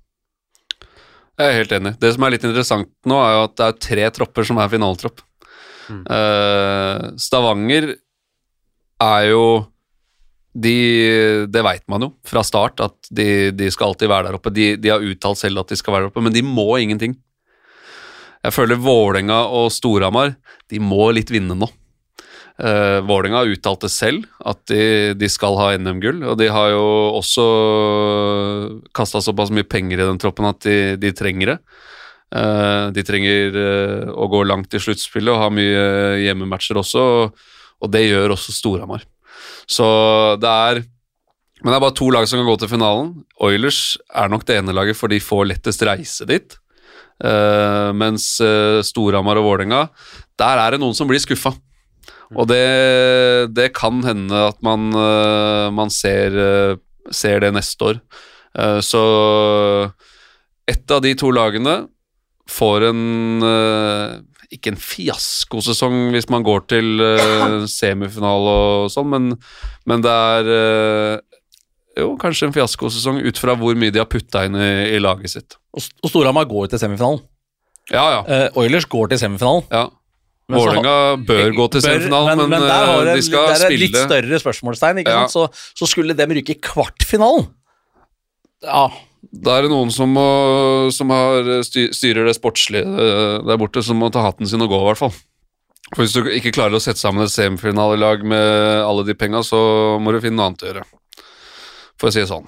Jeg 1.41 1.49
er 1.49 1.59
helt 1.63 1.75
enig. 1.75 1.95
Det 2.01 2.13
som 2.13 2.25
er 2.25 2.35
litt 2.35 2.45
interessant 2.45 2.89
nå, 3.09 3.17
er 3.17 3.35
jo 3.35 3.43
at 3.47 3.57
det 3.57 3.67
er 3.67 3.81
tre 3.87 4.07
tropper 4.19 4.47
som 4.47 4.59
er 4.61 4.69
finaletropp. 4.71 5.23
Mm. 5.89 6.03
Uh, 6.05 7.11
Stavanger 7.19 7.89
er 9.01 9.23
jo 9.31 9.45
de, 10.51 11.47
Det 11.47 11.63
veit 11.63 11.83
man 11.89 12.05
jo 12.05 12.09
fra 12.27 12.43
start, 12.43 12.83
at 12.83 13.09
de, 13.09 13.25
de, 13.55 13.69
skal 13.71 13.91
alltid 13.91 14.11
være 14.11 14.27
der 14.27 14.37
oppe. 14.37 14.51
De, 14.53 14.73
de, 14.77 14.91
har 14.91 15.03
uttalt 15.03 15.39
selv 15.39 15.63
at 15.63 15.71
de 15.71 15.79
skal 15.79 15.95
være 15.95 16.05
der 16.05 16.11
oppe, 16.11 16.23
men 16.23 16.35
de 16.35 16.43
må 16.45 16.67
ingenting. 16.77 17.15
Jeg 18.41 18.55
føler 18.55 18.81
Vålerenga 18.81 19.45
og 19.53 19.69
Storhamar 19.73 20.35
de 20.71 20.81
må 20.83 21.07
litt 21.15 21.31
vinne 21.31 21.55
nå. 21.55 21.69
Uh, 22.61 22.99
Vålerenga 23.09 23.41
uttalte 23.49 23.89
selv 23.89 24.27
at 24.45 24.59
de, 24.69 25.15
de 25.17 25.27
skal 25.31 25.55
ha 25.57 25.71
NM-gull, 25.81 26.19
og 26.29 26.35
de 26.37 26.49
har 26.53 26.73
jo 26.75 26.83
også 27.17 27.45
kasta 28.93 29.21
såpass 29.25 29.49
mye 29.55 29.65
penger 29.65 29.97
i 29.97 30.05
den 30.05 30.19
troppen 30.21 30.45
at 30.45 30.59
de, 30.67 30.75
de 31.01 31.09
trenger 31.17 31.55
det. 31.55 31.55
Uh, 32.29 32.93
de 32.93 33.03
trenger 33.07 33.57
uh, 33.57 34.11
å 34.13 34.27
gå 34.29 34.43
langt 34.45 34.77
i 34.77 34.81
sluttspillet 34.83 35.33
og 35.33 35.41
ha 35.41 35.47
mye 35.53 35.87
hjemmematcher 36.21 36.77
også, 36.83 37.07
og, 37.23 37.49
og 37.81 37.93
det 37.95 38.03
gjør 38.05 38.35
også 38.37 38.53
Storhamar. 38.53 39.07
Så 39.65 39.87
det 40.41 40.51
er 40.51 40.83
Men 41.61 41.71
det 41.71 41.77
er 41.79 41.85
bare 41.87 41.97
to 41.97 42.11
lag 42.13 42.29
som 42.29 42.39
kan 42.41 42.49
gå 42.49 42.55
til 42.61 42.71
finalen. 42.75 43.09
Oilers 43.41 43.97
er 44.17 44.29
nok 44.29 44.45
det 44.45 44.59
ene 44.59 44.73
laget, 44.73 44.97
for 44.97 45.09
de 45.09 45.21
får 45.21 45.49
lettest 45.49 45.83
reise 45.85 46.25
dit. 46.25 46.55
Mens 47.93 48.25
Storhamar 48.87 49.37
og 49.37 49.45
Vålerenga, 49.45 49.83
der 50.41 50.57
er 50.57 50.73
det 50.73 50.81
noen 50.81 50.97
som 50.97 51.05
blir 51.09 51.21
skuffa. 51.21 51.53
Og 52.37 52.47
det, 52.47 53.51
det 53.55 53.71
kan 53.75 54.01
hende 54.05 54.45
at 54.51 54.59
man, 54.63 54.91
eh, 54.95 55.67
man 55.75 55.91
ser, 55.91 56.35
eh, 56.35 56.75
ser, 57.11 57.41
det 57.43 57.51
neste 57.55 57.89
år. 57.91 58.01
Eh, 58.57 58.79
så 58.85 59.01
ett 60.67 60.91
av 60.91 61.01
de 61.03 61.13
to 61.17 61.31
lagene 61.31 61.85
får 62.51 62.89
en 62.89 63.01
Ikke 64.51 64.73
en 64.73 64.79
fiaskosesong 64.79 66.09
hvis 66.11 66.27
man 66.27 66.43
går 66.43 66.65
til 66.67 66.99
semifinale 67.71 68.55
og 68.83 68.89
sånn, 68.91 69.07
men, 69.07 69.29
men 69.87 70.03
det 70.03 70.11
er 70.11 71.21
jo, 71.95 72.17
kanskje 72.19 72.49
en 72.49 72.55
fiaskosesong 72.57 73.21
ut 73.23 73.39
fra 73.39 73.55
hvor 73.55 73.79
mye 73.79 73.93
de 73.95 74.01
har 74.01 74.09
putta 74.11 74.43
inn 74.47 74.57
i, 74.59 74.71
i, 74.91 74.99
laget 74.99 75.31
sitt. 75.31 75.55
Og 75.71 76.11
Storhamar 76.11 76.49
går 76.51 76.67
til 76.71 76.83
semifinalen. 76.83 77.23
Ja, 77.91 78.03
ja. 78.17 78.21
Uh, 78.27 78.59
Oilers 78.59 78.87
går 78.91 79.13
til 79.13 79.21
semifinalen. 79.23 79.63
Ja. 79.71 79.87
Vålerenga 80.55 80.95
bør 81.27 81.53
gå 81.57 81.67
til 81.75 81.83
semifinalen, 81.85 82.41
men, 82.41 82.51
men, 82.51 82.65
men 82.65 83.09
de 83.15 83.23
skal 83.25 83.47
der 83.47 83.55
Det 83.61 83.67
er 83.67 83.75
et 83.75 83.83
litt 83.85 83.97
større 83.97 84.41
spørsmålstegn, 84.43 85.01
ikke 85.03 85.15
ja. 85.15 85.23
sant? 85.25 85.33
Så, 85.33 85.71
så, 85.79 85.89
skulle 85.89 86.17
dem 86.17 86.35
rykke 86.37 86.55
i 86.55 86.59
kvartfinalen. 86.63 87.47
Ja. 88.65 88.85
Da 89.31 89.57
er 89.57 89.65
det 89.65 89.71
noen 89.71 89.91
som, 89.93 90.11
må, 90.11 90.27
som 90.93 91.11
har 91.13 91.51
styrer 91.63 92.25
det 92.27 92.35
sportslige 92.37 92.83
eh, 92.83 93.35
der 93.45 93.59
borte, 93.61 93.83
som 93.85 93.99
må 94.01 94.09
ta 94.13 94.23
hatten 94.25 94.49
sin 94.49 94.63
og 94.65 94.73
gå, 94.73 94.81
i 94.81 94.89
hvert 94.89 95.01
fall. 95.03 95.13
For 95.91 96.03
Hvis 96.03 96.15
du 96.15 96.27
ikke 96.31 96.53
klarer 96.55 96.77
å 96.77 96.83
sette 96.83 97.01
sammen 97.01 97.25
et 97.25 97.33
semifinalelag 97.33 98.23
med 98.27 98.83
alle 98.87 99.05
de 99.07 99.15
penga, 99.17 99.43
så 99.45 99.59
må 100.01 100.13
du 100.13 100.21
finne 100.23 100.39
noe 100.39 100.51
annet 100.51 100.65
å 100.65 100.69
gjøre. 100.71 100.85
For 101.99 102.09
å 102.09 102.13
si 102.15 102.23
det 102.23 102.29
sånn. 102.31 102.47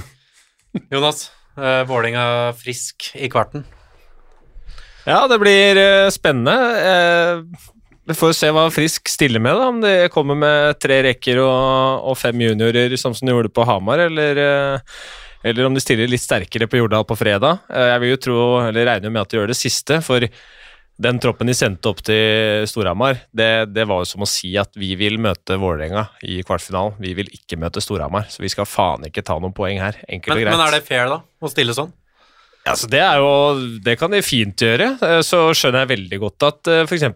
Jonas, 0.92 1.28
eh, 1.56 1.82
Vålerenga 1.88 2.24
frisk 2.58 3.12
i 3.16 3.30
kvarten. 3.32 3.64
Ja, 5.08 5.24
det 5.30 5.38
blir 5.40 5.80
uh, 5.80 6.10
spennende. 6.12 6.56
Uh, 6.84 7.70
vi 8.10 8.16
får 8.18 8.34
se 8.36 8.50
hva 8.52 8.66
Frisk 8.74 9.08
stiller 9.08 9.42
med, 9.42 9.56
da. 9.56 9.70
om 9.70 9.80
de 9.84 9.94
kommer 10.12 10.38
med 10.38 10.78
tre 10.82 11.00
rekker 11.06 11.40
og, 11.44 12.06
og 12.10 12.18
fem 12.18 12.42
juniorer, 12.42 12.96
som 13.00 13.14
de 13.14 13.32
gjorde 13.32 13.52
på 13.54 13.66
Hamar, 13.68 14.02
eller, 14.08 14.40
uh, 14.40 15.04
eller 15.46 15.68
om 15.68 15.76
de 15.76 15.82
stiller 15.82 16.10
litt 16.10 16.24
sterkere 16.24 16.68
på 16.68 16.80
Jordal 16.80 17.06
på 17.08 17.16
fredag. 17.16 17.62
jeg 17.70 18.00
vil 18.02 18.10
jo 18.12 18.22
tro, 18.26 18.40
eller 18.66 18.88
regner 18.90 19.12
med 19.12 19.22
at 19.22 19.30
de 19.30 19.38
gjør 19.38 19.52
det 19.52 19.60
siste, 19.60 20.02
for 20.04 20.26
den 21.00 21.20
troppen 21.22 21.48
de 21.48 21.54
sendte 21.56 21.88
opp 21.88 22.02
til 22.04 22.66
Storhamar, 22.68 23.22
det, 23.32 23.72
det, 23.72 23.86
var 23.88 24.02
jo 24.02 24.08
som 24.10 24.26
å 24.26 24.28
si 24.28 24.50
at 24.60 24.74
vi 24.76 24.90
vil 25.00 25.16
møte 25.22 25.56
Vålerenga 25.56 26.10
i 26.28 26.42
kvartfinalen. 26.44 26.98
Vi 27.00 27.14
vil 27.16 27.30
ikke 27.32 27.56
møte 27.60 27.80
Storhamar, 27.80 28.26
så 28.28 28.44
vi 28.44 28.50
skal 28.52 28.68
faen 28.68 29.06
ikke 29.08 29.24
ta 29.24 29.38
noen 29.40 29.56
poeng 29.56 29.80
her. 29.80 29.96
Enkelt 30.04 30.36
og 30.36 30.42
greit. 30.42 30.52
Men 30.52 30.66
er 30.66 30.76
det 30.76 30.84
fair, 30.84 31.08
da, 31.08 31.22
å 31.24 31.52
stille 31.52 31.76
sånn? 31.76 31.94
Altså, 32.68 32.88
det, 32.92 33.00
er 33.00 33.20
jo, 33.20 33.30
det 33.84 33.96
kan 34.00 34.12
de 34.12 34.20
fint 34.24 34.60
gjøre. 34.60 34.92
Eh, 35.00 35.20
så 35.26 35.48
skjønner 35.56 35.84
jeg 35.84 35.94
veldig 35.94 36.18
godt 36.26 36.46
at 36.48 36.70
uh, 36.70 36.82
f.eks. 36.84 37.06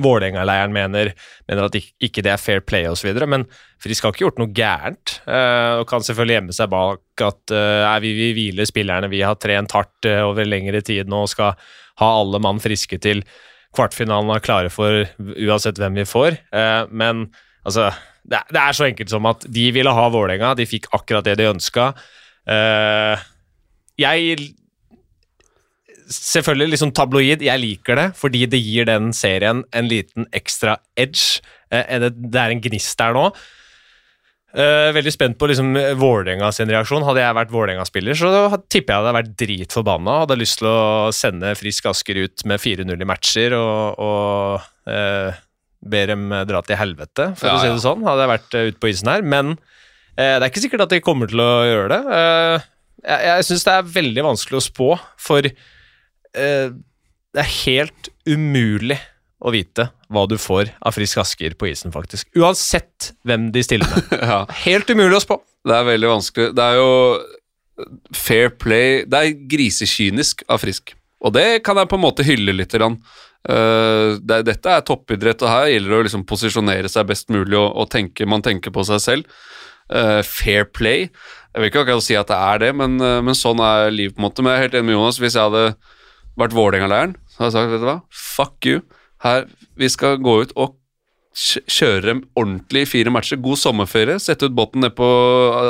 Vålerenga-leiren 0.00 0.72
mener, 0.72 1.10
mener, 1.46 1.66
at 1.68 1.76
ikke 1.76 2.22
det 2.24 2.32
er 2.32 2.40
fair 2.40 2.62
play 2.64 2.88
osv., 2.88 3.10
men 3.28 3.44
Frisk 3.84 4.06
har 4.06 4.14
ikke 4.14 4.24
gjort 4.24 4.38
noe 4.40 4.54
gærent. 4.56 5.18
Uh, 5.28 5.82
og 5.82 5.88
kan 5.90 6.02
selvfølgelig 6.06 6.38
gjemme 6.38 6.56
seg 6.56 6.70
bak 6.72 7.24
at 7.24 7.54
vi 8.02 8.14
vil 8.16 8.32
hvile 8.38 8.66
spillerne, 8.66 9.12
vi 9.12 9.20
har 9.22 9.36
trent 9.38 9.74
hardt 9.76 10.08
over 10.24 10.48
lengre 10.48 10.80
tid 10.82 11.10
nå 11.10 11.26
og 11.26 11.30
skal 11.30 11.52
ha 12.00 12.08
alle 12.22 12.40
mann 12.42 12.58
friske 12.64 12.98
til 12.98 13.20
kvartfinalen 13.76 14.32
og 14.34 14.42
klare 14.42 14.72
for 14.72 15.04
uansett 15.20 15.78
hvem 15.78 16.00
vi 16.00 16.06
får. 16.08 16.40
men 16.90 17.28
altså, 17.62 17.92
det, 18.26 18.40
er 18.50 18.74
så 18.74 18.88
enkelt 18.88 19.12
som 19.12 19.28
at 19.30 19.46
de 19.46 19.68
ville 19.76 19.94
ha 19.94 20.08
Vålerenga, 20.10 20.56
de 20.58 20.66
fikk 20.66 20.88
akkurat 20.96 21.26
det 21.28 21.36
de 21.38 21.50
ønska. 21.52 21.92
Jeg 24.00 24.52
Selvfølgelig 26.04 26.74
liksom 26.74 26.90
tabloid, 26.92 27.40
jeg 27.40 27.60
liker 27.62 27.96
det, 27.96 28.08
fordi 28.18 28.42
det 28.52 28.58
gir 28.60 28.84
den 28.84 29.06
serien 29.16 29.62
en 29.72 29.86
liten 29.88 30.26
ekstra 30.36 30.74
edge. 31.00 31.40
Eh, 31.72 31.96
det 32.12 32.40
er 32.40 32.52
en 32.52 32.60
gnist 32.60 32.98
der 33.00 33.16
nå. 33.16 33.22
Eh, 34.54 34.90
veldig 34.94 35.10
spent 35.10 35.38
på 35.40 35.48
liksom 35.50 35.72
Vålerenga 35.98 36.50
sin 36.54 36.68
reaksjon. 36.70 37.02
Hadde 37.08 37.24
jeg 37.24 37.36
vært 37.38 37.54
Vålerenga-spiller, 37.54 38.18
så 38.20 38.60
tipper 38.68 38.92
jeg 38.92 39.00
hadde 39.00 39.14
vært 39.16 39.32
dritforbanna. 39.40 40.20
Hadde 40.22 40.36
lyst 40.38 40.60
til 40.60 40.68
å 40.70 41.08
sende 41.16 41.54
Frisk 41.58 41.88
Asker 41.90 42.20
ut 42.22 42.44
med 42.52 42.62
4-0 42.62 42.92
i 42.94 43.08
matcher 43.08 43.56
og, 43.58 44.04
og 44.04 44.92
eh, 44.92 45.40
ber 45.84 46.12
dem 46.12 46.28
dra 46.48 46.60
til 46.64 46.78
helvete, 46.80 47.32
for 47.40 47.50
Ja, 47.50 47.56
å 47.56 47.64
si 47.64 47.72
det 47.72 47.82
sånn. 47.82 48.04
Hadde 48.06 48.24
jeg 48.24 48.32
vært 48.34 48.58
eh, 48.60 48.68
ute 48.70 48.80
på 48.84 48.92
isen 48.92 49.10
her. 49.10 49.26
Men 49.26 49.56
eh, 49.56 50.36
det 50.36 50.42
er 50.42 50.50
ikke 50.52 50.62
sikkert 50.68 50.86
at 50.86 50.94
de 50.94 51.02
kommer 51.04 51.32
til 51.32 51.42
å 51.42 51.50
gjøre 51.66 51.90
det. 51.96 52.20
Eh, 52.20 52.70
jeg 53.04 53.30
jeg 53.30 53.46
syns 53.48 53.66
det 53.66 53.74
er 53.74 53.94
veldig 53.96 54.26
vanskelig 54.30 54.60
å 54.60 54.64
spå, 54.64 54.90
for 55.20 55.46
eh, 55.46 56.68
det 57.34 57.42
er 57.42 57.52
helt 57.64 58.10
umulig 58.28 58.98
å 59.44 59.52
vite 59.52 59.88
hva 60.12 60.24
du 60.30 60.36
får 60.40 60.70
av 60.80 60.94
Frisk 60.96 61.20
Asker 61.20 61.56
på 61.58 61.68
isen, 61.68 61.92
faktisk. 61.94 62.30
Uansett 62.38 63.12
hvem 63.26 63.50
de 63.54 63.64
stiller 63.66 63.90
med. 63.90 64.14
Ja. 64.30 64.44
Helt 64.64 64.90
umulig 64.90 65.18
å 65.18 65.24
spå. 65.24 65.40
Det 65.64 65.74
er 65.76 65.88
veldig 65.88 66.10
vanskelig. 66.10 66.52
Det 66.56 66.64
er 66.64 66.78
jo 66.78 66.92
fair 68.14 68.52
play 68.62 69.02
Det 69.10 69.18
er 69.18 69.46
grisekynisk 69.50 70.44
av 70.48 70.62
Frisk. 70.62 70.94
Og 71.24 71.34
det 71.34 71.64
kan 71.66 71.78
jeg 71.80 71.90
på 71.90 71.98
en 71.98 72.04
måte 72.04 72.26
hylle 72.26 72.54
litt. 72.54 72.72
grann. 72.72 72.98
Uh, 73.44 74.16
det, 74.24 74.44
dette 74.48 74.72
er 74.72 74.84
toppidrett, 74.86 75.42
og 75.44 75.50
her 75.50 75.68
gjelder 75.72 75.92
det 75.92 75.98
å 75.98 76.06
liksom 76.06 76.24
posisjonere 76.28 76.88
seg 76.92 77.08
best 77.10 77.32
mulig 77.32 77.58
og, 77.58 77.68
og 77.76 77.90
tenke, 77.92 78.28
man 78.28 78.44
tenker 78.44 78.72
på 78.72 78.84
seg 78.88 79.02
selv. 79.04 79.40
Uh, 79.92 80.22
fair 80.24 80.64
play. 80.64 81.10
Jeg 81.54 81.62
vil 81.62 81.70
ikke 81.70 81.82
akkurat 81.84 82.02
si 82.02 82.16
at 82.18 82.30
det 82.30 82.36
er 82.36 82.58
det, 82.64 82.70
men, 82.74 82.96
eh, 83.00 83.20
men 83.22 83.36
sånn 83.38 83.60
er 83.62 83.92
livet. 83.94 84.16
på 84.16 84.22
en 84.22 84.26
måte. 84.28 84.42
Men 84.42 84.52
jeg 84.52 84.58
er 84.58 84.64
helt 84.68 84.74
enig 84.80 84.88
med 84.90 84.96
Jonas. 84.98 85.18
Hvis 85.22 85.36
jeg 85.38 85.44
hadde 85.46 85.76
vært 86.36 86.56
Vålerenga-læreren, 86.56 87.14
så 87.30 87.36
hadde 87.44 87.50
jeg 87.52 87.54
sagt 87.60 87.70
vet 87.74 87.84
du 87.84 87.86
hva, 87.86 87.98
fuck 88.10 88.66
you. 88.66 88.80
Her, 89.22 89.46
vi 89.78 89.88
skal 89.88 90.18
gå 90.18 90.40
ut 90.42 90.52
og 90.56 90.74
kjøre 91.34 92.02
dem 92.06 92.20
ordentlig 92.38 92.82
i 92.84 92.90
fire 92.90 93.10
matcher. 93.10 93.40
God 93.42 93.58
sommerferie, 93.58 94.18
sette 94.22 94.46
ut 94.46 94.54
båten 94.54 94.82
ned 94.82 94.94
på 94.98 95.06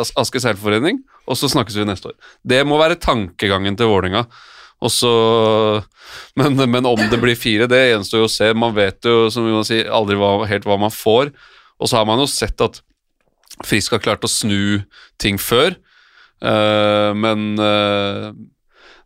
As- 0.01 0.13
Asker 0.21 0.41
seilforening, 0.45 1.03
og 1.29 1.37
så 1.41 1.49
snakkes 1.49 1.77
vi 1.77 1.87
neste 1.89 2.11
år. 2.13 2.17
Det 2.45 2.63
må 2.69 2.77
være 2.81 2.97
tankegangen 3.01 3.77
til 3.77 3.89
Vålerenga. 3.93 4.27
Men, 6.37 6.57
men 6.71 6.85
om 6.87 7.01
det 7.09 7.17
blir 7.23 7.37
fire, 7.39 7.65
det 7.71 7.79
gjenstår 7.89 8.21
jo 8.21 8.27
å 8.29 8.33
se. 8.33 8.51
Man 8.59 8.75
vet 8.77 9.07
jo 9.09 9.31
som 9.33 9.47
Jonas 9.49 9.71
sier, 9.71 9.89
aldri 9.89 10.17
hva, 10.21 10.45
helt 10.51 10.67
hva 10.69 10.77
man 10.81 10.93
får. 10.93 11.31
Og 11.81 11.89
så 11.89 11.97
har 11.97 12.05
man 12.09 12.21
jo 12.21 12.27
sett 12.29 12.61
at 12.61 12.83
Frisk 13.63 13.95
har 13.95 14.03
klart 14.03 14.25
å 14.27 14.31
snu 14.31 14.83
ting 15.23 15.39
før. 15.39 15.77
uh, 16.43 17.15
men 17.15 17.55
uh, 17.61 18.33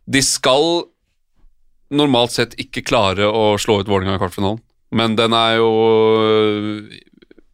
de 0.09 0.21
skal 0.25 0.89
normalt 1.93 2.33
sett 2.33 2.55
ikke 2.61 2.85
klare 2.85 3.27
å 3.29 3.57
slå 3.61 3.79
ut 3.81 3.89
Vålerenga 3.89 4.17
i 4.17 4.21
kvartfinalen. 4.21 4.61
Men 4.89 5.15
den 5.17 5.35
er 5.37 5.59
jo 5.59 5.69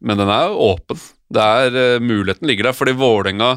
Men 0.00 0.20
den 0.20 0.30
er 0.32 0.52
åpen. 0.52 1.00
Det 1.28 1.42
er 1.42 1.76
eh, 1.76 2.00
Muligheten 2.00 2.48
ligger 2.48 2.68
der, 2.68 2.76
fordi 2.76 2.94
Vålerenga 2.96 3.56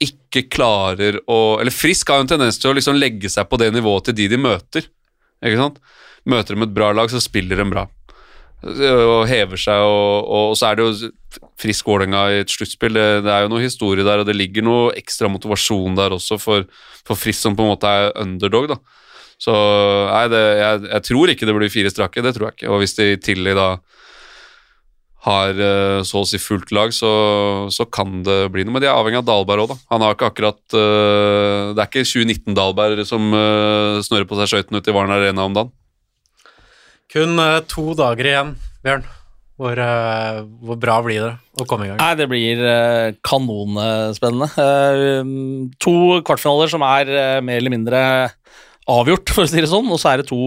ikke 0.00 0.46
klarer 0.48 1.18
å 1.28 1.60
Eller 1.60 1.74
Frisk 1.74 2.08
har 2.08 2.20
jo 2.20 2.24
en 2.24 2.32
tendens 2.34 2.58
til 2.58 2.70
å 2.70 2.76
liksom 2.78 2.96
legge 2.96 3.28
seg 3.30 3.48
på 3.50 3.58
det 3.60 3.70
nivået 3.74 4.08
til 4.08 4.16
de 4.16 4.28
de 4.32 4.40
møter. 4.40 4.88
Møter 5.40 6.56
de 6.56 6.64
et 6.64 6.74
bra 6.74 6.90
lag, 6.96 7.10
så 7.12 7.20
spiller 7.22 7.60
de 7.60 7.68
bra. 7.68 7.86
Og 8.60 9.22
hever 9.30 9.56
seg, 9.60 9.82
og, 9.88 10.26
og 10.28 10.56
så 10.58 10.68
er 10.68 10.76
det 10.76 10.84
jo 10.84 11.10
Frisk 11.60 11.86
Vålerenga 11.88 12.26
i 12.28 12.40
et 12.42 12.52
sluttspill. 12.52 12.92
Det, 12.96 13.06
det 13.24 13.32
er 13.32 13.46
jo 13.46 13.52
noe 13.52 13.64
historie 13.64 14.04
der, 14.04 14.20
og 14.20 14.28
det 14.28 14.36
ligger 14.36 14.66
noe 14.66 14.90
ekstra 15.00 15.30
motivasjon 15.32 15.96
der 15.96 16.16
også 16.16 16.36
for, 16.40 16.66
for 17.06 17.16
Frisk, 17.16 17.40
som 17.40 17.56
på 17.56 17.64
en 17.64 17.72
måte 17.72 17.88
er 17.88 18.12
underdog. 18.20 18.68
da. 18.74 18.80
Så 19.40 19.54
nei, 19.54 20.26
det, 20.28 20.42
jeg, 20.60 20.82
jeg 20.90 21.06
tror 21.08 21.32
ikke 21.32 21.48
det 21.48 21.56
blir 21.56 21.72
fire 21.72 21.92
strake, 21.92 22.24
det 22.24 22.34
tror 22.36 22.50
jeg 22.50 22.58
ikke. 22.58 22.72
Og 22.74 22.82
hvis 22.82 22.96
de 22.98 23.08
i 23.14 23.22
tillegg 23.24 23.56
da 23.56 23.70
har 25.24 25.56
eh, 25.60 26.00
så 26.06 26.22
å 26.22 26.28
si 26.28 26.40
fullt 26.40 26.70
lag, 26.72 26.92
så, 26.96 27.10
så 27.72 27.86
kan 27.92 28.22
det 28.24 28.38
bli 28.52 28.64
noe. 28.64 28.76
Men 28.76 28.84
de 28.84 28.88
er 28.88 28.96
avhengig 28.96 29.20
av 29.20 29.28
Dahlberg 29.28 29.64
òg, 29.64 29.74
da. 29.74 29.78
Han 29.92 30.04
har 30.04 30.16
ikke 30.16 30.30
akkurat 30.30 30.60
uh, 30.76 31.72
Det 31.76 31.82
er 31.82 31.90
ikke 31.90 32.06
2019-Dahlberg 32.08 33.04
som 33.08 33.28
uh, 33.34 34.00
snører 34.04 34.28
på 34.28 34.38
seg 34.40 34.52
skøytene 34.52 34.80
ute 34.80 34.92
i 34.92 34.96
Varn 34.96 35.12
Arena 35.12 35.44
om 35.48 35.56
dagen. 35.56 35.72
Kun 37.10 37.40
eh, 37.42 37.56
to 37.70 37.90
dager 37.98 38.28
igjen, 38.30 38.52
Bjørn. 38.86 39.08
Hvor, 39.60 39.76
eh, 39.76 40.38
hvor 40.64 40.78
bra 40.80 40.94
blir 41.04 41.20
det 41.20 41.32
å 41.60 41.66
komme 41.68 41.84
i 41.84 41.90
gang? 41.90 41.98
Nei, 42.00 42.12
det 42.16 42.26
blir 42.30 42.62
eh, 42.64 43.10
kanonspennende. 43.26 44.48
Eh, 44.56 45.74
to 45.82 45.96
kvartfinaler 46.24 46.70
som 46.72 46.84
er 46.86 47.10
mer 47.44 47.60
eller 47.60 47.74
mindre 47.74 48.00
avgjort, 48.90 49.34
for 49.34 49.44
å 49.44 49.50
si 49.50 49.60
det 49.60 49.68
sånn. 49.68 49.90
Og 49.92 50.00
så 50.00 50.14
er 50.14 50.22
det 50.22 50.30
to 50.30 50.40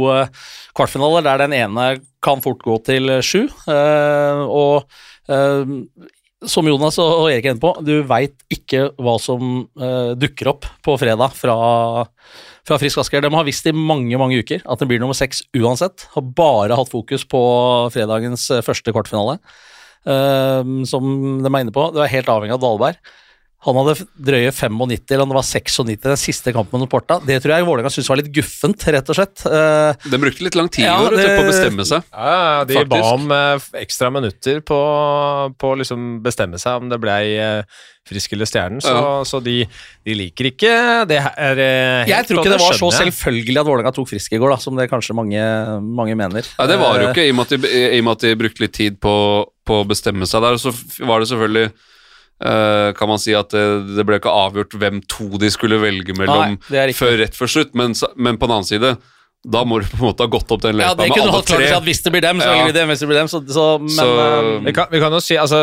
kvartfinaler 0.74 1.28
der 1.28 1.44
den 1.44 1.54
ene 1.60 1.88
kan 2.26 2.42
fort 2.42 2.64
gå 2.66 2.80
til 2.88 3.20
sju. 3.22 3.44
Og 3.70 4.90
som 6.50 6.68
Jonas 6.68 6.98
og 7.02 7.28
Erik 7.32 7.46
er 7.46 7.54
inne 7.54 7.64
på, 7.64 7.74
du 7.86 8.02
veit 8.08 8.36
ikke 8.54 8.90
hva 9.02 9.16
som 9.22 9.66
uh, 9.80 10.14
dukker 10.20 10.52
opp 10.54 10.68
på 10.86 10.96
fredag 11.02 11.36
fra, 11.38 11.56
fra 12.68 12.80
Frisk 12.82 13.02
Asker. 13.04 13.24
De 13.24 13.32
har 13.34 13.48
visst 13.48 13.68
i 13.70 13.76
mange 13.76 14.20
mange 14.20 14.40
uker 14.42 14.64
at 14.64 14.82
det 14.82 14.90
blir 14.90 15.02
nummer 15.02 15.18
seks 15.18 15.44
uansett. 15.58 16.08
Har 16.16 16.32
bare 16.38 16.78
hatt 16.80 16.92
fokus 16.92 17.26
på 17.30 17.44
fredagens 17.94 18.50
eh, 18.52 18.64
første 18.66 18.96
kvartfinale. 18.96 19.40
uh, 20.08 20.64
som 20.90 21.04
de 21.44 21.50
er 21.50 21.62
inne 21.64 21.76
på. 21.76 21.90
Du 21.96 22.02
er 22.04 22.12
helt 22.12 22.32
avhengig 22.32 22.58
av 22.58 22.64
Dahlberg. 22.64 23.14
Han 23.64 23.78
hadde 23.80 24.06
drøye 24.28 24.52
95, 24.52 25.12
eller 25.14 25.24
om 25.24 25.32
det 25.32 25.38
var 25.40 25.48
96 25.48 26.02
den 26.04 26.18
siste 26.20 26.52
kampen 26.56 26.82
mot 26.84 26.90
Porta. 26.92 27.20
Det 27.24 27.38
tror 27.44 27.56
jeg 27.56 27.68
Vålerenga 27.68 27.92
syntes 27.94 28.10
var 28.12 28.20
litt 28.20 28.32
guffent, 28.36 28.84
rett 28.92 29.10
og 29.14 29.16
slett. 29.16 29.46
Eh, 29.48 30.10
Den 30.12 30.22
brukte 30.22 30.44
litt 30.44 30.56
lang 30.60 30.68
tid 30.70 30.86
Ja, 30.86 30.98
det- 31.10 31.28
på 31.38 31.44
å 31.46 31.48
bestemme 31.48 31.86
seg. 31.88 32.04
Ja, 32.12 32.64
de 32.66 32.74
Faktisk. 32.76 32.90
ba 32.90 33.14
om 33.14 33.32
eh, 33.32 33.60
ekstra 33.86 34.12
minutter 34.12 34.60
på 34.62 34.80
på 35.58 35.74
å 35.74 35.78
liksom 35.80 36.22
bestemme 36.24 36.60
seg 36.60 36.82
om 36.82 36.90
det 36.90 37.00
blei 37.02 37.36
eh, 37.40 37.64
Frisk 38.08 38.34
eller 38.36 38.46
Stjernen, 38.50 38.82
så, 38.84 38.92
Ja. 38.92 39.24
så 39.24 39.40
de, 39.42 39.66
de 40.04 40.14
liker 40.14 40.50
ikke 40.52 41.08
det 41.08 41.22
her. 41.24 41.56
helt, 41.56 42.10
jeg 42.10 42.28
tror 42.28 42.42
ikke 42.42 42.52
det 42.52 42.60
var 42.60 42.74
så 42.76 42.90
selvfølgelig 42.92 43.60
at 43.62 43.66
Vålerenga 43.70 43.94
tok 43.96 44.10
frisk 44.10 44.34
i 44.36 44.38
går, 44.42 44.50
da, 44.50 44.58
som 44.60 44.76
det 44.76 44.90
kanskje 44.92 45.16
mange, 45.16 45.40
mange 45.80 46.16
mener. 46.20 46.44
Nei, 46.60 46.68
det 46.68 46.80
var 46.82 47.00
jo 47.00 47.08
ikke, 47.14 47.24
i 47.24 47.32
og 47.32 47.36
med 47.40 47.48
at 47.48 47.56
de, 47.64 48.02
med 48.04 48.12
at 48.12 48.20
de 48.28 48.36
brukte 48.36 48.60
litt 48.66 48.74
tid 48.76 49.00
på, 49.00 49.14
på 49.64 49.80
å 49.80 49.88
bestemme 49.88 50.28
seg 50.28 50.44
der. 50.44 50.60
Så 50.60 50.74
var 51.08 51.24
det 51.24 51.30
selvfølgelig 51.32 51.72
Kan 52.40 53.08
man 53.08 53.20
si 53.22 53.34
at 53.38 53.50
det, 53.54 53.96
det 53.96 54.04
ble 54.06 54.18
ikke 54.20 54.32
avgjort 54.34 54.74
hvem 54.76 55.02
to 55.08 55.30
de 55.40 55.50
skulle 55.54 55.78
velge 55.80 56.16
mellom 56.18 56.58
Nei, 56.74 56.92
før 56.92 57.18
rett 57.22 57.36
før 57.38 57.48
slutt, 57.48 57.74
men, 57.78 57.94
men 58.18 58.38
på 58.38 58.48
den 58.50 58.56
annen 58.58 58.68
side 58.68 58.98
da 59.44 59.60
må 59.68 59.76
du 59.82 59.88
på 59.92 59.98
en 60.00 60.06
måte 60.08 60.24
ha 60.24 60.30
gått 60.32 60.52
opp 60.56 60.62
den 60.64 60.78
Ja, 60.80 60.94
løypa 60.94 61.02
det 61.04 61.08
med 61.10 61.18
kunne 61.18 61.32
alle 61.34 61.44
tre. 61.44 61.66
at 61.76 61.84
hvis 61.84 62.00
det 62.06 62.12
blir 62.14 62.22
dem, 62.24 62.38
så 62.40 62.46
Ja. 62.48 62.52
velger 62.54 62.70
vi 62.70 62.76
dem. 62.80 62.88
Hvis 62.94 63.00
det 63.04 63.08
blir 63.10 63.18
dem, 63.20 63.28
så, 63.28 63.42
så 63.52 63.66
Men 63.82 63.90
Så- 63.90 64.06
eh, 64.24 64.60
Vi 64.64 64.72
kan, 64.78 64.88
vi 64.90 65.00
kan 65.04 65.12
jo 65.12 65.20
si, 65.20 65.36
altså, 65.36 65.60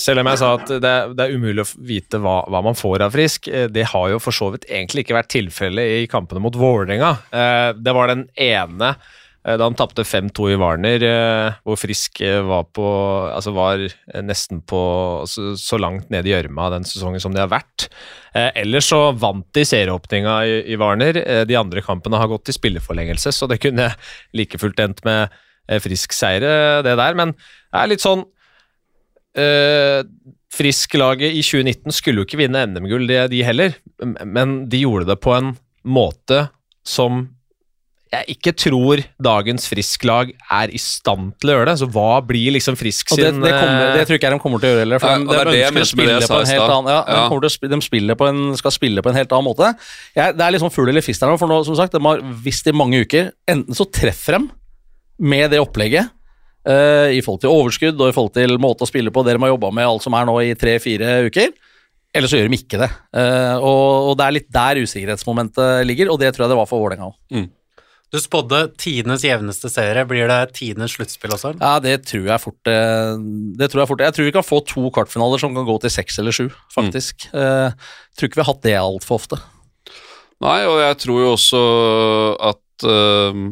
Selv 0.00 0.20
om 0.20 0.26
jeg 0.26 0.38
sa 0.40 0.54
at 0.54 0.66
det, 0.68 0.84
er- 0.88 1.12
det 1.12 1.20
er 1.26 1.34
umulig 1.36 1.60
å 1.66 1.76
vite 1.84 2.16
hva, 2.18 2.48
hva 2.48 2.62
man 2.64 2.72
får 2.74 3.02
av 3.04 3.12
Frisk, 3.12 3.48
eh, 3.48 3.66
det 3.68 3.84
har 3.92 4.08
jo 4.08 4.18
for 4.18 4.32
så 4.32 4.48
vidt 4.54 4.64
egentlig 4.70 5.04
ikke 5.04 5.18
vært 5.20 5.28
tilfellet 5.36 6.00
i 6.00 6.06
kampene 6.08 6.40
mot 6.40 6.56
Vålerenga. 6.56 7.18
Eh, 7.30 7.72
Det 7.76 7.92
var 7.92 8.06
den 8.08 8.24
ene 8.38 8.88
eh, 8.96 8.96
da 9.40 9.64
han 9.64 9.76
tapte 9.76 10.04
5-2 10.04 10.50
i 10.52 10.56
Warner, 10.60 11.04
eh, 11.06 11.54
hvor 11.64 11.78
Frisk 11.80 12.20
eh, 12.20 12.42
var, 12.44 12.66
på, 12.76 12.84
altså 13.32 13.54
var 13.56 13.80
eh, 13.86 14.20
nesten 14.20 14.60
på 14.68 14.80
så, 15.24 15.78
langt 15.80 16.10
ned 16.12 16.28
i 16.28 16.34
gjørma 16.34 16.68
den 16.74 16.84
sesongen 16.84 17.22
som 17.24 17.32
de 17.32 17.40
har 17.40 17.48
vært. 17.48 17.86
Eh, 18.36 18.50
ellers 18.60 18.90
så 18.92 18.98
vant 19.16 19.46
de 19.56 19.64
serieåpninga 19.64 20.34
i, 20.44 20.58
i 20.74 20.76
Warner. 20.80 21.22
Eh, 21.22 21.44
de 21.48 21.56
andre 21.56 21.80
kampene 21.86 22.20
har 22.20 22.28
gått 22.28 22.50
til 22.50 22.58
spilleforlengelse, 22.58 23.32
så 23.32 23.48
det 23.48 23.62
kunne 23.64 23.88
like 24.36 24.60
fullt 24.60 24.84
endt 24.84 25.00
med 25.08 25.32
eh, 25.70 25.80
frisk 25.80 26.12
seire, 26.16 26.84
det 26.84 26.98
der. 27.00 27.16
Men 27.16 27.32
det 27.32 27.80
er 27.80 27.92
litt 27.94 28.04
sånn 28.04 28.26
eh, 29.40 30.04
Frisk-laget 30.50 31.32
i 31.32 31.40
2019 31.46 31.94
skulle 31.94 32.20
jo 32.20 32.26
ikke 32.26 32.42
vinne 32.42 32.66
NM-gull, 32.66 33.06
de 33.30 33.44
heller, 33.46 33.76
men 34.26 34.64
de 34.68 34.80
gjorde 34.82 35.06
det 35.12 35.20
på 35.22 35.32
en 35.36 35.52
måte 35.86 36.48
som 36.84 37.28
jeg 38.10 38.34
ikke 38.34 38.52
tror 38.58 39.00
dagens 39.22 39.68
Frisk-lag 39.70 40.32
er 40.34 40.72
i 40.74 40.78
stand 40.82 41.30
til 41.38 41.52
å 41.52 41.54
gjøre 41.54 41.68
det. 41.68 41.74
Så 41.78 41.86
hva 41.94 42.18
blir 42.26 42.56
liksom 42.56 42.74
Frisk 42.78 43.12
sin 43.12 43.22
det, 43.22 43.30
det, 43.44 43.52
kommer, 43.54 43.84
eh, 43.84 43.98
det 43.98 44.06
tror 44.08 44.18
ikke 44.18 44.26
jeg 44.26 44.34
de 44.34 44.42
kommer 44.42 44.62
til 44.62 44.66
å 44.66 44.72
gjøre 44.72 44.82
heller. 44.82 45.02
For 45.02 45.26
de, 45.30 45.38
er 45.38 45.76
de 45.76 45.84
spille 45.86 46.16
på 46.18 46.38
en 46.40 46.50
helt 46.50 46.64
annen 46.66 46.90
ja, 46.90 47.00
Ja. 47.06 47.20
kommer 47.30 47.54
spille, 47.54 47.72
de 47.76 47.86
spiller 47.86 48.18
på 48.18 48.26
en, 48.26 48.40
skal 48.58 48.74
spille 48.74 49.04
på 49.06 49.12
en 49.12 49.18
helt 49.20 49.34
annen 49.36 49.46
måte. 49.46 49.70
Jeg, 50.16 50.34
det 50.38 50.46
er 50.46 50.56
liksom 50.56 50.72
fugl 50.74 50.90
eller 50.90 51.06
fisk 51.06 51.22
der 51.22 51.30
nå, 51.30 51.38
for 51.38 51.52
nå, 51.52 51.60
som 51.68 51.78
sagt, 51.78 51.94
de 51.94 52.02
har 52.02 52.24
visst 52.42 52.66
i 52.66 52.74
mange 52.74 53.04
uker 53.04 53.30
Enten 53.50 53.78
så 53.78 53.86
treffer 53.86 54.38
de 54.38 54.48
med 55.30 55.52
det 55.54 55.62
opplegget, 55.62 56.10
Uh, 56.60 57.08
i 57.16 57.22
forhold 57.24 57.40
til 57.40 57.48
overskudd 57.48 57.96
og 58.04 58.10
i 58.10 58.12
forhold 58.12 58.34
til 58.36 58.58
måte 58.60 58.84
å 58.84 58.88
spille 58.88 59.08
på, 59.08 59.22
det 59.24 59.32
de 59.32 59.40
har 59.40 59.48
jobba 59.48 59.70
med 59.72 59.86
alt 59.88 60.04
som 60.04 60.12
er 60.12 60.26
nå 60.28 60.34
i 60.44 60.50
tre-fire 60.60 61.14
uker. 61.24 61.54
Eller 62.12 62.28
så 62.28 62.36
gjør 62.36 62.50
de 62.50 62.58
ikke 62.58 62.82
det. 62.82 62.90
Uh, 63.16 63.56
og, 63.56 64.10
og 64.10 64.18
det 64.20 64.26
er 64.26 64.34
litt 64.36 64.50
der 64.52 64.82
usikkerhetsmomentet 64.82 65.86
ligger, 65.88 66.12
og 66.12 66.20
det 66.20 66.34
tror 66.34 66.44
jeg 66.44 66.52
det 66.52 66.58
var 66.60 66.68
for 66.68 66.84
Vålerenga 66.84 67.08
òg. 67.08 67.16
Du 68.10 68.18
spådde 68.18 68.64
tidenes 68.80 69.22
jevneste 69.22 69.70
serie. 69.70 70.02
Blir 70.08 70.26
det 70.30 70.40
tidenes 70.58 70.96
sluttspill 70.96 71.34
også? 71.36 71.52
Ja, 71.60 71.76
det 71.82 72.00
tror 72.10 72.26
jeg 72.26 72.42
fort 72.42 72.70
eh, 72.70 73.14
Det 73.60 73.70
tror 73.70 73.84
jeg 73.84 73.90
fort 73.92 74.02
Jeg 74.02 74.16
tror 74.16 74.26
vi 74.26 74.34
kan 74.34 74.46
få 74.46 74.58
to 74.66 74.90
kvartfinaler 74.90 75.42
som 75.42 75.54
kan 75.54 75.68
gå 75.68 75.76
til 75.84 75.94
seks 75.94 76.18
eller 76.18 76.34
sju, 76.34 76.48
faktisk. 76.74 77.28
Jeg 77.30 77.72
tror 78.18 78.30
ikke 78.30 78.40
vi 78.40 78.44
har 78.44 78.50
hatt 78.50 78.66
det 78.66 78.76
altfor 78.80 79.20
ofte. 79.22 79.38
Nei, 80.40 80.58
og 80.66 80.80
jeg 80.80 80.98
tror 81.04 81.22
jo 81.22 81.32
også 81.36 81.64
at 82.50 82.88
eh, 82.88 83.42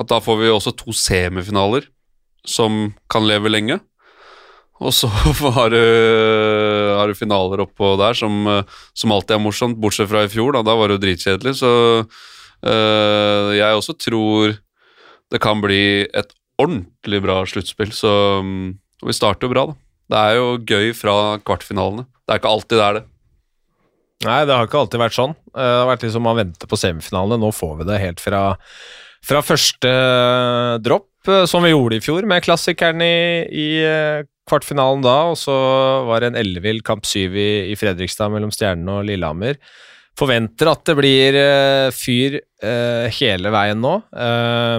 At 0.00 0.08
da 0.08 0.20
får 0.24 0.40
vi 0.40 0.52
også 0.52 0.72
to 0.78 0.94
semifinaler 0.96 1.88
som 2.48 2.94
kan 3.12 3.26
leve 3.28 3.50
lenge. 3.52 3.76
Og 4.82 4.94
så 4.96 5.06
har 5.58 5.70
du, 5.70 5.78
har 6.98 7.06
du 7.06 7.18
finaler 7.18 7.62
oppå 7.66 7.92
der 8.00 8.16
som, 8.18 8.40
eh, 8.48 8.78
som 8.96 9.12
alltid 9.14 9.36
er 9.36 9.42
morsomt, 9.44 9.80
bortsett 9.82 10.10
fra 10.10 10.24
i 10.24 10.32
fjor. 10.32 10.56
Da, 10.56 10.64
da 10.66 10.74
var 10.78 10.88
det 10.88 10.98
jo 10.98 11.04
dritkjedelig. 11.04 11.58
Så 11.60 11.72
jeg 12.62 13.78
også 13.78 13.96
tror 13.98 14.56
det 15.32 15.40
kan 15.42 15.62
bli 15.64 16.04
et 16.06 16.34
ordentlig 16.60 17.22
bra 17.24 17.40
sluttspill. 17.48 17.90
Så 17.94 18.12
vi 19.02 19.16
starter 19.16 19.48
jo 19.48 19.52
bra, 19.54 19.64
da. 19.70 19.78
Det 20.12 20.20
er 20.20 20.36
jo 20.36 20.48
gøy 20.68 20.90
fra 20.94 21.14
kvartfinalene. 21.42 22.04
Det 22.22 22.34
er 22.34 22.42
ikke 22.42 22.52
alltid 22.52 22.78
det 22.78 22.86
er 22.86 22.98
det. 22.98 23.04
Nei, 24.22 24.40
det 24.46 24.54
har 24.54 24.68
ikke 24.68 24.82
alltid 24.82 25.02
vært 25.02 25.16
sånn. 25.16 25.32
Eh, 25.50 25.62
Det 25.62 25.78
har 25.80 25.88
vært 25.90 26.04
liksom 26.06 26.22
man 26.26 26.38
venter 26.38 26.70
på 26.70 26.78
semifinalene. 26.78 27.40
Nå 27.42 27.50
får 27.54 27.78
vi 27.80 27.86
det 27.88 28.02
helt 28.02 28.20
fra, 28.22 28.42
fra 29.26 29.40
første 29.42 29.92
dropp, 30.84 31.08
eh, 31.26 31.46
som 31.50 31.64
vi 31.64 31.72
gjorde 31.72 31.98
i 31.98 32.04
fjor, 32.04 32.28
med 32.28 32.44
klassikeren 32.44 33.02
i, 33.02 33.16
i 33.50 33.68
eh, 33.82 34.28
kvartfinalen 34.50 35.02
da, 35.02 35.16
og 35.32 35.38
så 35.40 35.54
var 36.06 36.22
det 36.22 36.32
en 36.32 36.38
ellevill 36.42 36.82
kamp 36.86 37.06
syv 37.08 37.34
i, 37.38 37.72
i 37.72 37.78
Fredrikstad 37.78 38.30
mellom 38.34 38.52
Stjernen 38.54 38.90
og 38.92 39.06
Lillehammer. 39.08 39.58
Forventer 40.18 40.68
at 40.72 40.84
det 40.88 40.94
blir 40.98 41.36
eh, 41.40 41.88
fyr 41.94 42.38
eh, 42.38 43.08
hele 43.16 43.52
veien 43.54 43.80
nå. 43.80 43.94
Eh, 44.12 44.78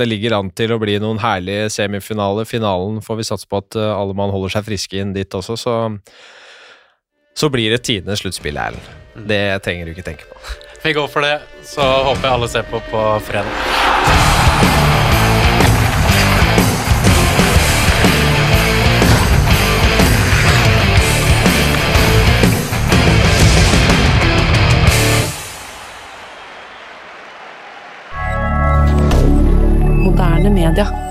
det 0.00 0.08
ligger 0.08 0.38
an 0.38 0.50
til 0.56 0.72
å 0.72 0.80
bli 0.80 0.96
noen 1.02 1.20
herlige 1.22 1.68
semifinaler. 1.74 2.48
Finalen 2.48 3.00
får 3.04 3.20
vi 3.20 3.28
satse 3.28 3.48
på 3.50 3.60
at 3.60 3.78
eh, 3.78 3.92
alle 3.94 4.16
mann 4.16 4.32
holder 4.34 4.56
seg 4.56 4.66
friske 4.70 5.00
inn 5.00 5.14
dit 5.16 5.38
også, 5.38 5.58
så 5.60 5.76
så 7.40 7.48
blir 7.48 7.70
det 7.72 7.84
tidenes 7.86 8.20
sluttspill, 8.20 8.58
Erlend. 8.58 8.90
Det 9.30 9.62
trenger 9.64 9.86
du 9.86 9.94
ikke 9.94 10.04
tenke 10.10 10.26
på. 10.28 10.42
Vi 10.82 10.92
går 10.96 11.08
for 11.12 11.24
det, 11.24 11.38
så 11.64 11.86
håper 12.10 12.26
jeg 12.26 12.34
alle 12.34 12.52
ser 12.52 12.68
på 12.68 12.82
på 12.90 13.06
fredag. 13.30 14.39
moderne 30.40 30.50
media. 30.50 31.09